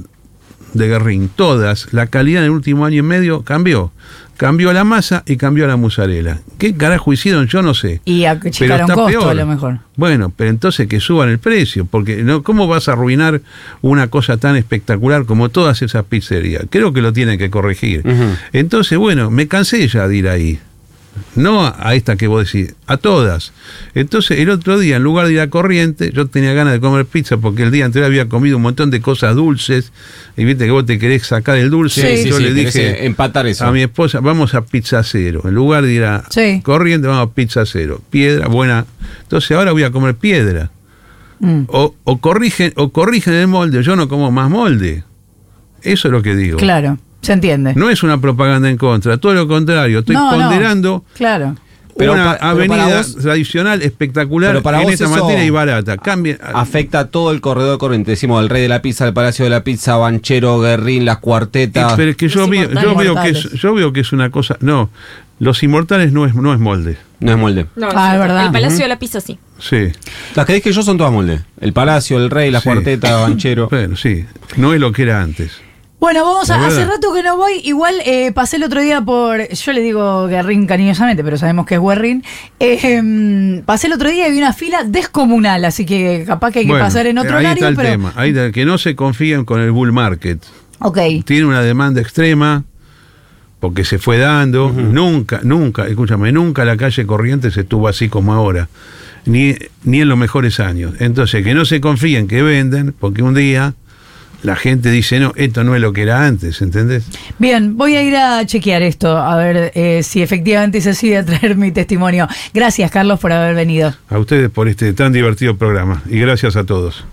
de 0.75 0.89
Guerrín, 0.89 1.29
todas, 1.35 1.89
la 1.93 2.07
calidad 2.07 2.41
en 2.43 2.47
el 2.47 2.51
último 2.53 2.87
año 2.87 2.99
y 2.99 3.03
medio 3.03 3.43
cambió. 3.43 3.93
Cambió 4.39 4.73
la 4.73 4.83
masa 4.85 5.23
y 5.27 5.37
cambió 5.37 5.67
la 5.67 5.77
mozzarella. 5.77 6.41
¿Qué 6.59 6.75
carajo 6.75 7.13
hicieron? 7.13 7.47
Yo 7.47 7.63
no 7.63 7.75
sé. 7.75 8.01
y 8.07 8.23
Pero 8.23 8.41
achicaron 8.49 8.81
está 8.91 8.95
costo 8.95 9.19
peor. 9.21 9.31
a 9.31 9.35
lo 9.35 9.47
mejor. 9.47 9.79
Bueno, 9.97 10.33
pero 10.35 10.49
entonces 10.51 10.89
que 10.89 10.99
suban 10.99 11.29
el 11.29 11.39
precio, 11.39 11.85
porque 11.85 12.23
no, 12.25 12.43
¿cómo 12.43 12.67
vas 12.67 12.89
a 12.89 12.93
arruinar 12.93 13.43
una 13.83 14.09
cosa 14.09 14.39
tan 14.39 14.57
espectacular 14.57 15.27
como 15.27 15.51
todas 15.51 15.83
esas 15.83 16.05
pizzerías? 16.07 16.65
Creo 16.71 16.93
que 16.93 17.03
lo 17.03 17.13
tienen 17.13 17.39
que 17.39 17.51
corregir. 17.51 18.03
Entonces, 18.53 18.99
bueno, 18.99 19.31
me 19.31 19.47
cansé 19.49 19.87
ya 19.89 20.09
de 20.09 20.17
ir 20.17 20.29
ahí. 20.29 20.59
No 21.35 21.65
a 21.65 21.75
a 21.79 21.95
esta 21.95 22.17
que 22.17 22.27
vos 22.27 22.51
decís, 22.51 22.75
a 22.87 22.97
todas. 22.97 23.53
Entonces, 23.95 24.39
el 24.41 24.51
otro 24.51 24.79
día, 24.79 24.97
en 24.97 25.03
lugar 25.03 25.27
de 25.27 25.35
ir 25.35 25.41
a 25.41 25.51
Corriente, 25.51 26.11
yo 26.13 26.27
tenía 26.27 26.53
ganas 26.53 26.73
de 26.75 26.81
comer 26.81 27.05
pizza 27.07 27.37
porque 27.37 27.63
el 27.65 27.71
día 27.71 27.85
anterior 27.85 28.07
había 28.07 28.29
comido 28.29 28.57
un 28.57 28.63
montón 28.63 28.91
de 28.91 29.01
cosas 29.01 29.35
dulces. 29.35 29.93
Y 30.37 30.45
viste 30.45 30.65
que 30.65 30.71
vos 30.71 30.87
te 30.87 30.99
querés 30.99 31.27
sacar 31.27 31.57
el 31.59 31.71
dulce. 31.71 32.17
Sí, 32.17 32.23
sí, 32.25 32.29
yo 32.31 32.39
sí, 32.39 32.45
le 32.45 32.55
dije 32.55 33.05
empatar 33.07 33.47
eso. 33.47 33.67
a 33.67 33.73
mi 33.73 33.83
esposa, 33.83 34.21
vamos 34.21 34.55
a 34.55 34.63
Pizza 34.63 35.03
Cero. 35.03 35.43
En 35.45 35.55
lugar 35.55 35.85
de 35.85 35.93
ir 35.93 36.05
a 36.05 36.25
Sí. 36.31 36.61
Corriente, 36.63 37.09
vamos 37.09 37.29
a 37.29 37.35
Pizza 37.35 37.65
Cero. 37.67 38.01
Piedra, 38.11 38.49
buena. 38.49 38.87
Entonces 39.23 39.51
ahora 39.57 39.73
voy 39.73 39.83
a 39.85 39.91
comer 39.91 40.15
piedra. 40.15 40.71
Mm. 41.41 41.65
O, 41.69 41.95
o 42.05 42.19
corrigen, 42.21 42.73
o 42.77 42.91
corrigen 42.93 43.35
el 43.35 43.49
molde, 43.49 43.83
yo 43.83 43.97
no 43.97 44.09
como 44.09 44.31
más 44.31 44.49
molde. 44.49 45.05
Eso 45.83 46.09
es 46.09 46.13
lo 46.13 46.23
que 46.23 46.37
digo. 46.37 46.57
Claro, 46.59 46.99
se 47.23 47.33
entiende. 47.33 47.73
No 47.75 47.89
es 47.89 48.03
una 48.03 48.21
propaganda 48.21 48.69
en 48.69 48.77
contra, 48.77 49.17
todo 49.17 49.33
lo 49.35 49.49
contrario, 49.49 50.01
estoy 50.01 50.15
No, 50.17 50.31
no. 50.37 50.39
ponderando 50.49 51.05
Claro. 51.17 51.57
Pero 51.95 52.15
una 52.15 52.39
pa- 52.39 52.49
avenida 52.51 52.85
para 52.85 52.97
vos- 52.99 53.17
tradicional 53.17 53.83
espectacular 53.83 54.53
Pero 54.53 54.63
para 54.63 54.79
en 54.79 54.85
vos 54.85 54.93
esta 54.95 55.09
materia 55.09 55.45
y 55.45 55.51
barata. 55.51 55.99
Cambien, 55.99 56.39
Afecta 56.43 57.01
a 57.01 57.05
todo 57.09 57.33
el 57.33 57.43
corredor 57.43 57.77
corriente. 57.79 58.13
Decimos 58.13 58.43
el 58.43 58.49
rey 58.49 58.63
de 58.63 58.69
la 58.69 58.81
pizza, 58.81 59.07
el 59.07 59.13
palacio 59.13 59.45
de 59.45 59.51
la 59.51 59.63
pizza, 59.63 59.97
Banchero, 59.97 60.59
Guerrín, 60.59 61.05
las 61.05 61.19
cuartetas. 61.19 61.93
Pero 61.95 62.11
es 62.13 62.17
que 62.17 62.29
yo, 62.29 62.49
vi- 62.49 62.67
yo 62.83 62.95
veo 62.97 63.15
que 63.23 63.29
es, 63.29 63.43
yo 63.53 63.75
veo 63.75 63.93
que 63.93 64.01
es 64.01 64.13
una 64.13 64.31
cosa. 64.31 64.57
No, 64.61 64.89
los 65.39 65.63
inmortales 65.63 66.13
no 66.15 66.25
es, 66.25 66.35
no 66.35 66.55
es 66.55 66.59
molde. 66.59 66.97
No 67.21 67.33
es 67.33 67.39
molde. 67.39 67.67
No, 67.77 67.89
Ah, 67.95 68.15
es 68.15 68.19
verdad. 68.21 68.47
El 68.47 68.53
Palacio 68.53 68.79
de 68.85 68.89
la 68.89 68.99
Pizza 68.99 69.21
sí. 69.21 69.39
Sí. 69.59 69.93
Las 70.35 70.47
que 70.47 70.55
dije 70.55 70.73
yo 70.73 70.83
son 70.83 70.97
todas 70.97 71.13
molde. 71.13 71.43
El 71.61 71.75
palacio, 71.75 72.17
el 72.17 72.31
rey, 72.31 72.51
la 72.51 72.61
Sí. 72.61 72.65
cuarteta, 72.71 73.17
Banchero. 73.21 73.69
Bueno, 73.71 73.97
sí. 73.97 74.25
No 74.57 74.73
es 74.73 74.81
lo 74.81 74.93
que 74.93 75.03
era 75.03 75.21
antes. 75.23 75.53
Bueno, 76.03 76.25
vamos 76.25 76.51
a. 76.51 76.67
Hace 76.67 76.85
rato 76.85 77.15
que 77.15 77.23
no 77.23 77.37
voy. 77.37 77.61
Igual 77.63 77.95
eh, 78.05 78.33
pasé 78.33 78.57
el 78.57 78.65
otro 78.65 78.81
día 78.81 79.01
por. 79.01 79.49
Yo 79.49 79.73
le 79.73 79.81
digo 79.83 80.27
Guerrín 80.27 80.67
cariñosamente, 80.67 81.23
pero 81.23 81.37
sabemos 81.39 81.65
que 81.65 81.77
es 81.77 81.81
Guerrín. 81.81 82.25
Eh, 82.59 82.81
em, 82.83 83.63
pasé 83.63 83.87
el 83.87 83.93
otro 83.93 84.11
día 84.11 84.27
y 84.27 84.33
vi 84.33 84.39
una 84.39 84.53
fila 84.53 84.83
descomunal, 84.83 85.65
así 85.65 85.87
que 85.87 86.25
capaz 86.27 86.51
que 86.51 86.59
hay 86.59 86.65
que 86.65 86.73
Bueno, 86.73 86.85
pasar 86.85 87.07
en 87.07 87.19
otro 87.19 87.39
ahí 87.39 87.45
horario. 87.45 87.55
está 87.55 87.69
el 87.69 87.77
pero, 87.77 87.89
tema. 87.89 88.13
Ahí 88.17 88.31
está, 88.31 88.51
que 88.51 88.65
no 88.65 88.79
se 88.79 88.97
confíen 88.97 89.45
con 89.45 89.61
el 89.61 89.71
bull 89.71 89.93
market. 89.93 90.43
Ok. 90.81 90.99
Tiene 91.25 91.47
una 91.47 91.63
demanda 91.63 92.01
extrema 92.01 92.65
porque 93.61 93.85
se 93.85 94.01
fue 94.01 94.19
dando. 94.19 94.73
Nunca, 94.73 95.39
nunca, 95.45 95.87
escúchame, 95.87 96.33
nunca 96.33 96.65
la 96.65 96.77
calle 96.77 97.07
corriente 97.07 97.53
se 97.53 97.61
estuvo 97.61 97.87
así 97.87 98.09
como 98.09 98.33
ahora. 98.33 98.69
Ni, 99.25 99.55
ni 99.85 100.01
en 100.01 100.09
los 100.09 100.19
mejores 100.19 100.59
años. 100.59 100.95
Entonces, 100.99 101.45
que 101.45 101.55
no 101.55 101.65
se 101.65 101.81
confíen 101.81 102.27
que 102.27 102.43
venden, 102.43 102.93
porque 102.99 103.23
un 103.23 103.35
día 103.35 103.75
la 104.43 104.57
gente 104.57 104.91
dice, 104.91 105.21
no, 105.21 105.33
esto 105.37 105.65
no 105.65 105.75
es 105.75 105.81
lo 105.81 105.93
que 105.93 106.03
era 106.03 106.27
antes, 106.27 106.61
¿entendés? 106.63 107.05
Bien, 107.39 107.77
voy 107.77 107.97
a 107.97 108.03
ir 108.03 108.17
a 108.17 108.45
chequear 108.45 108.83
esto, 108.83 109.17
a 109.17 109.37
ver 109.37 109.73
eh, 109.75 110.03
si 110.03 110.23
efectivamente 110.23 110.79
es 110.79 110.87
así, 110.87 111.15
a 111.15 111.25
traer 111.25 111.57
mi 111.63 111.71
testimonio. 111.71 112.29
Gracias, 112.53 112.91
Carlos, 112.91 113.21
por 113.21 113.33
haber 113.33 113.55
venido. 113.55 113.95
A 114.09 114.19
ustedes 114.19 114.51
por 114.51 114.69
este 114.69 114.93
tan 114.93 115.13
divertido 115.13 115.57
programa. 115.57 116.03
Y 116.09 116.19
gracias 116.19 116.57
a 116.57 116.65
todos. 116.65 117.05